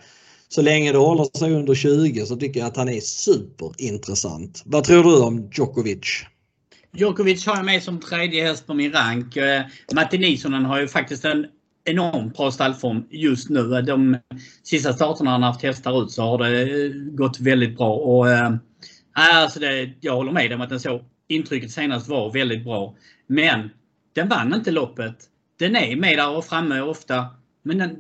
så 0.50 0.62
länge 0.62 0.92
det 0.92 0.98
håller 0.98 1.38
sig 1.38 1.54
under 1.54 1.76
20 1.76 2.26
så 2.26 2.36
tycker 2.36 2.60
jag 2.60 2.68
att 2.68 2.78
han 2.78 2.90
är 2.90 3.02
superintressant. 3.02 4.62
Vad 4.66 4.84
tror 4.84 5.04
du 5.04 5.22
om 5.22 5.50
Djokovic? 5.54 6.26
Djokovic 6.94 7.46
har 7.46 7.56
jag 7.56 7.66
med 7.66 7.84
som 7.84 8.00
tredje 8.00 8.48
häst 8.48 8.68
på 8.68 8.74
min 8.74 8.92
rank. 8.92 9.38
Eh, 9.38 9.62
Matti 9.94 10.18
Nisonen 10.18 10.66
har 10.66 10.80
ju 10.80 10.88
faktiskt 10.88 11.26
en 11.26 11.46
enormt 11.84 12.38
bra 12.38 12.52
stallform 12.52 13.04
just 13.10 13.50
nu. 13.50 13.82
De 13.82 14.18
sista 14.64 14.94
starterna 14.94 15.32
han 15.32 15.44
haft 15.44 15.64
hästar 15.64 16.04
ut 16.04 16.12
så 16.12 16.22
har 16.22 16.38
det 16.38 16.62
eh, 16.62 16.92
gått 16.94 17.40
väldigt 17.40 17.78
bra. 17.78 17.96
Och, 17.96 18.30
äh, 18.30 18.54
alltså 19.14 19.60
det, 19.60 19.94
jag 20.02 20.16
håller 20.16 20.32
med 20.32 20.54
om 20.54 20.62
att 20.62 20.70
den 20.70 20.80
så 20.80 21.02
intrycket 21.28 21.72
senast 21.72 22.08
var 22.08 22.34
väldigt 22.34 22.64
bra. 22.64 22.96
Men 23.28 23.70
den 24.14 24.30
vann 24.30 24.54
inte 24.54 24.72
loppet. 24.72 25.16
Den 25.60 25.76
är 25.76 25.96
med 25.96 26.18
där 26.18 26.38
och 26.38 26.46
framme 26.46 26.82
ofta. 26.82 27.26
Men 27.64 27.78
den, 27.78 27.96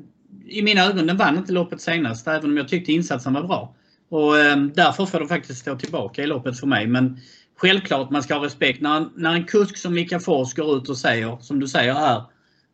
i 0.45 0.61
mina 0.61 0.81
ögon, 0.81 1.07
den 1.07 1.17
vann 1.17 1.37
inte 1.37 1.53
loppet 1.53 1.81
senast. 1.81 2.27
Även 2.27 2.49
om 2.49 2.57
jag 2.57 2.67
tyckte 2.67 2.91
insatsen 2.91 3.33
var 3.33 3.43
bra. 3.43 3.75
Och 4.09 4.39
äh, 4.39 4.57
därför 4.57 5.05
får 5.05 5.19
den 5.19 5.27
faktiskt 5.27 5.59
stå 5.61 5.75
tillbaka 5.75 6.23
i 6.23 6.27
loppet 6.27 6.59
för 6.59 6.67
mig. 6.67 6.87
Men 6.87 7.19
självklart 7.57 8.09
man 8.09 8.23
ska 8.23 8.35
ha 8.35 8.45
respekt. 8.45 8.81
När, 8.81 9.09
när 9.15 9.33
en 9.33 9.45
kusk 9.45 9.77
som 9.77 9.93
Mika 9.93 10.19
Fors 10.19 10.53
går 10.53 10.77
ut 10.77 10.89
och 10.89 10.97
säger, 10.97 11.37
som 11.41 11.59
du 11.59 11.67
säger 11.67 11.93
här, 11.93 12.23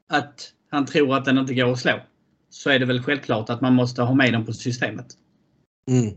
att 0.10 0.54
han 0.70 0.86
tror 0.86 1.16
att 1.16 1.26
den 1.26 1.38
inte 1.38 1.54
går 1.54 1.72
att 1.72 1.80
slå. 1.80 2.00
Så 2.50 2.70
är 2.70 2.80
det 2.80 2.86
väl 2.86 3.04
självklart 3.04 3.50
att 3.50 3.62
man 3.62 3.74
måste 3.74 4.02
ha 4.02 4.16
med 4.16 4.34
den 4.34 4.46
på 4.46 4.54
systemet. 4.54 5.06
Mm. 5.90 6.14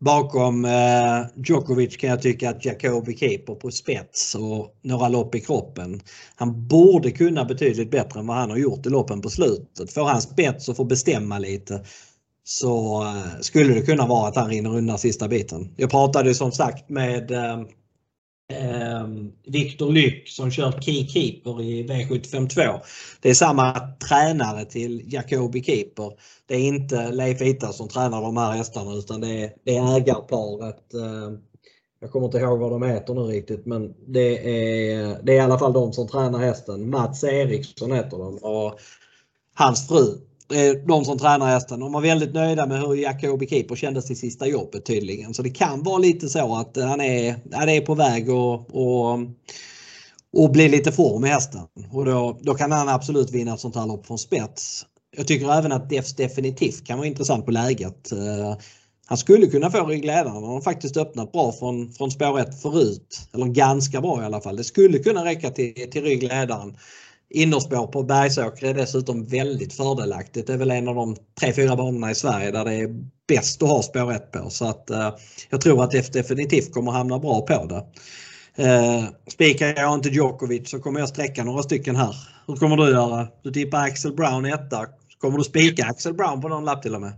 Bakom 0.00 0.64
eh, 0.64 1.26
Djokovic 1.46 1.96
kan 1.96 2.10
jag 2.10 2.22
tycka 2.22 2.50
att 2.50 2.64
Jacobi 2.64 3.16
Keeper 3.16 3.54
på 3.54 3.70
spets 3.70 4.34
och 4.34 4.78
några 4.82 5.08
lopp 5.08 5.34
i 5.34 5.40
kroppen. 5.40 6.00
Han 6.36 6.68
borde 6.68 7.10
kunna 7.10 7.44
betydligt 7.44 7.90
bättre 7.90 8.20
än 8.20 8.26
vad 8.26 8.36
han 8.36 8.50
har 8.50 8.56
gjort 8.56 8.86
i 8.86 8.88
loppen 8.88 9.20
på 9.20 9.30
slutet. 9.30 9.92
Får 9.92 10.04
han 10.04 10.22
spets 10.22 10.68
och 10.68 10.76
får 10.76 10.84
bestämma 10.84 11.38
lite 11.38 11.84
så 12.44 13.02
eh, 13.02 13.40
skulle 13.40 13.74
det 13.74 13.82
kunna 13.82 14.06
vara 14.06 14.28
att 14.28 14.36
han 14.36 14.48
rinner 14.48 14.76
undan 14.76 14.98
sista 14.98 15.28
biten. 15.28 15.74
Jag 15.76 15.90
pratade 15.90 16.34
som 16.34 16.52
sagt 16.52 16.88
med 16.88 17.30
eh, 17.30 17.62
Ehm, 18.52 19.32
Viktor 19.46 19.92
Lyck 19.92 20.28
som 20.28 20.50
kör 20.50 20.80
Key 20.80 21.06
Keeper 21.06 21.62
i 21.62 21.86
V752. 21.86 22.80
Det 23.20 23.30
är 23.30 23.34
samma 23.34 23.72
tränare 24.08 24.64
till 24.64 25.12
Jacobi 25.12 25.62
Keeper. 25.62 26.12
Det 26.46 26.54
är 26.54 26.60
inte 26.60 27.12
Leif 27.12 27.42
Ita 27.42 27.72
som 27.72 27.88
tränar 27.88 28.22
de 28.22 28.36
här 28.36 28.52
hästarna 28.52 28.94
utan 28.94 29.20
det 29.20 29.44
är, 29.44 29.52
det 29.64 29.76
är 29.76 29.96
ägarparet. 29.96 30.94
Eh, 30.94 31.38
jag 32.00 32.10
kommer 32.10 32.26
inte 32.26 32.38
ihåg 32.38 32.58
vad 32.58 32.70
de 32.70 32.82
heter 32.82 33.14
nu 33.14 33.20
riktigt 33.20 33.66
men 33.66 33.94
det 34.06 34.38
är, 34.38 35.22
det 35.22 35.32
är 35.32 35.36
i 35.36 35.40
alla 35.40 35.58
fall 35.58 35.72
de 35.72 35.92
som 35.92 36.08
tränar 36.08 36.38
hästen. 36.38 36.90
Mats 36.90 37.24
Eriksson 37.24 37.92
heter 37.92 38.18
de 38.18 38.36
och 38.36 38.80
hans 39.54 39.88
fru 39.88 40.18
Eh, 40.50 40.72
de 40.86 41.04
som 41.04 41.18
tränar 41.18 41.46
hästen. 41.46 41.80
De 41.80 41.92
var 41.92 42.00
väldigt 42.00 42.34
nöjda 42.34 42.66
med 42.66 42.80
hur 42.80 42.94
Jacobi 42.94 43.46
Keeper 43.46 43.76
kändes 43.76 44.10
i 44.10 44.14
sista 44.14 44.46
jobbet 44.46 44.84
tydligen. 44.84 45.34
Så 45.34 45.42
det 45.42 45.50
kan 45.50 45.82
vara 45.82 45.98
lite 45.98 46.28
så 46.28 46.54
att 46.56 46.76
eh, 46.76 46.86
han 46.86 47.00
är, 47.00 47.36
han 47.52 47.68
är 47.68 47.80
på 47.80 47.94
väg 47.94 48.30
att 48.30 48.70
och, 48.72 49.18
och 50.32 50.50
bli 50.52 50.68
lite 50.68 50.92
form 50.92 51.24
i 51.24 51.28
hästen. 51.28 51.60
Och 51.92 52.04
då, 52.04 52.38
då 52.42 52.54
kan 52.54 52.72
han 52.72 52.88
absolut 52.88 53.30
vinna 53.30 53.54
ett 53.54 53.60
sånt 53.60 53.76
här 53.76 53.86
lopp 53.86 54.06
från 54.06 54.18
spets. 54.18 54.86
Jag 55.16 55.26
tycker 55.26 55.52
även 55.58 55.72
att 55.72 55.90
Defs 55.90 56.16
definitivt 56.16 56.86
kan 56.86 56.98
vara 56.98 57.08
intressant 57.08 57.44
på 57.44 57.50
läget. 57.50 58.12
Eh, 58.12 58.56
han 59.06 59.18
skulle 59.18 59.46
kunna 59.46 59.70
få 59.70 59.86
ryggledaren. 59.86 60.32
Han 60.32 60.44
har 60.44 60.60
faktiskt 60.60 60.96
öppnat 60.96 61.32
bra 61.32 61.52
från, 61.52 61.92
från 61.92 62.10
spår 62.10 62.40
1 62.40 62.62
förut. 62.62 63.28
Eller 63.32 63.46
ganska 63.46 64.00
bra 64.00 64.22
i 64.22 64.24
alla 64.24 64.40
fall. 64.40 64.56
Det 64.56 64.64
skulle 64.64 64.98
kunna 64.98 65.24
räcka 65.24 65.50
till, 65.50 65.90
till 65.90 66.02
ryggledaren 66.02 66.76
Innerspår 67.34 67.86
på 67.86 68.02
Bergsåker 68.02 68.66
är 68.66 68.74
dessutom 68.74 69.26
väldigt 69.26 69.72
fördelaktigt. 69.72 70.46
Det 70.46 70.52
är 70.52 70.56
väl 70.56 70.70
en 70.70 70.88
av 70.88 70.94
de 70.94 71.16
tre, 71.40 71.52
fyra 71.52 71.76
banorna 71.76 72.10
i 72.10 72.14
Sverige 72.14 72.50
där 72.50 72.64
det 72.64 72.74
är 72.74 72.88
bäst 73.28 73.62
att 73.62 73.68
ha 73.68 73.82
spår 73.82 74.12
1 74.12 74.32
på. 74.32 74.50
Så 74.50 74.68
att 74.68 74.90
eh, 74.90 75.14
jag 75.50 75.60
tror 75.60 75.84
att 75.84 75.90
det 75.90 76.12
definitivt 76.12 76.72
kommer 76.72 76.92
hamna 76.92 77.18
bra 77.18 77.40
på 77.40 77.66
det. 77.66 77.84
Eh, 78.64 79.04
spikar 79.28 79.74
jag 79.76 79.94
inte 79.94 80.08
Djokovic 80.08 80.70
så 80.70 80.78
kommer 80.78 81.00
jag 81.00 81.08
sträcka 81.08 81.44
några 81.44 81.62
stycken 81.62 81.96
här. 81.96 82.16
Hur 82.46 82.56
kommer 82.56 82.76
du 82.76 82.90
göra? 82.90 83.28
Du 83.42 83.50
tippar 83.50 83.78
Axel 83.78 84.12
Brown 84.12 84.44
etta. 84.44 84.86
Kommer 85.18 85.38
du 85.38 85.44
spika 85.44 85.84
Axel 85.84 86.14
Brown 86.14 86.40
på 86.40 86.48
någon 86.48 86.64
lapp 86.64 86.82
till 86.82 86.94
och 86.94 87.00
med? 87.00 87.12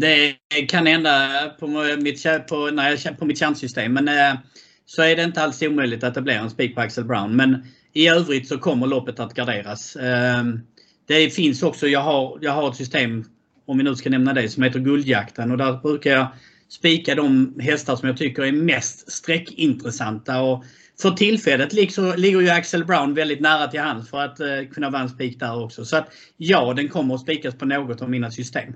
Det 0.00 0.36
kan 0.68 0.86
hända 0.86 1.28
på 1.60 1.66
mitt, 2.00 2.22
på, 2.48 2.70
när 2.72 2.90
jag, 3.04 3.18
på 3.18 3.24
mitt 3.24 3.38
chanssystem. 3.38 3.92
Men 3.92 4.08
eh, 4.08 4.38
så 4.86 5.02
är 5.02 5.16
det 5.16 5.22
inte 5.22 5.42
alls 5.42 5.62
omöjligt 5.62 6.04
att 6.04 6.14
det 6.14 6.22
blir 6.22 6.34
en 6.34 6.50
spik 6.50 6.74
på 6.74 6.80
Axel 6.80 7.04
Brown. 7.04 7.36
Men 7.36 7.66
i 7.92 8.08
övrigt 8.08 8.48
så 8.48 8.58
kommer 8.58 8.86
loppet 8.86 9.20
att 9.20 9.34
garderas. 9.34 9.96
Ehm, 9.96 10.60
det 11.06 11.30
finns 11.30 11.62
också, 11.62 11.88
jag 11.88 12.00
har, 12.00 12.38
jag 12.40 12.52
har 12.52 12.70
ett 12.70 12.76
system, 12.76 13.24
om 13.66 13.78
vi 13.78 13.84
nu 13.84 13.96
ska 13.96 14.10
nämna 14.10 14.32
det, 14.32 14.48
som 14.48 14.62
heter 14.62 14.80
Guldjakten. 14.80 15.50
Och 15.50 15.58
där 15.58 15.72
brukar 15.72 16.10
jag 16.10 16.26
spika 16.68 17.14
de 17.14 17.54
hästar 17.60 17.96
som 17.96 18.08
jag 18.08 18.16
tycker 18.16 18.42
är 18.42 18.52
mest 18.52 19.12
sträckintressanta. 19.12 20.40
Och 20.40 20.64
för 21.02 21.10
tillfället 21.10 21.72
ligger 21.72 22.40
ju 22.40 22.50
Axel 22.50 22.84
Brown 22.84 23.14
väldigt 23.14 23.40
nära 23.40 23.66
till 23.66 23.80
hands 23.80 24.10
för 24.10 24.18
att 24.18 24.40
eh, 24.40 24.46
kunna 24.72 24.90
vara 24.90 25.02
en 25.02 25.08
spik 25.08 25.40
där 25.40 25.64
också. 25.64 25.84
Så 25.84 25.96
att 25.96 26.08
ja, 26.36 26.74
den 26.74 26.88
kommer 26.88 27.14
att 27.14 27.20
spikas 27.20 27.54
på 27.54 27.64
något 27.64 28.02
av 28.02 28.10
mina 28.10 28.30
system. 28.30 28.74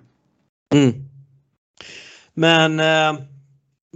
Mm. 0.74 0.92
Men 2.34 2.80
eh, 2.80 3.22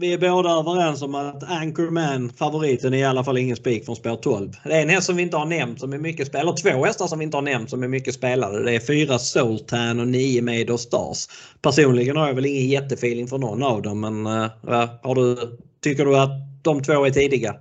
vi 0.00 0.12
är 0.12 0.18
båda 0.18 0.50
överens 0.50 1.02
om 1.02 1.14
att 1.14 1.50
Anchorman, 1.50 2.30
favoriten, 2.38 2.94
är 2.94 2.98
i 2.98 3.04
alla 3.04 3.24
fall 3.24 3.38
ingen 3.38 3.56
spik 3.56 3.84
från 3.84 3.96
spår 3.96 4.16
12. 4.16 4.52
Det 4.64 4.72
är 4.72 4.82
en 4.82 4.88
häst 4.88 5.06
som 5.06 5.16
vi 5.16 5.22
inte 5.22 5.36
har 5.36 5.46
nämnt 5.46 5.80
som 5.80 5.92
är 5.92 5.98
mycket 5.98 6.26
spelad. 6.26 6.56
Två 6.56 6.84
hästar 6.84 7.06
som 7.06 7.18
vi 7.18 7.24
inte 7.24 7.36
har 7.36 7.42
nämnt 7.42 7.70
som 7.70 7.82
är 7.82 7.88
mycket 7.88 8.14
spelade. 8.14 8.64
Det 8.64 8.74
är 8.74 8.80
fyra 8.80 9.18
Soltan 9.18 10.00
och 10.00 10.08
nio 10.08 10.42
Made 10.42 10.72
of 10.72 10.80
Stars. 10.80 11.28
Personligen 11.62 12.16
har 12.16 12.26
jag 12.26 12.34
väl 12.34 12.46
ingen 12.46 12.68
jättefeeling 12.68 13.28
för 13.28 13.38
någon 13.38 13.62
av 13.62 13.82
dem 13.82 14.00
men 14.00 14.26
äh, 14.26 14.50
har 15.02 15.14
du, 15.14 15.36
tycker 15.82 16.04
du 16.04 16.16
att 16.16 16.30
de 16.62 16.82
två 16.82 17.04
är 17.04 17.10
tidiga? 17.10 17.54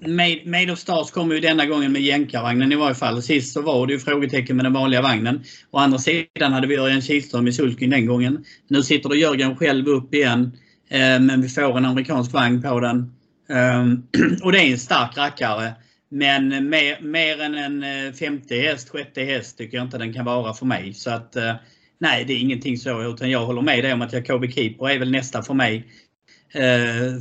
Made, 0.00 0.40
Made 0.44 0.72
of 0.72 0.78
Stars 0.78 1.10
kommer 1.10 1.34
ju 1.34 1.40
denna 1.40 1.66
gången 1.66 1.92
med 1.92 2.02
jänkarvagnen 2.02 2.72
i 2.72 2.76
varje 2.76 2.94
fall. 2.94 3.22
Sist 3.22 3.52
så 3.52 3.62
var 3.62 3.86
det 3.86 3.92
ju 3.92 3.98
frågetecken 3.98 4.56
med 4.56 4.64
den 4.64 4.72
vanliga 4.72 5.02
vagnen. 5.02 5.44
Å 5.70 5.78
andra 5.78 5.98
sidan 5.98 6.52
hade 6.52 6.66
vi 6.66 6.76
Örjan 6.76 7.02
Kihlström 7.02 7.48
i 7.48 7.52
sulken 7.52 7.90
den 7.90 8.06
gången. 8.06 8.44
Nu 8.68 8.82
sitter 8.82 9.08
då 9.08 9.16
Jörgen 9.16 9.56
själv 9.56 9.88
upp 9.88 10.14
igen. 10.14 10.52
Eh, 10.88 11.20
men 11.20 11.40
vi 11.40 11.48
får 11.48 11.78
en 11.78 11.84
amerikansk 11.84 12.32
vagn 12.32 12.62
på 12.62 12.80
den. 12.80 13.12
Ehm, 13.48 14.02
och 14.42 14.52
det 14.52 14.58
är 14.58 14.72
en 14.72 14.78
stark 14.78 15.16
rackare. 15.16 15.72
Men 16.08 16.68
mer, 16.68 17.00
mer 17.00 17.40
än 17.40 17.54
en 17.54 17.82
eh, 17.82 18.12
femte 18.12 18.54
häst, 18.54 18.88
60 18.92 19.24
häst 19.24 19.58
tycker 19.58 19.76
jag 19.76 19.86
inte 19.86 19.98
den 19.98 20.12
kan 20.12 20.24
vara 20.24 20.54
för 20.54 20.66
mig. 20.66 20.94
Så 20.94 21.10
att 21.10 21.36
eh, 21.36 21.54
nej, 21.98 22.24
det 22.24 22.32
är 22.32 22.38
ingenting 22.38 22.78
så. 22.78 23.02
Utan 23.02 23.30
jag 23.30 23.46
håller 23.46 23.62
med 23.62 23.84
dig 23.84 23.92
om 23.92 24.02
att 24.02 24.12
Jacobi 24.12 24.52
Keeper 24.52 24.90
är 24.90 24.98
väl 24.98 25.10
nästa 25.10 25.42
för 25.42 25.54
mig. 25.54 25.86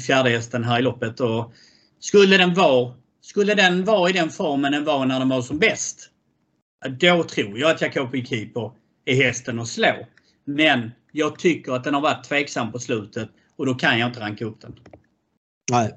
Fjärde 0.08 0.30
hästen 0.30 0.64
här 0.64 0.80
i 0.80 0.82
loppet. 0.82 1.20
Och 1.20 1.54
skulle 2.00 2.38
den 2.38 2.54
vara 2.54 2.94
skulle 3.26 3.56
den 3.56 3.86
vara 3.86 4.10
i 4.10 4.14
den 4.14 4.30
formen 4.30 4.72
den 4.72 4.84
var 4.84 5.06
när 5.06 5.20
den 5.20 5.30
var 5.30 5.42
som 5.42 5.60
bäst. 5.60 6.10
Då 7.00 7.24
tror 7.24 7.60
jag 7.60 7.72
att 7.72 7.82
Jacobi 7.82 8.26
Keeper 8.26 8.72
är 9.06 9.16
hästen 9.16 9.60
att 9.60 9.68
slå. 9.68 10.08
Men 10.46 10.92
jag 11.12 11.40
tycker 11.40 11.72
att 11.72 11.84
den 11.84 11.94
har 11.94 12.02
varit 12.02 12.24
tveksam 12.24 12.72
på 12.72 12.80
slutet 12.80 13.30
och 13.58 13.66
då 13.66 13.76
kan 13.76 14.00
jag 14.00 14.10
inte 14.10 14.20
ranka 14.20 14.46
upp 14.46 14.62
den. 14.62 14.80
Nej. 15.72 15.96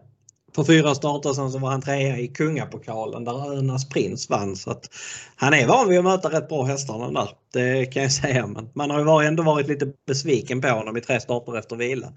För 0.54 0.64
fyra 0.64 0.94
starter 0.94 1.32
sen 1.32 1.50
så 1.50 1.58
var 1.58 1.70
han 1.70 1.82
trea 1.82 2.18
i 2.18 2.28
Kungapokalen 2.28 3.24
där 3.24 3.58
Önas 3.58 3.88
Prins 3.88 4.30
vann. 4.30 4.56
Så 4.56 4.70
att 4.70 4.90
han 5.36 5.54
är 5.54 5.66
van 5.66 5.88
vid 5.88 5.98
att 5.98 6.04
möta 6.04 6.28
rätt 6.28 6.48
bra 6.48 6.64
hästar 6.64 6.98
den 6.98 7.14
där. 7.14 7.28
Det 7.52 7.86
kan 7.86 8.02
jag 8.02 8.12
säga. 8.12 8.46
Men 8.46 8.68
man 8.74 8.90
har 8.90 9.22
ju 9.22 9.28
ändå 9.28 9.42
varit 9.42 9.68
lite 9.68 9.92
besviken 10.06 10.60
på 10.60 10.68
honom 10.68 10.96
i 10.96 11.00
tre 11.00 11.20
starter 11.20 11.58
efter 11.58 11.76
vila. 11.76 12.12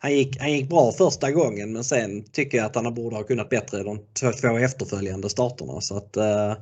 Han 0.00 0.14
gick, 0.14 0.40
han 0.40 0.52
gick 0.52 0.68
bra 0.68 0.92
första 0.92 1.30
gången 1.30 1.72
men 1.72 1.84
sen 1.84 2.24
tycker 2.32 2.58
jag 2.58 2.66
att 2.66 2.74
han 2.74 2.94
borde 2.94 3.16
ha 3.16 3.22
kunnat 3.22 3.48
bättre 3.48 3.82
de 3.82 4.00
två 4.40 4.58
efterföljande 4.58 5.30
starterna. 5.30 5.80
Så 5.80 5.96
att, 5.96 6.16
eh, 6.16 6.54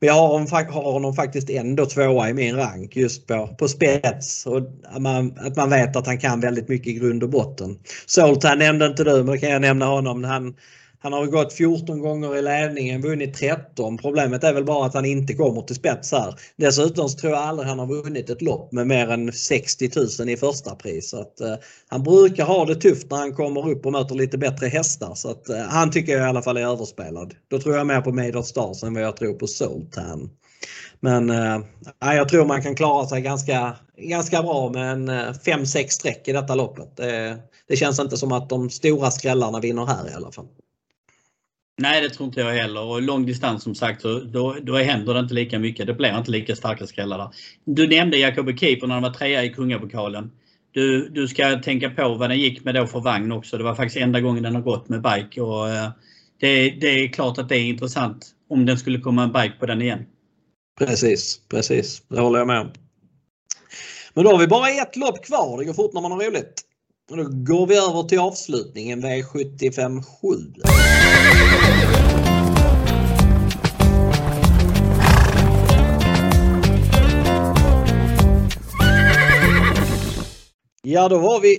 men 0.00 0.06
jag 0.06 0.14
har, 0.14 0.72
har 0.72 0.92
honom 0.92 1.14
faktiskt 1.14 1.50
ändå 1.50 1.86
tvåa 1.86 2.28
i 2.30 2.34
min 2.34 2.56
rank 2.56 2.96
just 2.96 3.26
på, 3.26 3.46
på 3.58 3.68
spets. 3.68 4.46
Och 4.46 4.58
att 4.84 5.02
man, 5.02 5.38
att 5.38 5.56
man 5.56 5.70
vet 5.70 5.96
att 5.96 6.06
han 6.06 6.18
kan 6.18 6.40
väldigt 6.40 6.68
mycket 6.68 6.88
i 6.88 6.92
grund 6.92 7.22
och 7.22 7.28
botten. 7.28 7.78
Soltan 8.06 8.58
nämnde 8.58 8.86
inte 8.86 9.04
du 9.04 9.16
men 9.16 9.26
då 9.26 9.36
kan 9.36 9.50
jag 9.50 9.60
nämna 9.60 9.86
honom. 9.86 10.24
Han, 10.24 10.54
han 11.00 11.12
har 11.12 11.26
gått 11.26 11.52
14 11.52 12.00
gånger 12.00 12.36
i 12.36 12.42
ledningen, 12.42 13.02
vunnit 13.02 13.34
13. 13.34 13.98
Problemet 13.98 14.44
är 14.44 14.54
väl 14.54 14.64
bara 14.64 14.86
att 14.86 14.94
han 14.94 15.04
inte 15.04 15.34
kommer 15.34 15.62
till 15.62 15.76
spets 15.76 16.12
här. 16.12 16.34
Dessutom 16.56 17.08
så 17.08 17.18
tror 17.18 17.32
jag 17.32 17.42
aldrig 17.42 17.68
han 17.68 17.78
har 17.78 17.86
vunnit 17.86 18.30
ett 18.30 18.42
lopp 18.42 18.72
med 18.72 18.86
mer 18.86 19.10
än 19.10 19.32
60 19.32 19.90
000 20.20 20.28
i 20.28 20.36
första 20.36 20.74
pris. 20.74 21.10
Så 21.10 21.20
att, 21.20 21.40
eh, 21.40 21.54
han 21.88 22.02
brukar 22.02 22.44
ha 22.44 22.64
det 22.64 22.74
tufft 22.74 23.10
när 23.10 23.18
han 23.18 23.34
kommer 23.34 23.70
upp 23.70 23.86
och 23.86 23.92
möter 23.92 24.14
lite 24.14 24.38
bättre 24.38 24.66
hästar. 24.66 25.14
Så 25.14 25.30
att, 25.30 25.48
eh, 25.48 25.58
han 25.58 25.90
tycker 25.90 26.12
jag 26.12 26.20
i 26.20 26.28
alla 26.28 26.42
fall 26.42 26.56
är 26.56 26.66
överspelad. 26.66 27.34
Då 27.50 27.60
tror 27.60 27.76
jag 27.76 27.86
mer 27.86 28.00
på 28.00 28.12
Made 28.12 28.38
of 28.38 28.46
Stars 28.46 28.82
än 28.82 28.94
vad 28.94 29.02
jag 29.02 29.16
tror 29.16 29.34
på 29.34 29.46
Sultan. 29.46 30.30
Men 31.00 31.30
eh, 31.30 31.60
jag 32.00 32.28
tror 32.28 32.46
man 32.46 32.62
kan 32.62 32.74
klara 32.74 33.06
sig 33.06 33.20
ganska, 33.20 33.76
ganska 33.96 34.42
bra 34.42 34.70
med 34.70 34.92
en 34.92 35.08
eh, 35.08 35.14
5-6 35.14 35.64
sträck 35.64 35.92
streck 35.92 36.28
i 36.28 36.32
detta 36.32 36.54
loppet. 36.54 36.96
Det, 36.96 37.38
det 37.68 37.76
känns 37.76 38.00
inte 38.00 38.16
som 38.16 38.32
att 38.32 38.48
de 38.48 38.70
stora 38.70 39.10
skrällarna 39.10 39.60
vinner 39.60 39.86
här 39.86 40.10
i 40.10 40.14
alla 40.14 40.32
fall. 40.32 40.46
Nej, 41.80 42.00
det 42.00 42.10
tror 42.10 42.26
inte 42.26 42.40
jag 42.40 42.52
heller. 42.52 42.82
Och 42.82 43.02
lång 43.02 43.26
distans 43.26 43.62
som 43.62 43.74
sagt, 43.74 44.02
så 44.02 44.20
då, 44.20 44.56
då 44.62 44.76
händer 44.76 45.14
det 45.14 45.20
inte 45.20 45.34
lika 45.34 45.58
mycket. 45.58 45.86
Det 45.86 45.94
blir 45.94 46.18
inte 46.18 46.30
lika 46.30 46.56
starka 46.56 46.86
skrällar 46.86 47.18
där. 47.18 47.28
Du 47.64 47.88
nämnde 47.88 48.18
Jacob 48.18 48.58
Keeper 48.58 48.86
när 48.86 48.94
han 48.94 49.02
var 49.02 49.10
trea 49.10 49.44
i 49.44 49.48
Kungapokalen. 49.48 50.30
Du, 50.72 51.08
du 51.08 51.28
ska 51.28 51.58
tänka 51.58 51.90
på 51.90 52.14
vad 52.14 52.30
den 52.30 52.38
gick 52.38 52.64
med 52.64 52.74
då 52.74 52.86
för 52.86 53.00
vagn 53.00 53.32
också. 53.32 53.58
Det 53.58 53.64
var 53.64 53.74
faktiskt 53.74 53.96
enda 53.96 54.20
gången 54.20 54.42
den 54.42 54.54
har 54.54 54.62
gått 54.62 54.88
med 54.88 55.02
bike. 55.02 55.40
Och, 55.40 55.68
eh, 55.68 55.90
det, 56.40 56.70
det 56.70 56.86
är 56.86 57.08
klart 57.08 57.38
att 57.38 57.48
det 57.48 57.56
är 57.56 57.64
intressant 57.64 58.26
om 58.50 58.66
den 58.66 58.78
skulle 58.78 59.00
komma 59.00 59.22
en 59.22 59.32
bike 59.32 59.54
på 59.60 59.66
den 59.66 59.82
igen. 59.82 60.06
Precis, 60.78 61.40
precis. 61.48 62.02
Det 62.08 62.20
håller 62.20 62.38
jag 62.38 62.46
med 62.46 62.60
om. 62.60 62.70
Men 64.14 64.24
då 64.24 64.30
har 64.30 64.38
vi 64.38 64.46
bara 64.46 64.68
ett 64.68 64.96
lopp 64.96 65.24
kvar. 65.24 65.58
Det 65.58 65.64
går 65.64 65.74
fort 65.74 65.92
när 65.92 66.00
man 66.00 66.12
har 66.12 66.18
roligt. 66.18 66.62
Då 67.08 67.16
går 67.24 67.66
vi 67.66 67.76
över 67.76 68.02
till 68.02 68.18
avslutningen 68.18 69.04
V75 69.04 70.02
7. 70.02 70.52
Ja, 80.90 81.08
då 81.08 81.18
var 81.18 81.40
vi 81.40 81.58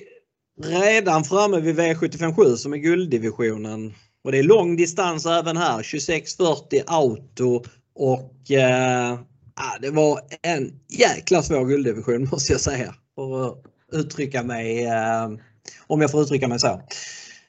redan 0.64 1.24
framme 1.24 1.60
vid 1.60 1.80
V757 1.80 2.56
som 2.56 2.74
är 2.74 2.78
gulddivisionen. 2.78 3.94
Och 4.24 4.32
det 4.32 4.40
är 4.40 4.44
lång 4.44 4.76
distans 4.76 5.26
även 5.26 5.58
här. 5.58 5.76
2640 5.76 6.82
auto 6.88 7.64
och 7.96 8.52
eh, 8.52 9.14
ah, 9.56 9.78
det 9.82 9.90
var 9.90 10.20
en 10.42 10.72
jäkla 10.90 11.44
svår 11.44 11.66
gulddivision 11.66 12.28
måste 12.32 12.54
jag 12.54 12.62
säga. 12.62 12.96
För 13.16 13.56
uttrycka 13.92 14.44
mig, 14.44 14.86
eh, 14.86 15.30
om 15.88 16.02
jag 16.02 16.12
får 16.12 16.22
uttrycka 16.22 16.48
mig 16.48 16.60
så. 16.60 16.82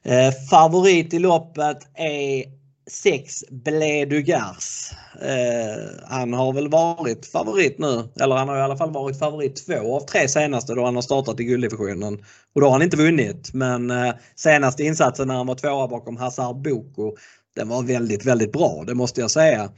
Eh, 0.04 0.32
favorit 0.50 1.14
i 1.14 1.18
loppet 1.18 1.78
är 1.94 2.44
6 2.90 3.44
Bledugars. 3.50 4.92
Eh, 5.22 6.08
han 6.08 6.32
har 6.32 6.52
väl 6.52 6.68
varit 6.68 7.26
favorit 7.26 7.78
nu, 7.78 8.08
eller 8.20 8.34
han 8.34 8.48
har 8.48 8.56
i 8.56 8.60
alla 8.60 8.76
fall 8.76 8.92
varit 8.92 9.18
favorit 9.18 9.66
två 9.66 9.96
av 9.96 10.00
tre 10.00 10.28
senaste 10.28 10.74
då 10.74 10.84
han 10.84 10.94
har 10.94 11.02
startat 11.02 11.40
i 11.40 11.44
gulddivisionen. 11.44 12.14
Och 12.54 12.60
då 12.60 12.66
har 12.66 12.72
han 12.72 12.82
inte 12.82 12.96
vunnit 12.96 13.54
men 13.54 13.90
eh, 13.90 14.12
senaste 14.36 14.82
insatsen 14.82 15.28
när 15.28 15.34
han 15.34 15.46
var 15.46 15.54
tvåa 15.54 15.88
bakom 15.88 16.16
Hazard 16.16 16.56
Boko, 16.56 17.16
den 17.56 17.68
var 17.68 17.82
väldigt, 17.82 18.24
väldigt 18.24 18.52
bra, 18.52 18.84
det 18.86 18.94
måste 18.94 19.20
jag 19.20 19.30
säga 19.30 19.70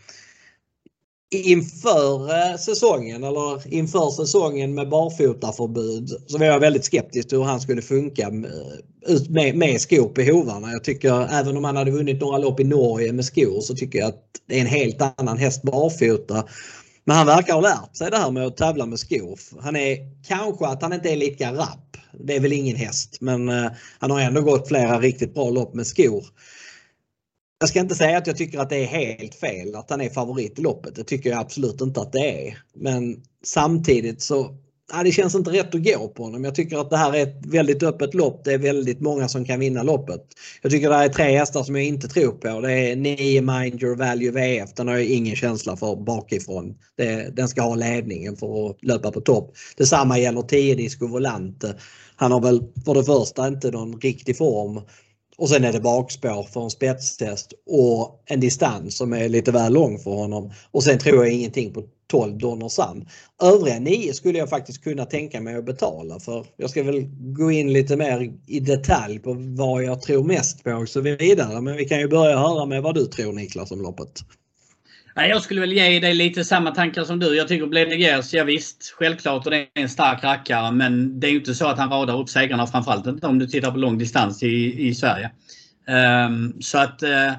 inför 1.32 2.30
eh, 2.30 2.56
säsongen 2.56 3.24
eller 3.24 3.74
inför 3.74 4.10
säsongen 4.10 4.74
med 4.74 4.88
barfotaförbud 4.88 6.08
så 6.26 6.38
var 6.38 6.46
jag 6.46 6.60
väldigt 6.60 6.84
skeptisk 6.84 7.28
till 7.28 7.38
hur 7.38 7.44
han 7.44 7.60
skulle 7.60 7.82
funka 7.82 8.22
eh, 8.22 9.20
med, 9.28 9.56
med 9.56 9.80
skor 9.80 10.08
på 10.08 10.22
hovarna. 10.22 10.72
Jag 10.72 10.84
tycker 10.84 11.40
även 11.40 11.56
om 11.56 11.64
han 11.64 11.76
hade 11.76 11.90
vunnit 11.90 12.20
några 12.20 12.38
lopp 12.38 12.60
i 12.60 12.64
Norge 12.64 13.12
med 13.12 13.24
skor 13.24 13.60
så 13.60 13.74
tycker 13.74 13.98
jag 13.98 14.08
att 14.08 14.22
det 14.48 14.56
är 14.56 14.60
en 14.60 14.66
helt 14.66 15.02
annan 15.16 15.38
häst 15.38 15.62
barfota. 15.62 16.44
Men 17.04 17.16
han 17.16 17.26
verkar 17.26 17.54
ha 17.54 17.60
lärt 17.60 17.96
sig 17.96 18.10
det 18.10 18.16
här 18.16 18.30
med 18.30 18.46
att 18.46 18.56
tävla 18.56 18.86
med 18.86 18.98
skor. 18.98 19.38
Han 19.60 19.76
är 19.76 19.96
kanske 20.28 20.66
att 20.66 20.82
han 20.82 20.92
inte 20.92 21.10
är 21.10 21.16
lika 21.16 21.52
rapp. 21.52 21.96
Det 22.24 22.36
är 22.36 22.40
väl 22.40 22.52
ingen 22.52 22.76
häst 22.76 23.16
men 23.20 23.48
eh, 23.48 23.70
han 23.98 24.10
har 24.10 24.20
ändå 24.20 24.40
gått 24.40 24.68
flera 24.68 25.00
riktigt 25.00 25.34
bra 25.34 25.50
lopp 25.50 25.74
med 25.74 25.86
skor. 25.86 26.24
Jag 27.62 27.68
ska 27.68 27.80
inte 27.80 27.94
säga 27.94 28.18
att 28.18 28.26
jag 28.26 28.36
tycker 28.36 28.58
att 28.58 28.70
det 28.70 28.76
är 28.76 28.86
helt 28.86 29.34
fel 29.34 29.74
att 29.74 29.90
han 29.90 30.00
är 30.00 30.08
favorit 30.08 30.58
i 30.58 30.62
loppet. 30.62 30.94
Det 30.94 31.04
tycker 31.04 31.30
jag 31.30 31.38
absolut 31.38 31.80
inte 31.80 32.00
att 32.00 32.12
det 32.12 32.48
är. 32.48 32.58
Men 32.74 33.22
samtidigt 33.44 34.22
så 34.22 34.56
ja, 34.92 35.02
det 35.02 35.12
känns 35.12 35.34
inte 35.34 35.50
rätt 35.50 35.74
att 35.74 35.84
gå 35.84 36.08
på 36.08 36.22
honom. 36.22 36.44
Jag 36.44 36.54
tycker 36.54 36.78
att 36.78 36.90
det 36.90 36.96
här 36.96 37.14
är 37.14 37.22
ett 37.22 37.46
väldigt 37.46 37.82
öppet 37.82 38.14
lopp. 38.14 38.44
Det 38.44 38.52
är 38.52 38.58
väldigt 38.58 39.00
många 39.00 39.28
som 39.28 39.44
kan 39.44 39.60
vinna 39.60 39.82
loppet. 39.82 40.20
Jag 40.62 40.72
tycker 40.72 40.88
det 40.88 40.94
här 40.94 41.04
är 41.04 41.08
tre 41.08 41.38
hästar 41.38 41.62
som 41.62 41.76
jag 41.76 41.84
inte 41.84 42.08
tror 42.08 42.32
på. 42.32 42.60
Det 42.60 42.72
är 42.72 42.96
9 42.96 43.42
Mind 43.42 43.82
Your 43.82 43.96
Value 43.96 44.30
VF. 44.30 44.74
Den 44.74 44.88
har 44.88 44.94
jag 44.94 45.04
ingen 45.04 45.36
känsla 45.36 45.76
för 45.76 45.96
bakifrån. 45.96 46.74
Det, 46.96 47.36
den 47.36 47.48
ska 47.48 47.62
ha 47.62 47.74
ledningen 47.74 48.36
för 48.36 48.70
att 48.70 48.84
löpa 48.84 49.12
på 49.12 49.20
topp. 49.20 49.54
Detsamma 49.76 50.18
gäller 50.18 50.42
10 50.42 50.74
Disco 50.74 51.06
Volante. 51.06 51.74
Han 52.16 52.32
har 52.32 52.40
väl 52.40 52.62
för 52.84 52.94
det 52.94 53.04
första 53.04 53.48
inte 53.48 53.70
någon 53.70 54.00
riktig 54.00 54.36
form. 54.36 54.80
Och 55.36 55.48
sen 55.48 55.64
är 55.64 55.72
det 55.72 55.80
bakspår 55.80 56.42
för 56.42 56.60
en 56.64 56.70
spetstest 56.70 57.52
och 57.66 58.22
en 58.26 58.40
distans 58.40 58.96
som 58.96 59.12
är 59.12 59.28
lite 59.28 59.52
väl 59.52 59.72
lång 59.72 59.98
för 59.98 60.10
honom. 60.10 60.52
Och 60.70 60.82
sen 60.82 60.98
tror 60.98 61.24
jag 61.24 61.34
ingenting 61.34 61.72
på 61.72 61.82
12 62.10 62.38
Donner 62.38 62.68
Sam. 62.68 63.04
Övriga 63.42 63.78
9 63.78 64.12
skulle 64.12 64.38
jag 64.38 64.48
faktiskt 64.48 64.84
kunna 64.84 65.04
tänka 65.04 65.40
mig 65.40 65.56
att 65.56 65.64
betala 65.64 66.20
för. 66.20 66.46
Jag 66.56 66.70
ska 66.70 66.82
väl 66.82 67.04
gå 67.20 67.50
in 67.50 67.72
lite 67.72 67.96
mer 67.96 68.32
i 68.46 68.60
detalj 68.60 69.18
på 69.18 69.36
vad 69.38 69.84
jag 69.84 70.02
tror 70.02 70.24
mest 70.24 70.64
på 70.64 70.72
och 70.72 70.88
så 70.88 71.00
vidare. 71.00 71.60
Men 71.60 71.76
vi 71.76 71.84
kan 71.84 71.98
ju 71.98 72.08
börja 72.08 72.38
höra 72.38 72.66
med 72.66 72.82
vad 72.82 72.94
du 72.94 73.06
tror 73.06 73.32
Niklas 73.32 73.70
om 73.70 73.82
loppet. 73.82 74.20
Jag 75.14 75.42
skulle 75.42 75.60
väl 75.60 75.72
ge 75.72 76.00
dig 76.00 76.14
lite 76.14 76.44
samma 76.44 76.70
tankar 76.70 77.04
som 77.04 77.18
du. 77.18 77.36
Jag 77.36 77.48
tycker 77.48 77.66
Bledegers, 77.66 78.34
ja 78.34 78.44
visst, 78.44 78.94
självklart 78.98 79.44
och 79.44 79.50
det 79.50 79.56
är 79.56 79.68
en 79.74 79.88
stark 79.88 80.24
rackare 80.24 80.72
men 80.72 81.20
det 81.20 81.26
är 81.26 81.32
inte 81.32 81.54
så 81.54 81.66
att 81.66 81.78
han 81.78 81.90
radar 81.90 82.20
upp 82.20 82.28
segrarna 82.28 82.66
framförallt 82.66 83.06
inte 83.06 83.26
om 83.26 83.38
du 83.38 83.46
tittar 83.46 83.70
på 83.70 83.78
lång 83.78 83.98
distans 83.98 84.42
i, 84.42 84.86
i 84.88 84.94
Sverige. 84.94 85.30
Um, 86.26 86.62
så 86.62 86.78
att 86.78 87.02
uh, 87.02 87.32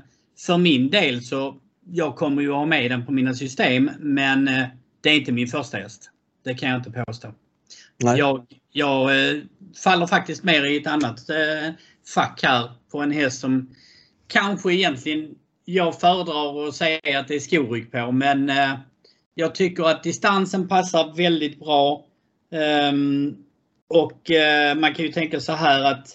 för 0.45 0.57
min 0.57 0.89
del 0.89 1.23
så 1.23 1.57
jag 1.91 2.15
kommer 2.15 2.41
ju 2.41 2.51
ha 2.51 2.65
med 2.65 2.91
den 2.91 3.05
på 3.05 3.11
mina 3.11 3.33
system 3.33 3.91
men 3.99 4.47
uh, 4.47 4.65
det 5.01 5.09
är 5.09 5.15
inte 5.15 5.31
min 5.31 5.47
första 5.47 5.77
häst. 5.77 6.09
Det 6.43 6.53
kan 6.53 6.69
jag 6.69 6.79
inte 6.79 7.03
påstå. 7.05 7.33
Nej. 8.03 8.19
Jag, 8.19 8.45
jag 8.71 9.09
uh, 9.11 9.41
faller 9.83 10.07
faktiskt 10.07 10.43
mer 10.43 10.65
i 10.65 10.77
ett 10.77 10.87
annat 10.87 11.19
fack 12.15 12.43
här 12.43 12.71
på 12.91 12.99
en 13.01 13.11
häst 13.11 13.39
som 13.39 13.69
kanske 14.27 14.73
egentligen 14.73 15.35
jag 15.65 15.99
föredrar 15.99 16.67
att 16.67 16.75
säga 16.75 17.19
att 17.19 17.27
det 17.27 17.35
är 17.35 17.39
skoryck 17.39 17.91
på 17.91 18.11
men 18.11 18.49
eh, 18.49 18.73
jag 19.35 19.55
tycker 19.55 19.83
att 19.83 20.03
distansen 20.03 20.67
passar 20.67 21.13
väldigt 21.15 21.59
bra. 21.59 22.05
Um, 22.91 23.37
och 23.89 24.31
eh, 24.31 24.75
man 24.75 24.93
kan 24.93 25.05
ju 25.05 25.11
tänka 25.11 25.39
så 25.39 25.53
här 25.53 25.83
att 25.83 26.07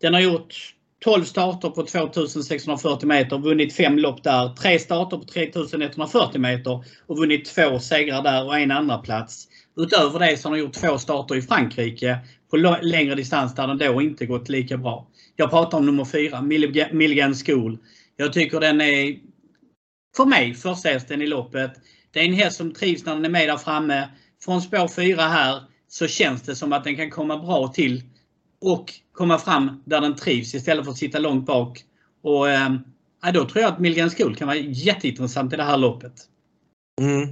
den 0.00 0.14
har 0.14 0.20
gjort 0.20 0.74
12 1.04 1.24
starter 1.24 1.68
på 1.68 1.82
2640 1.82 3.08
meter, 3.08 3.38
vunnit 3.38 3.72
fem 3.72 3.98
lopp 3.98 4.22
där. 4.22 4.48
Tre 4.48 4.78
starter 4.78 5.16
på 5.16 5.24
3140 5.24 6.40
meter 6.40 6.84
och 7.06 7.18
vunnit 7.18 7.44
två 7.44 7.78
segrar 7.78 8.22
där 8.22 8.46
och 8.46 8.58
en 8.58 8.70
andra 8.70 8.98
plats. 8.98 9.48
Utöver 9.76 10.18
det 10.18 10.36
så 10.36 10.48
har 10.48 10.56
den 10.56 10.64
gjort 10.64 10.74
två 10.74 10.98
starter 10.98 11.36
i 11.36 11.42
Frankrike 11.42 12.18
på 12.50 12.56
längre 12.82 13.14
distans 13.14 13.54
där 13.54 13.66
den 13.66 13.78
då 13.78 14.02
inte 14.02 14.26
gått 14.26 14.48
lika 14.48 14.76
bra. 14.76 15.06
Jag 15.36 15.50
pratar 15.50 15.78
om 15.78 15.86
nummer 15.86 16.04
4, 16.04 16.42
Milligan 16.92 17.34
School. 17.34 17.78
Jag 18.20 18.32
tycker 18.32 18.60
den 18.60 18.80
är, 18.80 19.18
för 20.16 20.24
mig, 20.24 20.54
första 20.54 20.88
hästen 20.88 21.22
i 21.22 21.26
loppet. 21.26 21.70
Det 22.10 22.20
är 22.20 22.24
en 22.24 22.32
häst 22.32 22.56
som 22.56 22.72
trivs 22.72 23.04
när 23.04 23.14
den 23.14 23.24
är 23.24 23.28
med 23.28 23.48
där 23.48 23.56
framme. 23.56 24.08
Från 24.44 24.62
spår 24.62 24.88
4 24.88 25.22
här 25.22 25.62
så 25.88 26.06
känns 26.06 26.42
det 26.42 26.56
som 26.56 26.72
att 26.72 26.84
den 26.84 26.96
kan 26.96 27.10
komma 27.10 27.38
bra 27.38 27.68
till 27.68 28.02
och 28.60 28.92
komma 29.12 29.38
fram 29.38 29.82
där 29.86 30.00
den 30.00 30.16
trivs 30.16 30.54
istället 30.54 30.84
för 30.84 30.92
att 30.92 30.98
sitta 30.98 31.18
långt 31.18 31.46
bak. 31.46 31.84
Och 32.22 32.50
eh, 32.50 32.70
Då 33.34 33.48
tror 33.48 33.62
jag 33.62 33.72
att 33.72 33.80
Millgren 33.80 34.10
School 34.10 34.36
kan 34.36 34.48
vara 34.48 34.58
jätteintressant 34.58 35.52
i 35.52 35.56
det 35.56 35.64
här 35.64 35.76
loppet. 35.76 36.14
Mm. 37.00 37.28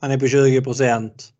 Han 0.00 0.10
är 0.10 0.18
på 0.18 0.28
20 0.28 0.62
procent. 0.62 1.32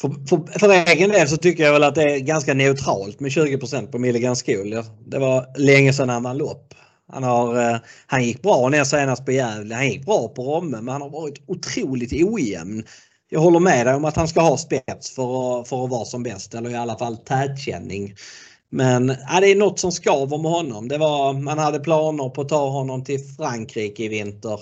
För, 0.00 0.08
för, 0.28 0.58
för 0.58 0.90
egen 0.90 1.10
del 1.10 1.28
så 1.28 1.36
tycker 1.36 1.64
jag 1.64 1.72
väl 1.72 1.84
att 1.84 1.94
det 1.94 2.02
är 2.02 2.18
ganska 2.18 2.54
neutralt 2.54 3.20
med 3.20 3.30
20% 3.30 3.90
på 3.90 3.98
Milligan 3.98 4.36
School. 4.36 4.70
Det 5.06 5.18
var 5.18 5.58
länge 5.58 5.92
sedan 5.92 6.08
han 6.08 6.22
vann 6.22 6.38
lopp. 6.38 6.74
Han, 7.12 7.22
har, 7.22 7.72
eh, 7.72 7.78
han 8.06 8.24
gick 8.24 8.42
bra 8.42 8.68
ner 8.68 8.84
senast 8.84 9.24
på 9.24 9.32
Gävle. 9.32 9.74
Han 9.74 9.88
gick 9.88 10.04
bra 10.04 10.28
på 10.28 10.42
Romme 10.42 10.80
men 10.80 10.88
han 10.88 11.02
har 11.02 11.10
varit 11.10 11.42
otroligt 11.46 12.12
ojämn. 12.12 12.84
Jag 13.28 13.40
håller 13.40 13.60
med 13.60 13.86
dig 13.86 13.94
om 13.94 14.04
att 14.04 14.16
han 14.16 14.28
ska 14.28 14.40
ha 14.40 14.56
spets 14.56 15.10
för 15.10 15.60
att, 15.60 15.68
för 15.68 15.84
att 15.84 15.90
vara 15.90 16.04
som 16.04 16.22
bäst 16.22 16.54
eller 16.54 16.70
i 16.70 16.76
alla 16.76 16.98
fall 16.98 17.16
tätkänning. 17.16 18.14
Men 18.70 19.16
ja, 19.28 19.40
det 19.40 19.50
är 19.50 19.56
något 19.56 19.78
som 19.78 19.92
skaver 19.92 20.38
med 20.38 20.50
honom. 20.50 20.88
Det 20.88 20.98
var, 20.98 21.32
man 21.32 21.58
hade 21.58 21.80
planer 21.80 22.28
på 22.28 22.40
att 22.40 22.48
ta 22.48 22.68
honom 22.68 23.04
till 23.04 23.20
Frankrike 23.36 24.04
i 24.04 24.08
vinter. 24.08 24.60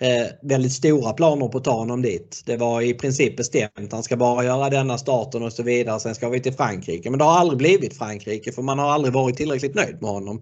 Eh, 0.00 0.26
väldigt 0.42 0.72
stora 0.72 1.12
planer 1.12 1.48
på 1.48 1.58
att 1.58 1.64
ta 1.64 1.72
honom 1.72 2.02
dit. 2.02 2.42
Det 2.46 2.56
var 2.56 2.80
i 2.80 2.94
princip 2.94 3.36
bestämt. 3.36 3.92
Han 3.92 4.02
ska 4.02 4.16
bara 4.16 4.44
göra 4.44 4.70
denna 4.70 4.98
starten 4.98 5.42
och 5.42 5.52
så 5.52 5.62
vidare. 5.62 6.00
Sen 6.00 6.14
ska 6.14 6.28
vi 6.28 6.40
till 6.40 6.52
Frankrike. 6.52 7.10
Men 7.10 7.18
det 7.18 7.24
har 7.24 7.38
aldrig 7.38 7.58
blivit 7.58 7.98
Frankrike 7.98 8.52
för 8.52 8.62
man 8.62 8.78
har 8.78 8.90
aldrig 8.90 9.14
varit 9.14 9.36
tillräckligt 9.36 9.74
nöjd 9.74 10.02
med 10.02 10.10
honom. 10.10 10.40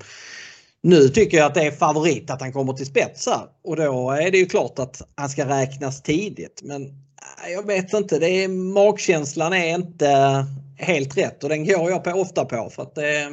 Nu 0.83 1.09
tycker 1.09 1.37
jag 1.37 1.47
att 1.47 1.55
det 1.55 1.66
är 1.66 1.70
favorit 1.70 2.31
att 2.31 2.41
han 2.41 2.53
kommer 2.53 2.72
till 2.72 2.87
spetsar 2.87 3.49
och 3.64 3.76
då 3.76 4.11
är 4.11 4.31
det 4.31 4.39
ju 4.39 4.47
klart 4.47 4.79
att 4.79 5.03
han 5.14 5.29
ska 5.29 5.49
räknas 5.49 6.03
tidigt. 6.03 6.61
Men 6.64 6.87
äh, 6.87 7.53
jag 7.53 7.66
vet 7.66 7.93
inte, 7.93 8.18
det 8.18 8.45
är, 8.45 8.49
magkänslan 8.49 9.53
är 9.53 9.74
inte 9.74 10.45
helt 10.76 11.16
rätt 11.16 11.43
och 11.45 11.49
den 11.49 11.66
går 11.66 11.91
jag 11.91 12.05
på 12.05 12.11
ofta 12.11 12.45
på 12.45 12.70
för 12.70 12.83
att 12.83 12.95
det, 12.95 13.31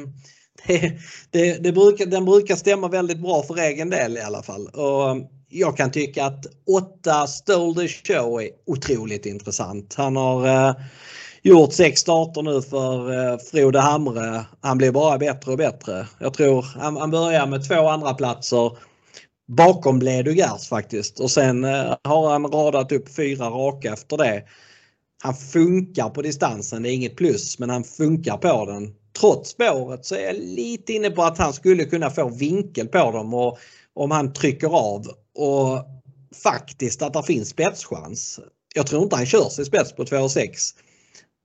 det, 0.66 0.92
det, 1.30 1.62
det 1.62 1.72
brukar, 1.72 2.06
den 2.06 2.24
brukar 2.24 2.56
stämma 2.56 2.88
väldigt 2.88 3.18
bra 3.18 3.42
för 3.42 3.58
egen 3.58 3.90
del 3.90 4.16
i 4.16 4.20
alla 4.20 4.42
fall. 4.42 4.66
Och 4.66 5.10
ähm, 5.10 5.26
jag 5.48 5.76
kan 5.76 5.90
tycka 5.90 6.24
att 6.24 6.46
8 7.02 7.26
Stole 7.26 7.74
the 7.74 7.88
Show 7.88 8.42
är 8.42 8.48
otroligt 8.66 9.26
intressant. 9.26 9.94
Han 9.94 10.16
har 10.16 10.46
eh, 10.46 10.74
gjort 11.46 11.72
sex 11.72 12.00
starter 12.00 12.42
nu 12.42 12.62
för 12.62 13.12
eh, 13.12 13.38
Frode 13.38 13.80
Hamre. 13.80 14.44
Han 14.60 14.78
blir 14.78 14.92
bara 14.92 15.18
bättre 15.18 15.52
och 15.52 15.58
bättre. 15.58 16.06
Jag 16.18 16.34
tror 16.34 16.62
han, 16.62 16.96
han 16.96 17.10
börjar 17.10 17.46
med 17.46 17.68
två 17.68 17.88
andra 17.88 18.14
platser 18.14 18.78
bakom 19.48 19.98
Bledugars 19.98 20.68
faktiskt 20.68 21.20
och 21.20 21.30
sen 21.30 21.64
eh, 21.64 21.94
har 22.04 22.30
han 22.30 22.46
radat 22.46 22.92
upp 22.92 23.14
fyra 23.14 23.48
raka 23.48 23.92
efter 23.92 24.16
det. 24.16 24.42
Han 25.22 25.34
funkar 25.34 26.08
på 26.10 26.22
distansen, 26.22 26.82
det 26.82 26.90
är 26.90 26.94
inget 26.94 27.16
plus, 27.16 27.58
men 27.58 27.70
han 27.70 27.84
funkar 27.84 28.36
på 28.36 28.64
den. 28.66 28.94
Trots 29.20 29.50
spåret 29.50 30.04
så 30.04 30.14
är 30.14 30.26
jag 30.26 30.36
lite 30.36 30.92
inne 30.92 31.10
på 31.10 31.22
att 31.22 31.38
han 31.38 31.52
skulle 31.52 31.84
kunna 31.84 32.10
få 32.10 32.28
vinkel 32.28 32.88
på 32.88 33.10
dem 33.10 33.34
och 33.34 33.58
om 33.94 34.10
han 34.10 34.32
trycker 34.32 34.68
av 34.68 35.06
och 35.38 35.86
faktiskt 36.42 37.02
att 37.02 37.12
det 37.12 37.22
finns 37.22 37.48
spetschans. 37.48 38.40
Jag 38.74 38.86
tror 38.86 39.02
inte 39.02 39.16
han 39.16 39.26
kör 39.26 39.48
sig 39.48 39.64
spets 39.64 39.92
på 39.92 40.04
2,6. 40.04 40.74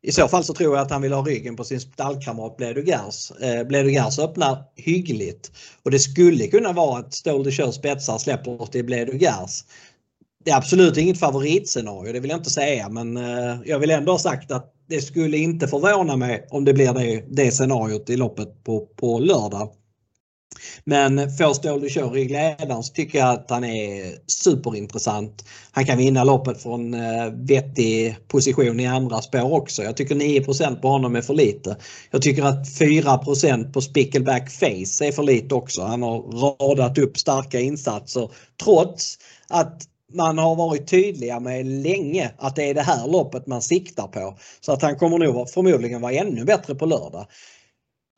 I 0.04 0.12
så 0.12 0.28
fall 0.28 0.44
så 0.44 0.54
tror 0.54 0.76
jag 0.76 0.82
att 0.82 0.92
han 0.92 1.02
vill 1.02 1.14
ha 1.14 1.26
ryggen 1.26 1.56
på 1.56 1.64
sin 1.64 1.80
stallkamrat 1.80 2.58
Bledugars. 2.58 3.32
Eh, 3.32 3.88
Gers 3.88 4.20
öppnar 4.20 4.64
hyggligt 4.76 5.52
och 5.84 5.92
det 5.92 6.00
skulle 6.00 6.48
kunna 6.48 6.74
vara 6.74 7.00
att 7.00 7.14
Stolde 7.14 7.52
kör 7.52 7.72
spetsar 7.72 8.18
släpper 8.18 8.66
till 8.66 8.86
Bledugars. 8.86 9.64
Det 10.46 10.52
är 10.52 10.58
absolut 10.58 10.98
inget 10.98 11.20
favoritscenario, 11.20 12.14
det 12.14 12.20
vill 12.20 12.30
jag 12.30 12.40
inte 12.40 12.50
säga 12.50 12.90
men 12.90 13.18
eh, 13.18 13.58
jag 13.66 13.80
vill 13.80 13.92
ändå 13.92 14.12
ha 14.12 14.20
sagt 14.20 14.52
att 14.52 14.74
det 14.88 15.02
skulle 15.02 15.38
inte 15.38 15.68
förvåna 15.68 16.16
mig 16.16 16.48
om 16.50 16.66
det 16.66 16.74
blir 16.74 16.94
det, 16.94 17.26
det 17.30 17.52
scenariot 17.52 18.10
i 18.10 18.18
loppet 18.18 18.64
på, 18.64 18.86
på 18.96 19.20
lördag. 19.20 19.70
Men 20.84 21.32
får 21.32 21.54
Ståhl 21.54 21.90
kör 21.90 22.18
i 22.18 22.28
ledaren 22.28 22.84
så 22.84 22.94
tycker 22.94 23.20
jag 23.20 23.30
att 23.30 23.50
han 23.50 23.64
är 23.64 24.16
superintressant. 24.28 25.46
Han 25.72 25.86
kan 25.86 25.98
vinna 25.98 26.24
loppet 26.24 26.62
från 26.62 26.94
eh, 26.94 27.26
vettig 27.34 28.16
position 28.28 28.80
i 28.80 28.88
andra 28.88 29.22
spår 29.22 29.54
också. 29.54 29.84
Jag 29.84 29.98
tycker 29.98 30.16
9% 30.16 30.82
på 30.82 30.88
honom 30.88 31.16
är 31.16 31.22
för 31.22 31.34
lite. 31.34 31.78
Jag 32.12 32.22
tycker 32.22 32.44
att 32.44 32.68
4% 32.80 33.74
på 33.74 33.82
Spickleback 33.82 34.52
Face 34.52 35.06
är 35.06 35.12
för 35.12 35.24
lite 35.24 35.56
också. 35.56 35.82
Han 35.82 36.02
har 36.02 36.22
radat 36.22 36.98
upp 36.98 37.18
starka 37.18 37.60
insatser 37.60 38.30
trots 38.64 39.18
att 39.48 39.88
man 40.14 40.38
har 40.38 40.56
varit 40.56 40.88
tydliga 40.88 41.40
med 41.40 41.66
länge 41.66 42.32
att 42.38 42.56
det 42.56 42.70
är 42.70 42.74
det 42.74 42.82
här 42.82 43.08
loppet 43.08 43.48
man 43.48 43.62
siktar 43.62 44.08
på. 44.08 44.38
Så 44.62 44.72
att 44.72 44.82
han 44.82 44.96
kommer 44.96 45.18
nog 45.18 45.50
förmodligen 45.50 46.02
vara 46.02 46.14
ännu 46.14 46.46
bättre 46.46 46.76
på 46.76 46.86
lördag. 46.86 47.28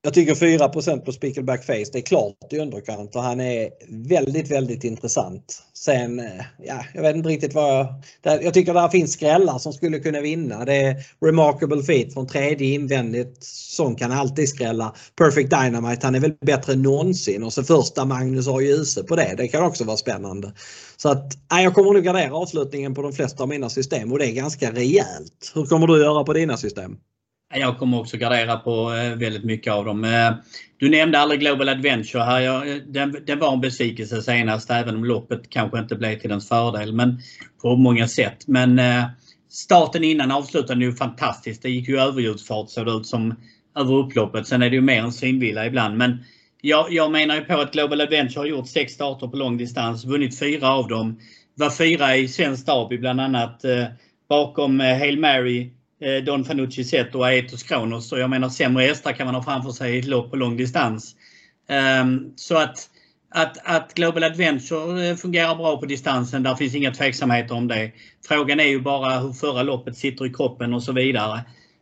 Jag 0.06 0.14
tycker 0.14 0.36
4% 0.36 1.00
på 1.00 1.12
Spickleback 1.12 1.66
Face, 1.66 1.92
det 1.92 1.98
är 1.98 2.02
klart 2.02 2.54
i 2.54 2.60
underkant 2.60 3.16
och 3.16 3.24
han 3.24 3.40
är 3.40 3.70
väldigt, 3.90 4.52
väldigt 4.52 4.84
intressant. 4.84 5.64
Sen, 5.74 6.20
eh, 6.20 6.46
ja, 6.64 6.86
jag 6.94 7.02
vet 7.02 7.16
inte 7.16 7.30
riktigt 7.30 7.54
vad 7.54 7.88
jag... 8.22 8.44
Jag 8.44 8.54
tycker 8.54 8.74
där 8.74 8.90
finns 8.90 9.14
skrällar 9.14 9.58
som 9.58 9.74
skulle 9.74 10.00
kunna 10.00 10.22
vinna. 10.22 10.66
Det 10.66 10.76
är 10.76 10.96
Remarkable 11.26 11.84
Feet 11.84 12.14
från 12.14 12.28
tredje 12.28 12.74
invändigt. 12.74 13.44
Sån 13.44 13.96
kan 13.96 14.12
alltid 14.12 14.50
skrälla. 14.50 14.96
Perfect 15.16 15.50
Dynamite, 15.50 16.08
han 16.08 16.16
är 16.16 16.20
väl 16.20 16.34
bättre 16.42 16.74
än 16.74 16.82
någonsin 16.82 17.44
och 17.44 17.54
så 17.54 17.64
första 17.64 18.06
Magnus 18.06 18.48
har 18.48 18.62
Djuse 18.62 19.04
på 19.04 19.16
det. 19.16 19.34
Det 19.38 19.48
kan 19.48 19.64
också 19.64 19.84
vara 19.84 19.98
spännande. 19.98 20.54
Så 20.98 21.10
att, 21.10 21.34
ja, 21.50 21.62
jag 21.62 21.74
kommer 21.74 21.94
nog 21.94 22.04
gardera 22.04 22.36
avslutningen 22.36 22.94
på 22.94 23.02
de 23.02 23.14
flesta 23.14 23.44
av 23.44 23.50
mina 23.50 23.70
system 23.70 24.12
och 24.12 24.20
det 24.20 24.26
är 24.26 24.34
ganska 24.34 24.72
rejält. 24.72 25.52
Hur 25.56 25.66
kommer 25.66 25.88
du 25.88 26.04
göra 26.04 26.24
på 26.24 26.34
dina 26.34 26.58
system? 26.58 26.98
Jag 27.56 27.78
kommer 27.78 28.00
också 28.00 28.18
gardera 28.18 28.58
på 28.58 28.94
eh, 28.94 29.16
väldigt 29.16 29.44
mycket 29.44 29.74
av 29.74 29.86
dem. 29.86 30.04
Eh, 30.04 30.32
du 30.78 30.90
nämnde 30.90 31.20
aldrig 31.20 31.40
Global 31.40 31.70
Adventure 31.70 32.24
här. 32.24 32.68
Eh, 32.68 32.76
den, 32.76 33.18
den 33.26 33.40
var 33.40 33.54
en 33.54 33.62
besvikelse 33.62 34.22
senast 34.22 34.72
även 34.72 34.96
om 34.96 35.06
loppet 35.06 35.50
kanske 35.50 35.80
inte 35.80 35.96
blev 35.96 36.20
till 36.20 36.30
ens 36.30 36.50
fördel 36.50 36.94
men 36.94 37.20
på 37.62 37.76
många 37.76 38.08
sätt. 38.08 38.48
Men 38.48 38.82
starten 39.50 40.04
innan 40.04 40.32
avslutade 40.32 40.86
ju 40.86 40.94
fantastiskt. 40.94 41.62
Det 41.62 41.70
gick 41.70 41.88
ju 41.88 42.00
överljudsfart 42.00 42.70
såg 42.70 42.86
det 42.86 42.92
ut 42.92 43.08
som 43.08 43.36
över 43.78 43.94
upploppet. 43.94 44.48
Sen 44.48 44.62
är 44.62 44.70
det 44.70 44.76
ju 44.76 44.82
mer 44.82 45.04
en 45.04 45.12
synvilla 45.12 45.66
ibland. 45.66 45.98
Men 45.98 46.18
jag, 46.62 46.94
jag 46.94 47.12
menar 47.12 47.36
ju 47.36 47.42
på 47.42 47.54
att 47.54 47.74
Global 47.74 48.02
Adventure 48.02 48.40
har 48.40 48.46
gjort 48.46 48.68
sex 48.68 48.94
starter 48.94 49.28
på 49.28 49.38
lång 49.38 49.58
distans, 49.58 50.06
vunnit 50.06 50.40
fyra 50.40 50.70
av 50.70 50.88
dem. 50.88 51.20
Var 51.56 51.70
fyra 51.70 52.16
i 52.16 52.28
svensk 52.28 52.66
derby 52.66 52.98
bland 52.98 53.22
annat 53.22 53.64
eh, 53.64 53.86
bakom 54.30 54.82
eh, 54.82 54.98
Hail 54.98 55.20
Mary, 55.20 55.72
Eh, 56.04 56.24
Don 56.24 56.46
Fanucci 56.46 56.84
Zet 56.84 57.16
och 57.16 57.28
Aetos 57.28 57.64
Kronos. 57.64 58.10
Så 58.10 58.18
jag 58.18 58.30
menar 58.30 58.50
sämre 58.50 58.84
hästar 58.84 59.12
kan 59.12 59.26
man 59.26 59.36
ha 59.36 59.44
framför 59.44 59.72
sig 59.72 59.96
i 59.96 60.00
ett 60.00 60.06
lopp 60.06 60.30
på 60.32 60.36
lång 60.36 60.58
distans. 60.58 61.16
Ehm, 61.68 62.34
så 62.36 62.58
att, 62.58 62.90
att, 63.30 63.58
att 63.64 63.94
Global 63.94 64.24
Adventure 64.24 65.10
eh, 65.10 65.16
fungerar 65.16 65.56
bra 65.56 65.78
på 65.78 65.86
distansen, 65.86 66.44
där 66.44 66.56
finns 66.56 66.76
inga 66.76 66.92
tveksamheter 66.92 67.56
om 67.56 67.68
det. 67.68 67.92
Frågan 68.28 68.60
är 68.60 68.68
ju 68.68 68.82
bara 68.82 69.20
hur 69.20 69.34
förra 69.34 69.64
loppet 69.64 69.98
sitter 69.98 70.26
i 70.26 70.34
kroppen 70.34 70.74
och 70.74 70.84
så 70.84 70.92
vidare. 70.92 71.42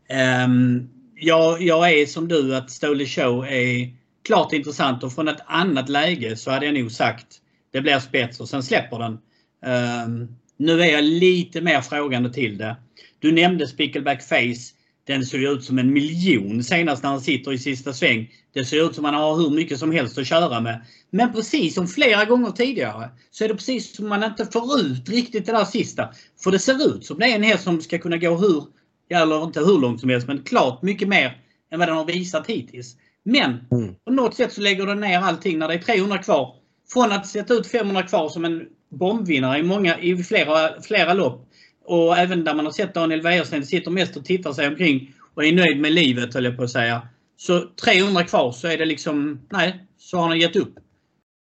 Ehm, 0.09 0.89
jag, 1.15 1.61
jag 1.61 1.91
är 1.91 2.05
som 2.05 2.27
du 2.27 2.55
att 2.55 2.71
Stoli 2.71 3.05
Show 3.05 3.45
är 3.45 3.93
klart 4.25 4.53
intressant 4.53 5.03
och 5.03 5.13
från 5.13 5.27
ett 5.27 5.41
annat 5.45 5.89
läge 5.89 6.35
så 6.35 6.51
hade 6.51 6.65
jag 6.65 6.75
nog 6.75 6.91
sagt 6.91 7.27
det 7.71 7.81
blir 7.81 7.99
spets 7.99 8.39
och 8.39 8.49
sen 8.49 8.63
släpper 8.63 8.99
den. 8.99 9.19
Ehm, 9.65 10.27
nu 10.57 10.81
är 10.81 10.91
jag 10.91 11.03
lite 11.03 11.61
mer 11.61 11.81
frågande 11.81 12.33
till 12.33 12.57
det. 12.57 12.75
Du 13.21 13.31
nämnde 13.31 13.67
Spickleback 13.67 14.23
Face. 14.23 14.73
Den 15.07 15.25
ser 15.25 15.53
ut 15.53 15.63
som 15.63 15.79
en 15.79 15.93
miljon 15.93 16.63
senast 16.63 17.03
när 17.03 17.09
han 17.09 17.21
sitter 17.21 17.53
i 17.53 17.57
sista 17.57 17.93
sväng. 17.93 18.31
Det 18.53 18.65
ser 18.65 18.85
ut 18.85 18.95
som 18.95 19.05
att 19.05 19.13
han 19.13 19.23
har 19.23 19.35
hur 19.35 19.49
mycket 19.49 19.79
som 19.79 19.91
helst 19.91 20.17
att 20.17 20.27
köra 20.27 20.59
med. 20.59 20.85
Men 21.09 21.33
precis 21.33 21.73
som 21.73 21.87
flera 21.87 22.25
gånger 22.25 22.51
tidigare 22.51 23.09
så 23.31 23.43
är 23.43 23.47
det 23.47 23.55
precis 23.55 23.95
som 23.95 24.09
man 24.09 24.23
inte 24.23 24.45
får 24.45 24.79
ut 24.79 25.09
riktigt 25.09 25.45
det 25.45 25.51
där 25.51 25.65
sista. 25.65 26.09
För 26.43 26.51
det 26.51 26.59
ser 26.59 26.95
ut 26.95 27.05
som 27.05 27.19
det 27.19 27.25
är 27.25 27.35
en 27.35 27.43
häst 27.43 27.63
som 27.63 27.81
ska 27.81 27.97
kunna 27.97 28.17
gå 28.17 28.35
hur, 28.37 28.63
eller 29.09 29.43
inte 29.43 29.59
hur 29.59 29.79
långt 29.79 29.99
som 29.99 30.09
helst, 30.09 30.27
men 30.27 30.43
klart 30.43 30.81
mycket 30.81 31.07
mer 31.07 31.37
än 31.71 31.79
vad 31.79 31.87
den 31.87 31.97
har 31.97 32.05
visat 32.05 32.47
hittills. 32.47 32.95
Men 33.23 33.59
mm. 33.71 33.95
på 34.05 34.11
något 34.11 34.35
sätt 34.35 34.53
så 34.53 34.61
lägger 34.61 34.85
den 34.85 34.99
ner 34.99 35.19
allting 35.19 35.59
när 35.59 35.67
det 35.67 35.73
är 35.73 35.79
300 35.79 36.17
kvar. 36.17 36.55
Från 36.93 37.11
att 37.11 37.27
sätta 37.27 37.53
ut 37.53 37.67
500 37.67 38.03
kvar 38.03 38.29
som 38.29 38.45
en 38.45 38.65
bombvinnare 38.91 39.59
i, 39.59 39.63
många, 39.63 39.99
i 39.99 40.23
flera, 40.23 40.81
flera 40.81 41.13
lopp 41.13 41.50
och 41.85 42.17
även 42.17 42.43
där 42.43 42.53
man 42.53 42.65
har 42.65 42.73
sett 42.73 42.93
Daniel 42.93 43.21
Wäjersten 43.21 43.65
sitter 43.65 43.91
mest 43.91 44.17
och 44.17 44.25
tittar 44.25 44.53
sig 44.53 44.67
omkring 44.67 45.13
och 45.33 45.45
är 45.45 45.53
nöjd 45.53 45.79
med 45.79 45.91
livet 45.91 46.33
höll 46.33 46.45
jag 46.45 46.57
på 46.57 46.63
att 46.63 46.71
säga. 46.71 47.07
Så 47.37 47.63
300 47.83 48.23
kvar 48.23 48.51
så 48.51 48.67
är 48.67 48.77
det 48.77 48.85
liksom, 48.85 49.41
nej, 49.49 49.85
så 49.97 50.17
har 50.17 50.27
han 50.27 50.39
gett 50.39 50.55
upp. 50.55 50.75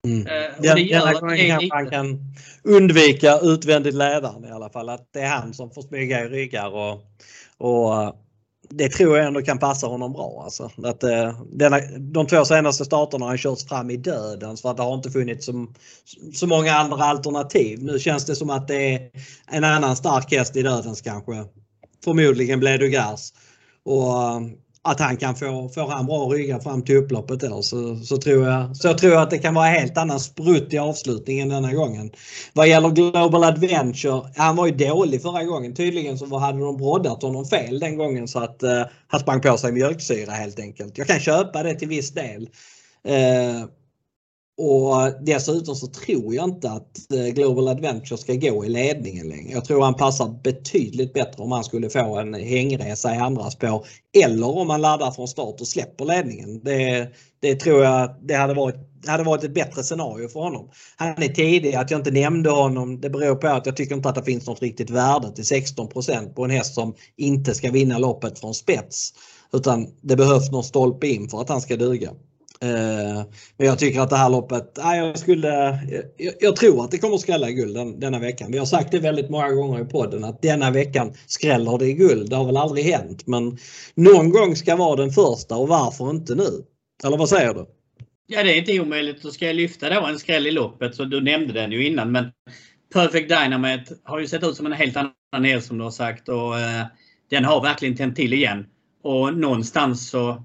Mm. 0.08 0.28
Eh, 0.28 0.52
ja, 0.62 0.76
denna 0.76 1.14
gången 1.14 1.50
kanske 1.50 1.70
han 1.72 1.90
kan 1.90 2.20
undvika 2.64 3.40
utvändigt 3.40 3.96
ledaren 3.96 4.46
i 4.46 4.52
alla 4.52 4.70
fall. 4.70 4.90
Att 4.90 5.14
det 5.14 5.20
är 5.20 5.30
han 5.30 5.54
som 5.54 5.72
får 5.72 5.82
smyga 5.82 6.26
i 6.26 6.30
ryggar 6.30 6.70
och, 6.70 7.02
och 7.58 8.16
det 8.70 8.90
tror 8.90 9.18
jag 9.18 9.28
ändå 9.28 9.42
kan 9.42 9.60
passa 9.60 9.88
honom 9.88 10.14
bra. 10.14 10.42
Alltså. 10.44 10.72
Att, 10.84 11.04
eh, 11.04 11.42
denna, 11.52 11.80
de 11.98 12.28
två 12.28 12.46
senaste 12.46 12.86
starterna 12.86 13.26
har 13.26 13.30
han 13.30 13.38
körts 13.38 13.68
fram 13.68 13.90
i 13.90 13.98
döden 13.98 14.58
för 14.58 14.72
att 14.72 14.78
det 14.78 14.84
har 14.84 14.94
inte 14.94 15.12
funnits 15.12 15.46
så, 15.46 15.68
så 16.34 16.48
många 16.48 16.74
andra 16.74 17.04
alternativ. 17.04 17.84
Nu 17.84 18.00
känns 18.00 18.26
det 18.26 18.36
som 18.36 18.50
att 18.50 18.68
det 18.68 18.96
är 18.96 19.10
en 19.52 19.64
annan 19.64 19.96
stark 19.96 20.32
häst 20.32 20.56
i 20.56 20.62
dödens 20.62 21.02
kanske. 21.02 21.46
Förmodligen 22.04 22.60
Bledugars. 22.60 23.34
Och 23.86 24.20
eh, 24.20 24.42
att 24.86 25.00
han 25.00 25.18
kan 25.18 25.36
få, 25.36 25.70
får 25.70 25.88
han 25.88 26.06
bra 26.06 26.26
ryggar 26.26 26.60
fram 26.60 26.82
till 26.82 26.98
upploppet 26.98 27.40
där 27.40 27.62
så, 27.62 27.96
så, 27.96 28.18
tror 28.18 28.48
jag, 28.48 28.78
så 28.78 28.88
jag 28.88 28.98
tror 28.98 29.18
att 29.18 29.30
det 29.30 29.38
kan 29.38 29.54
vara 29.54 29.66
helt 29.66 29.98
annan 29.98 30.20
sprutt 30.20 30.74
i 30.74 30.78
avslutningen 30.78 31.50
denna 31.50 31.74
gången. 31.74 32.12
Vad 32.54 32.68
gäller 32.68 32.90
Global 32.90 33.44
Adventure, 33.44 34.22
han 34.36 34.56
var 34.56 34.66
ju 34.66 34.72
dålig 34.72 35.22
förra 35.22 35.44
gången. 35.44 35.76
Tydligen 35.76 36.18
så 36.18 36.38
hade 36.38 36.60
de 36.60 36.78
broddat 36.78 37.24
honom 37.24 37.46
fel 37.46 37.80
den 37.80 37.98
gången 37.98 38.28
så 38.28 38.40
att 38.40 38.64
eh, 38.64 38.84
han 39.08 39.20
sprang 39.20 39.42
på 39.42 39.58
sig 39.58 39.72
mjölksyra 39.72 40.32
helt 40.32 40.60
enkelt. 40.60 40.98
Jag 40.98 41.08
kan 41.08 41.20
köpa 41.20 41.64
det 41.64 41.76
till 41.76 41.88
viss 41.88 42.12
del. 42.12 42.50
Eh, 43.08 43.68
och 44.64 45.12
dessutom 45.22 45.76
så 45.76 45.88
tror 45.88 46.36
jag 46.36 46.44
inte 46.44 46.72
att 46.72 47.12
eh, 47.14 47.26
Global 47.26 47.68
Adventure 47.68 48.18
ska 48.18 48.34
gå 48.34 48.66
i 48.66 48.70
ledningen 48.70 49.30
längre. 49.30 49.52
Jag 49.52 49.66
tror 49.66 49.84
han 49.84 49.94
passar 49.94 50.40
betydligt 50.44 51.14
bättre 51.14 51.44
om 51.44 51.52
han 51.52 51.64
skulle 51.64 51.90
få 51.90 52.18
en 52.18 52.34
hängresa 52.34 53.16
i 53.16 53.18
andra 53.18 53.52
spår. 53.52 53.86
Eller 54.24 54.58
om 54.58 54.70
han 54.70 54.82
laddar 54.82 55.12
från 55.12 55.28
start 55.28 55.62
och 55.62 55.68
släpper 55.68 56.06
ledningen. 56.06 56.64
Det, 56.64 57.08
det 57.40 57.56
tror 57.56 57.84
jag 57.84 58.16
det 58.22 58.34
hade 58.34 58.54
varit, 58.54 58.76
hade 59.08 59.24
varit 59.24 59.44
ett 59.44 59.54
bättre 59.54 59.84
scenario 59.84 60.28
för 60.28 60.40
honom. 60.40 60.70
Han 60.98 61.24
är 61.24 61.28
tidig, 61.28 61.76
att 61.76 61.92
jag 61.92 62.00
inte 62.00 62.12
nämnde 62.12 62.50
honom 62.50 63.02
det 63.02 63.10
beror 63.10 63.36
på 63.36 63.48
att 63.48 63.66
jag 63.66 63.76
tycker 63.76 63.96
inte 63.96 64.10
att 64.10 64.16
det 64.16 64.24
finns 64.24 64.48
något 64.48 64.62
riktigt 64.62 64.90
värde 64.90 65.32
till 65.36 65.44
16% 65.44 66.34
på 66.34 66.44
en 66.44 66.52
häst 66.52 66.74
som 66.74 66.96
inte 67.18 67.54
ska 67.54 67.72
vinna 67.72 67.98
loppet 67.98 68.40
från 68.40 68.54
spets. 68.54 69.14
Utan 69.54 69.88
det 70.02 70.16
behövs 70.16 70.52
någon 70.52 70.64
stolpe 70.64 71.08
in 71.08 71.30
för 71.30 71.42
att 71.42 71.50
han 71.50 71.62
ska 71.62 71.76
duga. 71.76 72.12
Eh, 72.64 73.24
men 73.58 73.68
jag 73.68 73.80
tycker 73.80 74.00
att 74.00 74.10
det 74.10 74.16
här 74.16 74.30
loppet, 74.30 74.72
jag, 74.76 75.20
skulle, 75.20 75.48
jag, 76.18 76.34
jag 76.40 76.56
tror 76.56 76.84
att 76.84 76.92
det 76.92 76.98
kommer 76.98 77.16
att 77.16 77.22
skrälla 77.22 77.50
i 77.50 77.54
guld 77.54 77.76
den, 77.76 78.00
denna 78.00 78.20
veckan. 78.20 78.52
Vi 78.52 78.58
har 78.58 78.66
sagt 78.66 78.92
det 78.92 79.00
väldigt 79.00 79.30
många 79.30 79.52
gånger 79.52 79.82
i 79.82 79.86
podden 79.86 80.24
att 80.24 80.42
denna 80.42 80.72
veckan 80.72 81.14
skräller 81.26 81.78
det 81.78 81.86
i 81.86 81.94
guld. 81.94 82.30
Det 82.30 82.36
har 82.36 82.46
väl 82.46 82.58
aldrig 82.58 82.86
hänt 82.86 83.28
men 83.28 83.58
någon 83.96 84.30
gång 84.30 84.56
ska 84.56 84.76
vara 84.76 84.96
den 84.96 85.12
första 85.12 85.56
och 85.56 85.68
varför 85.68 86.10
inte 86.10 86.36
nu? 86.36 86.64
Eller 87.04 87.18
vad 87.18 87.30
säger 87.30 87.54
du? 87.54 87.66
Ja 88.28 88.44
det 88.44 88.54
är 88.54 88.58
inte 88.58 88.80
omöjligt. 88.80 89.22
Då 89.22 89.32
ska 89.32 89.46
jag 89.46 89.56
lyfta 89.56 89.90
då 89.90 90.06
en 90.06 90.20
skräll 90.20 90.48
i 90.48 90.52
loppet. 90.52 90.96
Så 90.96 91.06
du 91.06 91.22
nämnde 91.22 91.54
den 91.54 91.72
ju 91.72 91.88
innan 91.88 92.12
men 92.12 92.32
Perfect 92.94 93.30
Dynamite 93.30 93.96
har 94.04 94.20
ju 94.20 94.28
sett 94.28 94.44
ut 94.44 94.56
som 94.56 94.66
en 94.66 94.74
helt 94.74 94.98
annan 94.98 95.46
häst 95.46 95.68
som 95.68 95.78
du 95.78 95.84
har 95.84 95.92
sagt 95.92 96.30
och 96.30 96.60
eh, 96.60 96.86
den 97.30 97.46
har 97.46 97.62
verkligen 97.62 97.96
tänt 97.96 98.16
till 98.16 98.34
igen. 98.34 98.66
Och 99.04 99.38
någonstans 99.38 100.10
så 100.10 100.44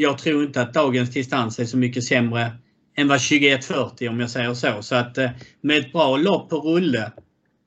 jag 0.00 0.18
tror 0.18 0.44
inte 0.44 0.62
att 0.62 0.74
dagens 0.74 1.10
distans 1.10 1.58
är 1.58 1.64
så 1.64 1.76
mycket 1.76 2.04
sämre 2.04 2.52
än 2.96 3.08
vad 3.08 3.20
2140 3.20 4.08
om 4.08 4.20
jag 4.20 4.30
säger 4.30 4.54
så. 4.54 4.82
Så 4.82 4.94
att 4.94 5.18
eh, 5.18 5.30
med 5.60 5.78
ett 5.78 5.92
bra 5.92 6.16
lopp 6.16 6.50
på 6.50 6.56
rulle 6.56 7.12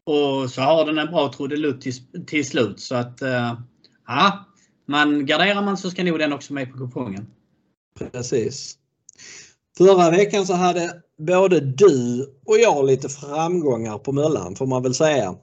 och 0.04 0.50
så 0.50 0.62
har 0.62 0.86
den 0.86 0.98
en 0.98 1.08
bra 1.08 1.34
trudelutt 1.34 1.82
till, 1.82 1.94
till 2.28 2.46
slut. 2.46 2.80
Så 2.80 2.96
att 2.96 3.22
eh, 3.22 3.60
ja, 4.08 4.46
man 4.88 5.26
garderar 5.26 5.62
man 5.62 5.78
så 5.78 5.90
ska 5.90 6.04
nog 6.04 6.20
den 6.20 6.34
också 6.34 6.54
med 6.54 6.72
på 6.72 6.78
kupongen. 6.78 7.28
Precis. 8.12 8.78
Förra 9.78 10.10
veckan 10.12 10.46
så 10.46 10.54
hade 10.54 11.02
både 11.18 11.60
du 11.60 12.26
och 12.46 12.58
jag 12.58 12.86
lite 12.86 13.10
framgångar 13.10 13.98
på 13.98 14.12
Möllan 14.12 14.56
får 14.56 14.66
man 14.66 14.84
väl 14.84 14.94
säga. 14.94 15.36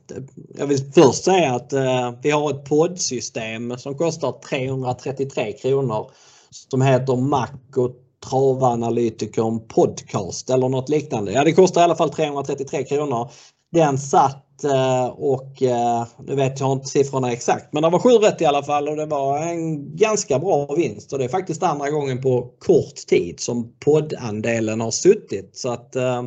Jag 0.59 0.67
vill 0.67 0.93
först 0.95 1.25
säga 1.25 1.55
att 1.55 1.73
eh, 1.73 2.15
vi 2.23 2.31
har 2.31 2.51
ett 2.51 2.65
poddsystem 2.65 3.79
som 3.79 3.99
kostar 3.99 4.41
333 4.49 5.53
kronor 5.53 6.11
som 6.51 6.83
heter 6.83 7.17
Mac 7.17 7.49
och 7.77 7.91
travanalytikern 8.31 9.69
podcast 9.69 10.51
eller 10.51 10.69
något 10.69 10.89
liknande. 10.89 11.33
Ja 11.33 11.45
det 11.45 11.53
kostar 11.53 11.81
i 11.81 11.85
alla 11.85 11.97
fall 11.97 12.11
333 12.11 12.85
kronor. 12.85 13.31
Den 13.73 13.99
satt 13.99 14.65
eh, 14.65 15.07
och 15.07 15.63
eh, 15.63 16.07
nu 16.27 16.35
vet 16.35 16.61
jag 16.61 16.73
inte 16.73 16.89
siffrorna 16.89 17.33
exakt 17.33 17.73
men 17.73 17.83
det 17.83 17.91
var 17.91 17.99
sju 17.99 18.11
rätt 18.11 18.41
i 18.41 18.47
alla 18.47 18.63
fall 18.63 18.89
och 18.89 18.97
det 18.97 19.07
var 19.07 19.39
en 19.39 19.97
ganska 19.97 20.39
bra 20.39 20.75
vinst 20.75 21.13
och 21.13 21.19
det 21.19 21.25
är 21.25 21.29
faktiskt 21.29 21.63
andra 21.63 21.91
gången 21.91 22.23
på 22.23 22.51
kort 22.59 22.97
tid 23.09 23.41
som 23.41 23.73
poddandelen 23.85 24.81
har 24.81 24.91
suttit 24.91 25.57
så 25.57 25.73
att 25.73 25.97
eh, 25.97 26.19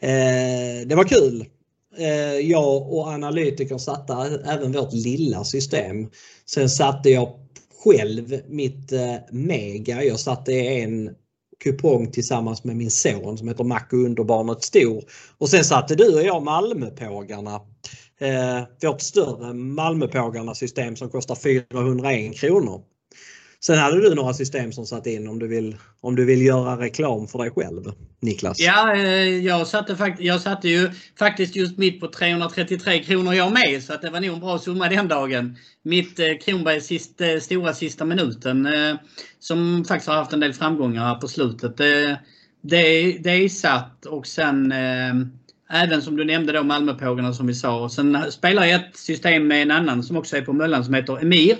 eh 0.00 0.86
det 0.86 0.94
var 0.94 1.04
kul. 1.04 1.46
Jag 2.42 2.92
och 2.92 3.08
analytikern 3.08 3.78
satte 3.78 4.12
även 4.44 4.72
vårt 4.72 4.92
lilla 4.92 5.44
system. 5.44 6.10
Sen 6.46 6.70
satte 6.70 7.10
jag 7.10 7.39
själv 7.84 8.40
mitt 8.48 8.92
eh, 8.92 9.14
Mega. 9.30 10.04
Jag 10.04 10.20
satte 10.20 10.52
en 10.52 11.10
kupong 11.64 12.12
tillsammans 12.12 12.64
med 12.64 12.76
min 12.76 12.90
son 12.90 13.38
som 13.38 13.48
heter 13.48 13.64
Mac 13.64 13.82
Underbarnet 13.90 14.62
Stor. 14.62 15.04
Och 15.38 15.48
sen 15.48 15.64
satte 15.64 15.94
du 15.94 16.14
och 16.14 16.22
jag 16.22 16.42
Malmöpågarna. 16.42 17.60
Eh, 18.20 18.62
vårt 18.82 19.00
större 19.00 19.54
Malmöpågarna 19.54 20.54
system 20.54 20.96
som 20.96 21.10
kostar 21.10 21.34
401 21.34 22.36
kronor. 22.36 22.82
Sen 23.62 23.78
hade 23.78 24.00
du 24.00 24.14
några 24.14 24.34
system 24.34 24.72
som 24.72 24.86
satt 24.86 25.06
in 25.06 25.28
om 25.28 25.38
du 25.38 25.48
vill, 25.48 25.76
om 26.00 26.16
du 26.16 26.24
vill 26.24 26.42
göra 26.42 26.80
reklam 26.80 27.28
för 27.28 27.38
dig 27.38 27.50
själv, 27.50 27.92
Niklas. 28.20 28.60
Ja, 28.60 28.94
eh, 28.94 29.38
jag 29.38 29.66
satte, 29.66 29.96
fakt 29.96 30.20
jag 30.20 30.40
satte 30.40 30.68
ju 30.68 30.90
faktiskt 31.18 31.56
just 31.56 31.78
mitt 31.78 32.00
på 32.00 32.08
333 32.08 33.02
kronor 33.02 33.34
jag 33.34 33.52
med 33.52 33.82
så 33.82 33.92
att 33.92 34.02
det 34.02 34.10
var 34.10 34.20
nog 34.20 34.34
en 34.34 34.40
bra 34.40 34.58
summa 34.58 34.88
den 34.88 35.08
dagen. 35.08 35.56
Mitt 35.82 36.18
eh, 36.18 36.26
Kronbergs 36.44 36.86
sist, 36.86 37.20
eh, 37.20 37.38
stora 37.40 37.74
sista 37.74 38.04
minuten 38.04 38.66
eh, 38.66 38.94
som 39.38 39.84
faktiskt 39.88 40.08
har 40.08 40.16
haft 40.16 40.32
en 40.32 40.40
del 40.40 40.52
framgångar 40.52 41.04
här 41.04 41.14
på 41.14 41.28
slutet. 41.28 41.76
Det, 41.76 42.20
det, 42.62 43.12
det 43.12 43.30
är 43.30 43.48
satt 43.48 44.06
och 44.06 44.26
sen 44.26 44.72
eh, 44.72 45.14
Även 45.72 46.02
som 46.02 46.16
du 46.16 46.24
nämnde 46.24 46.52
då 46.52 46.62
Malmöpågarna 46.62 47.32
som 47.32 47.46
vi 47.46 47.54
sa. 47.54 47.88
Sen 47.88 48.18
spelar 48.30 48.64
jag 48.64 48.80
ett 48.80 48.96
system 48.96 49.46
med 49.46 49.62
en 49.62 49.70
annan 49.70 50.02
som 50.02 50.16
också 50.16 50.36
är 50.36 50.42
på 50.42 50.52
Möllan 50.52 50.84
som 50.84 50.94
heter 50.94 51.22
Emir. 51.22 51.56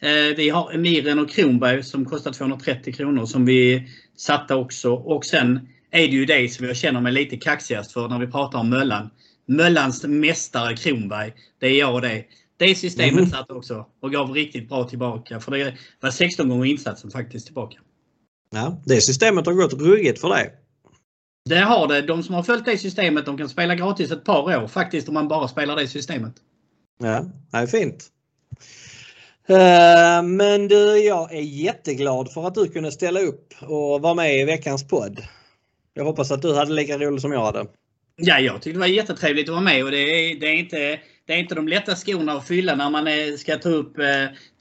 Eh, 0.00 0.36
vi 0.36 0.48
har 0.48 0.72
Emiren 0.72 1.18
och 1.18 1.30
Kronberg 1.30 1.82
som 1.82 2.04
kostar 2.04 2.32
230 2.32 2.92
kronor 2.92 3.26
som 3.26 3.44
vi 3.44 3.88
satte 4.16 4.54
också. 4.54 4.92
Och 4.92 5.24
sen 5.24 5.68
är 5.90 5.98
det 5.98 6.12
ju 6.12 6.24
det 6.24 6.52
som 6.52 6.66
jag 6.66 6.76
känner 6.76 7.00
mig 7.00 7.12
lite 7.12 7.36
kaxigast 7.36 7.92
för 7.92 8.08
när 8.08 8.18
vi 8.18 8.26
pratar 8.26 8.58
om 8.58 8.70
Möllan. 8.70 9.10
Möllans 9.46 10.04
mästare 10.04 10.76
Kronberg, 10.76 11.32
det 11.58 11.66
är 11.66 11.78
jag 11.78 12.02
det. 12.02 12.24
Det 12.56 12.74
systemet 12.74 13.18
mm. 13.18 13.30
satt 13.30 13.50
också 13.50 13.86
och 14.00 14.12
gav 14.12 14.30
riktigt 14.30 14.68
bra 14.68 14.84
tillbaka. 14.84 15.40
För 15.40 15.52
det 15.52 15.74
var 16.00 16.10
16 16.10 16.48
gånger 16.48 16.64
insatsen 16.64 17.10
faktiskt 17.10 17.46
tillbaka. 17.46 17.78
Ja, 18.50 18.82
det 18.84 19.00
systemet 19.00 19.46
har 19.46 19.52
gått 19.52 19.72
ruggigt 19.72 20.20
för 20.20 20.28
dig. 20.28 20.54
Det 21.44 21.60
har 21.60 21.88
det. 21.88 22.02
De 22.02 22.22
som 22.22 22.34
har 22.34 22.42
följt 22.42 22.64
det 22.64 22.78
systemet 22.78 23.26
de 23.26 23.38
kan 23.38 23.48
spela 23.48 23.74
gratis 23.74 24.10
ett 24.10 24.24
par 24.24 24.62
år 24.62 24.68
faktiskt 24.68 25.08
om 25.08 25.14
man 25.14 25.28
bara 25.28 25.48
spelar 25.48 25.76
det 25.76 25.88
systemet. 25.88 26.34
Ja, 26.98 27.24
det 27.50 27.58
är 27.58 27.66
fint. 27.66 28.10
Eh, 29.50 30.22
men 30.22 30.68
du, 30.68 30.98
jag 30.98 31.32
är 31.34 31.40
jätteglad 31.40 32.32
för 32.32 32.46
att 32.46 32.54
du 32.54 32.68
kunde 32.68 32.92
ställa 32.92 33.20
upp 33.20 33.54
och 33.60 34.02
vara 34.02 34.14
med 34.14 34.40
i 34.40 34.44
veckans 34.44 34.88
podd. 34.88 35.20
Jag 35.94 36.04
hoppas 36.04 36.30
att 36.30 36.42
du 36.42 36.54
hade 36.54 36.72
lika 36.72 36.98
roligt 36.98 37.22
som 37.22 37.32
jag 37.32 37.44
hade. 37.44 37.66
Ja, 38.16 38.40
jag 38.40 38.54
tyckte 38.54 38.70
det 38.70 38.78
var 38.78 38.86
jättetrevligt 38.86 39.48
att 39.48 39.52
vara 39.52 39.64
med 39.64 39.84
och 39.84 39.90
det 39.90 39.98
är, 39.98 40.40
det 40.40 40.46
är, 40.46 40.54
inte, 40.54 41.00
det 41.26 41.32
är 41.32 41.36
inte 41.36 41.54
de 41.54 41.68
lätta 41.68 41.96
skorna 41.96 42.32
att 42.32 42.46
fylla 42.46 42.74
när 42.74 42.90
man 42.90 43.08
är, 43.08 43.36
ska 43.36 43.56
ta 43.56 43.68
upp 43.68 43.98
eh, 43.98 44.04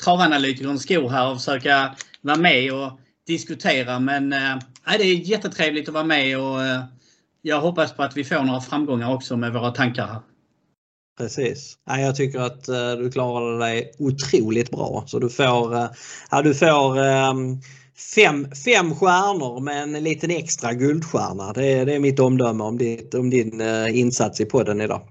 travanalytikerns 0.04 0.84
skor 0.84 1.10
här 1.10 1.32
och 1.32 1.38
försöka 1.38 1.96
vara 2.22 2.38
med 2.38 2.74
och 2.74 3.00
diskutera. 3.28 4.00
Men 4.00 4.34
eh, 4.34 4.58
det 4.98 5.04
är 5.04 5.30
jättetrevligt 5.30 5.88
att 5.88 5.94
vara 5.94 6.04
med 6.04 6.40
och 6.40 6.64
eh, 6.64 6.84
jag 7.42 7.62
hoppas 7.62 7.94
på 7.94 8.04
att 8.04 8.18
vi 8.18 8.24
får 8.24 8.44
några 8.44 8.62
framgångar 8.62 9.14
också 9.14 9.38
med 9.38 9.54
våra 9.54 9.72
tankar 9.72 10.08
här. 10.08 10.22
Precis. 11.18 11.78
Ja, 11.86 12.00
jag 12.00 12.16
tycker 12.16 12.40
att 12.40 12.70
uh, 12.70 13.04
du 13.04 13.12
klarade 13.12 13.60
dig 13.60 13.92
otroligt 14.00 14.72
bra. 14.72 15.04
Så 15.08 15.20
du 15.20 15.30
får, 15.30 15.76
uh, 15.76 15.90
ja, 16.32 16.42
du 16.42 16.56
får 16.56 16.98
um, 16.98 17.62
fem, 18.16 18.48
fem 18.66 18.96
stjärnor 18.96 19.60
med 19.60 19.84
en 19.84 20.04
liten 20.04 20.32
extra 20.32 20.74
guldstjärna. 20.74 21.54
Det 21.54 21.66
är, 21.66 21.86
det 21.86 21.96
är 21.96 22.00
mitt 22.00 22.20
omdöme 22.20 22.64
om, 22.64 22.78
ditt, 22.78 23.14
om 23.14 23.30
din 23.30 23.62
uh, 23.62 23.98
insats 24.00 24.42
i 24.42 24.46
podden 24.46 24.82
idag. 24.82 25.02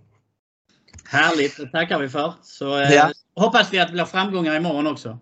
Härligt, 1.05 1.57
det 1.57 1.71
tackar 1.71 1.99
vi 1.99 2.09
för. 2.09 2.35
Så 2.43 2.65
ja. 2.65 3.11
hoppas 3.37 3.73
vi 3.73 3.79
att 3.79 3.89
det 3.89 3.93
blir 3.93 4.05
framgångar 4.05 4.57
imorgon 4.57 4.87
också. 4.87 5.19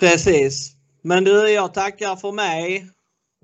Precis. 0.00 0.72
Men 1.02 1.24
du, 1.24 1.48
jag 1.48 1.74
tackar 1.74 2.16
för 2.16 2.32
mig. 2.32 2.90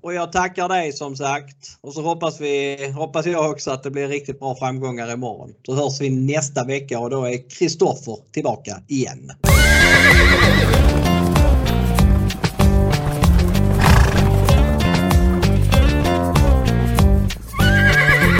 Och 0.05 0.13
jag 0.13 0.31
tackar 0.31 0.69
dig 0.69 0.93
som 0.93 1.15
sagt. 1.15 1.77
Och 1.81 1.93
så 1.93 2.01
hoppas, 2.01 2.41
vi, 2.41 2.87
hoppas 2.95 3.25
jag 3.25 3.51
också 3.51 3.71
att 3.71 3.83
det 3.83 3.91
blir 3.91 4.07
riktigt 4.07 4.39
bra 4.39 4.55
framgångar 4.55 5.13
imorgon. 5.13 5.53
Så 5.65 5.75
hörs 5.75 6.01
vi 6.01 6.09
nästa 6.09 6.63
vecka 6.63 6.99
och 6.99 7.09
då 7.09 7.25
är 7.25 7.49
Kristoffer 7.49 8.17
tillbaka 8.31 8.81
igen. 8.87 9.31